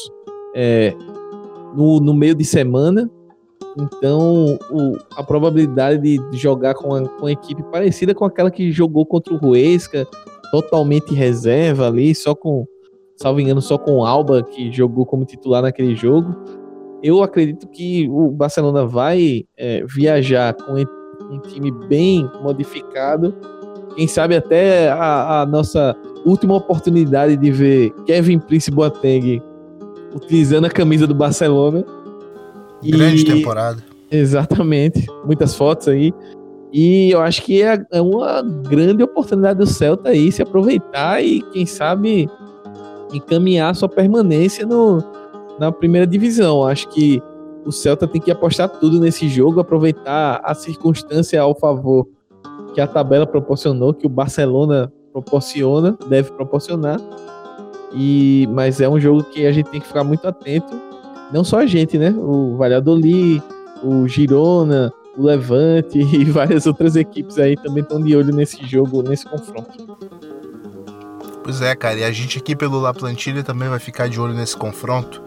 é, 0.55 0.95
no, 1.75 1.99
no 1.99 2.11
meio 2.11 2.33
de 2.33 2.43
semana, 2.43 3.07
então 3.77 4.57
o, 4.71 4.97
a 5.17 5.21
probabilidade 5.21 6.17
de 6.17 6.37
jogar 6.37 6.73
com, 6.73 6.95
a, 6.95 7.07
com 7.07 7.25
uma 7.25 7.31
equipe 7.31 7.61
parecida 7.71 8.15
com 8.15 8.25
aquela 8.25 8.49
que 8.49 8.71
jogou 8.71 9.05
contra 9.05 9.35
o 9.35 9.37
Ruesca, 9.37 10.07
totalmente 10.49 11.13
reserva 11.13 11.85
ali, 11.85 12.15
só 12.15 12.33
com 12.33 12.65
salvo 13.21 13.39
engano, 13.39 13.61
só 13.61 13.77
com 13.77 13.97
o 13.97 14.05
Alba, 14.05 14.43
que 14.43 14.71
jogou 14.71 15.05
como 15.05 15.25
titular 15.25 15.61
naquele 15.61 15.95
jogo. 15.95 16.35
Eu 17.03 17.23
acredito 17.23 17.67
que 17.67 18.07
o 18.09 18.29
Barcelona 18.31 18.85
vai 18.85 19.45
é, 19.57 19.83
viajar 19.85 20.53
com 20.53 20.73
um 20.73 21.39
time 21.39 21.71
bem 21.87 22.29
modificado. 22.41 23.35
Quem 23.95 24.07
sabe 24.07 24.35
até 24.35 24.89
a, 24.89 25.41
a 25.41 25.45
nossa 25.45 25.95
última 26.25 26.55
oportunidade 26.55 27.35
de 27.37 27.51
ver 27.51 27.91
Kevin 28.05 28.39
Prince 28.39 28.71
Boateng 28.71 29.41
utilizando 30.15 30.65
a 30.65 30.69
camisa 30.69 31.07
do 31.07 31.15
Barcelona. 31.15 31.83
Grande 32.83 33.21
e... 33.21 33.25
temporada. 33.25 33.83
Exatamente. 34.09 35.05
Muitas 35.25 35.55
fotos 35.55 35.87
aí. 35.87 36.13
E 36.73 37.11
eu 37.11 37.21
acho 37.21 37.43
que 37.43 37.61
é, 37.61 37.83
é 37.91 38.01
uma 38.01 38.41
grande 38.41 39.03
oportunidade 39.03 39.59
do 39.59 39.67
Celta 39.67 40.09
aí 40.09 40.31
se 40.31 40.41
aproveitar 40.41 41.21
e, 41.21 41.41
quem 41.51 41.65
sabe, 41.65 42.29
encaminhar 43.13 43.75
sua 43.75 43.89
permanência 43.89 44.65
no, 44.65 45.03
na 45.59 45.71
primeira 45.71 46.07
divisão. 46.07 46.65
Acho 46.65 46.87
que 46.89 47.21
o 47.65 47.71
Celta 47.71 48.07
tem 48.07 48.21
que 48.21 48.31
apostar 48.31 48.69
tudo 48.69 48.99
nesse 48.99 49.27
jogo, 49.27 49.59
aproveitar 49.59 50.41
a 50.43 50.53
circunstância 50.53 51.41
ao 51.41 51.55
favor 51.55 52.07
que 52.73 52.81
a 52.81 52.87
tabela 52.87 53.27
proporcionou, 53.27 53.93
que 53.93 54.05
o 54.05 54.09
Barcelona 54.09 54.91
proporciona, 55.11 55.97
deve 56.07 56.31
proporcionar. 56.31 56.99
E 57.93 58.47
mas 58.51 58.79
é 58.79 58.87
um 58.87 58.99
jogo 58.99 59.23
que 59.23 59.45
a 59.45 59.51
gente 59.51 59.69
tem 59.69 59.81
que 59.81 59.87
ficar 59.87 60.03
muito 60.03 60.25
atento, 60.25 60.73
não 61.33 61.43
só 61.43 61.59
a 61.59 61.65
gente, 61.65 61.97
né? 61.97 62.09
O 62.17 62.55
Valladolid, 62.55 63.43
o 63.83 64.07
Girona, 64.07 64.91
o 65.17 65.23
Levante 65.23 65.99
e 65.99 66.23
várias 66.23 66.65
outras 66.65 66.95
equipes 66.95 67.37
aí 67.37 67.55
também 67.55 67.83
estão 67.83 68.01
de 68.01 68.15
olho 68.15 68.33
nesse 68.33 68.65
jogo, 68.65 69.03
nesse 69.03 69.25
confronto. 69.25 69.97
Pois 71.43 71.61
é, 71.61 71.75
cara, 71.75 71.99
e 71.99 72.03
a 72.03 72.11
gente 72.11 72.37
aqui 72.37 72.55
pelo 72.55 72.79
La 72.79 72.93
Plantilha 72.93 73.43
também 73.43 73.67
vai 73.67 73.79
ficar 73.79 74.07
de 74.07 74.19
olho 74.19 74.33
nesse 74.33 74.55
confronto. 74.55 75.21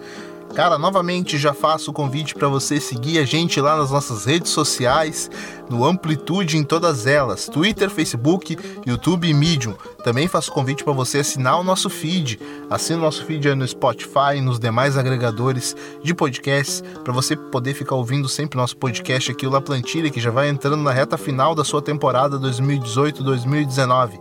Cara, 0.54 0.78
novamente 0.78 1.36
já 1.36 1.52
faço 1.52 1.90
o 1.90 1.94
convite 1.94 2.32
para 2.32 2.46
você 2.46 2.78
seguir 2.78 3.18
a 3.18 3.24
gente 3.24 3.60
lá 3.60 3.76
nas 3.76 3.90
nossas 3.90 4.24
redes 4.24 4.52
sociais, 4.52 5.28
no 5.68 5.84
Amplitude 5.84 6.56
em 6.56 6.62
todas 6.62 7.08
elas, 7.08 7.48
Twitter, 7.48 7.90
Facebook, 7.90 8.56
YouTube 8.86 9.28
e 9.28 9.34
Medium. 9.34 9.74
Também 10.04 10.28
faço 10.28 10.52
o 10.52 10.54
convite 10.54 10.84
para 10.84 10.92
você 10.92 11.18
assinar 11.18 11.58
o 11.58 11.64
nosso 11.64 11.90
feed. 11.90 12.38
Assina 12.70 13.00
o 13.00 13.02
nosso 13.02 13.24
feed 13.24 13.48
aí 13.48 13.54
no 13.56 13.66
Spotify, 13.66 14.40
nos 14.40 14.60
demais 14.60 14.96
agregadores 14.96 15.74
de 16.04 16.14
podcasts, 16.14 16.84
para 17.02 17.12
você 17.12 17.34
poder 17.34 17.74
ficar 17.74 17.96
ouvindo 17.96 18.28
sempre 18.28 18.56
nosso 18.56 18.76
podcast 18.76 19.32
aqui, 19.32 19.48
o 19.48 19.50
La 19.50 19.60
Plantilha, 19.60 20.08
que 20.08 20.20
já 20.20 20.30
vai 20.30 20.48
entrando 20.48 20.76
na 20.76 20.92
reta 20.92 21.18
final 21.18 21.56
da 21.56 21.64
sua 21.64 21.82
temporada 21.82 22.38
2018-2019. 22.38 24.20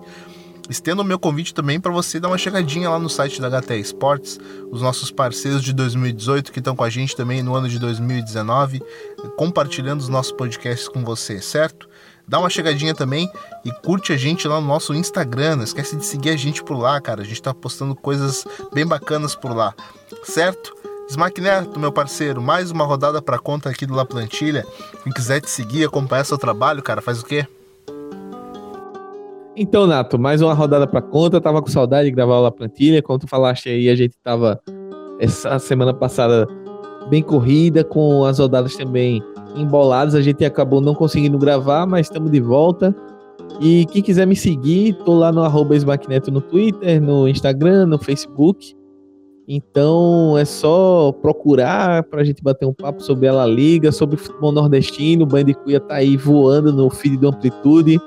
Estendo 0.70 1.02
o 1.02 1.06
meu 1.06 1.20
convite 1.20 1.54
também 1.54 1.80
para 1.80 1.92
você 1.92 2.20
dar 2.20 2.30
uma 2.30 2.38
chegadinha 2.38 2.90
lá 2.90 2.98
no 2.98 3.10
site 3.10 3.42
da 3.42 3.50
HT 3.50 3.76
Esportes, 3.76 4.40
os 4.72 4.82
nossos 4.82 5.12
parceiros 5.12 5.62
de 5.62 5.74
2018 5.74 6.52
que 6.52 6.60
estão 6.60 6.76
com 6.76 6.84
a 6.84 6.90
gente 6.90 7.16
também 7.16 7.44
no 7.44 7.54
ano 7.54 7.68
de 7.68 7.78
2019, 7.78 8.82
compartilhando 9.36 10.00
os 10.00 10.08
nossos 10.08 10.32
podcasts 10.32 10.88
com 10.88 11.04
você, 11.04 11.42
certo? 11.42 11.90
Dá 12.26 12.40
uma 12.40 12.50
chegadinha 12.50 12.96
também 12.96 13.30
e 13.66 13.72
curte 13.72 14.14
a 14.14 14.18
gente 14.18 14.48
lá 14.48 14.62
no 14.62 14.68
nosso 14.68 14.94
Instagram. 14.94 15.58
Não 15.58 15.64
esquece 15.66 15.98
de 15.98 16.06
seguir 16.06 16.30
a 16.30 16.38
gente 16.38 16.64
por 16.64 16.78
lá, 16.78 17.00
cara. 17.02 17.22
A 17.22 17.26
gente 17.26 17.34
está 17.34 17.54
postando 17.54 17.94
coisas 17.94 18.46
bem 18.74 18.86
bacanas 18.86 19.36
por 19.36 19.54
lá, 19.54 19.76
certo? 20.24 20.74
Smack 21.10 21.42
Neto, 21.42 21.78
meu 21.78 21.92
parceiro, 21.92 22.42
mais 22.42 22.72
uma 22.72 22.86
rodada 22.86 23.22
para 23.22 23.38
conta 23.38 23.70
aqui 23.70 23.86
do 23.86 23.94
La 23.94 24.06
Plantilha. 24.06 24.66
Quem 25.04 25.12
quiser 25.12 25.42
te 25.42 25.50
seguir, 25.50 25.84
acompanhar 25.84 26.24
seu 26.24 26.38
trabalho, 26.38 26.82
cara, 26.82 27.02
faz 27.02 27.22
o 27.22 27.26
quê? 27.26 27.46
Então, 29.56 29.86
Nato, 29.86 30.18
mais 30.18 30.42
uma 30.42 30.54
rodada 30.54 30.88
para 30.88 31.02
conta. 31.02 31.40
tava 31.40 31.62
com 31.62 31.68
saudade 31.68 32.10
de 32.10 32.16
gravar 32.16 32.46
a 32.46 32.52
plantilha. 32.52 33.04
Como 33.04 33.20
tu 33.20 33.28
falaste 33.28 33.70
aí, 33.70 33.88
a 33.88 33.96
gente 33.96 34.16
tava 34.24 34.60
essa 35.20 35.60
semana 35.60 35.94
passada 35.94 36.48
bem 37.08 37.22
corrida, 37.22 37.84
com 37.84 38.26
as 38.26 38.40
rodadas 38.40 38.76
também 38.76 39.22
emboladas. 39.56 40.16
A 40.16 40.22
gente 40.22 40.44
acabou 40.44 40.82
não 40.82 40.96
conseguindo 40.96 41.38
gravar, 41.38 41.86
mas 41.86 42.08
estamos 42.08 42.32
de 42.32 42.40
volta. 42.40 42.96
E 43.62 43.86
quem 43.92 44.02
quiser 44.02 44.26
me 44.26 44.36
seguir, 44.36 44.94
tô 45.06 45.20
lá 45.20 45.32
no 45.32 45.44
arroba 45.44 45.76
no 46.32 46.42
Twitter, 46.42 47.00
no 47.00 47.28
Instagram, 47.28 47.86
no 47.86 48.00
Facebook. 48.00 48.76
Então 49.48 50.36
é 50.36 50.46
só 50.46 51.12
procurar 51.12 52.02
para 52.04 52.22
a 52.22 52.24
gente 52.24 52.42
bater 52.42 52.66
um 52.66 52.74
papo 52.74 53.04
sobre 53.04 53.28
a 53.28 53.34
La 53.34 53.46
Liga, 53.46 53.92
sobre 53.92 54.18
futebol 54.18 54.52
nordestino. 54.52 55.26
O 55.26 55.28
Bandicuia 55.28 55.80
tá 55.80 55.96
aí 55.96 56.18
voando 56.18 56.74
no 56.74 56.90
feed 56.90 57.18
do 57.18 57.28
Amplitude. 57.28 58.00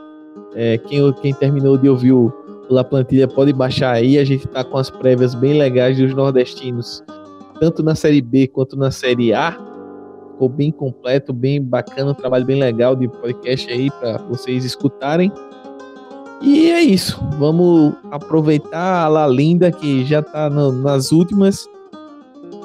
É, 0.57 0.79
quem, 0.79 1.13
quem 1.13 1.35
terminou 1.35 1.77
de 1.77 1.89
ouvir 1.89 2.13
o, 2.13 2.33
La 2.71 2.83
Plantilha 2.83 3.29
pode 3.29 3.53
baixar 3.53 3.93
aí. 3.93 4.19
A 4.19 4.25
gente 4.25 4.49
tá 4.49 4.65
com 4.65 4.79
as 4.79 4.91
prévias 4.91 5.35
bem 5.35 5.59
legais 5.59 5.99
dos 5.99 6.15
nordestinos, 6.15 7.05
tanto 7.61 7.83
na 7.83 7.95
Série 7.95 8.23
B 8.23 8.47
quanto 8.49 8.77
na 8.77 8.91
Série 8.91 9.33
A. 9.33 9.53
Ficou 10.33 10.49
bem 10.49 10.73
completo, 10.73 11.33
bem 11.33 11.63
bacana, 11.63 12.11
um 12.11 12.15
trabalho 12.15 12.45
bem 12.45 12.59
legal 12.59 12.97
de 12.97 13.09
podcast 13.09 13.71
aí 13.71 13.91
para 13.91 14.19
vocês 14.19 14.65
escutarem. 14.65 15.31
E 16.43 16.71
é 16.71 16.83
isso. 16.83 17.19
Vamos 17.39 17.95
aproveitar 18.11 19.05
a 19.05 19.09
La 19.09 19.27
Linda 19.27 19.71
que 19.71 20.05
já 20.05 20.23
tá 20.23 20.51
no, 20.51 20.73
nas 20.73 21.13
últimas, 21.13 21.67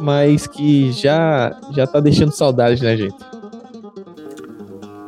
mas 0.02 0.48
que 0.48 0.92
já 0.92 1.58
já 1.72 1.88
tá 1.88 2.00
deixando 2.00 2.32
saudade, 2.32 2.84
né, 2.84 2.98
gente? 2.98 3.16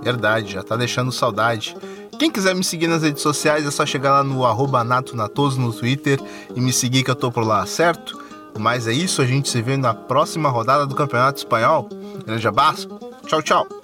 Verdade, 0.02 0.54
já 0.54 0.64
tá 0.64 0.76
deixando 0.76 1.12
saudade. 1.12 1.76
Quem 2.18 2.32
quiser 2.32 2.56
me 2.56 2.64
seguir 2.64 2.88
nas 2.88 3.04
redes 3.04 3.22
sociais 3.22 3.66
é 3.66 3.72
só 3.72 3.86
chegar 3.86 4.12
lá 4.12 4.24
no 4.24 4.46
arroba 4.46 4.84
natonatoso 4.84 5.60
no 5.60 5.74
Twitter 5.74 6.20
e 6.56 6.62
me 6.62 6.72
seguir 6.72 7.04
que 7.04 7.12
eu 7.12 7.16
tô 7.16 7.32
por 7.32 7.46
lá, 7.46 7.66
certo? 7.66 8.22
Mas 8.58 8.88
é 8.88 8.94
isso, 8.94 9.22
a 9.22 9.26
gente 9.26 9.50
se 9.50 9.62
vê 9.62 9.78
na 9.78 9.94
próxima 9.94 10.50
rodada 10.50 10.86
do 10.86 10.96
Campeonato 10.96 11.40
Espanhol. 11.40 11.90
Grande 12.26 12.48
abraço, 12.48 12.88
tchau, 13.26 13.42
tchau! 13.42 13.83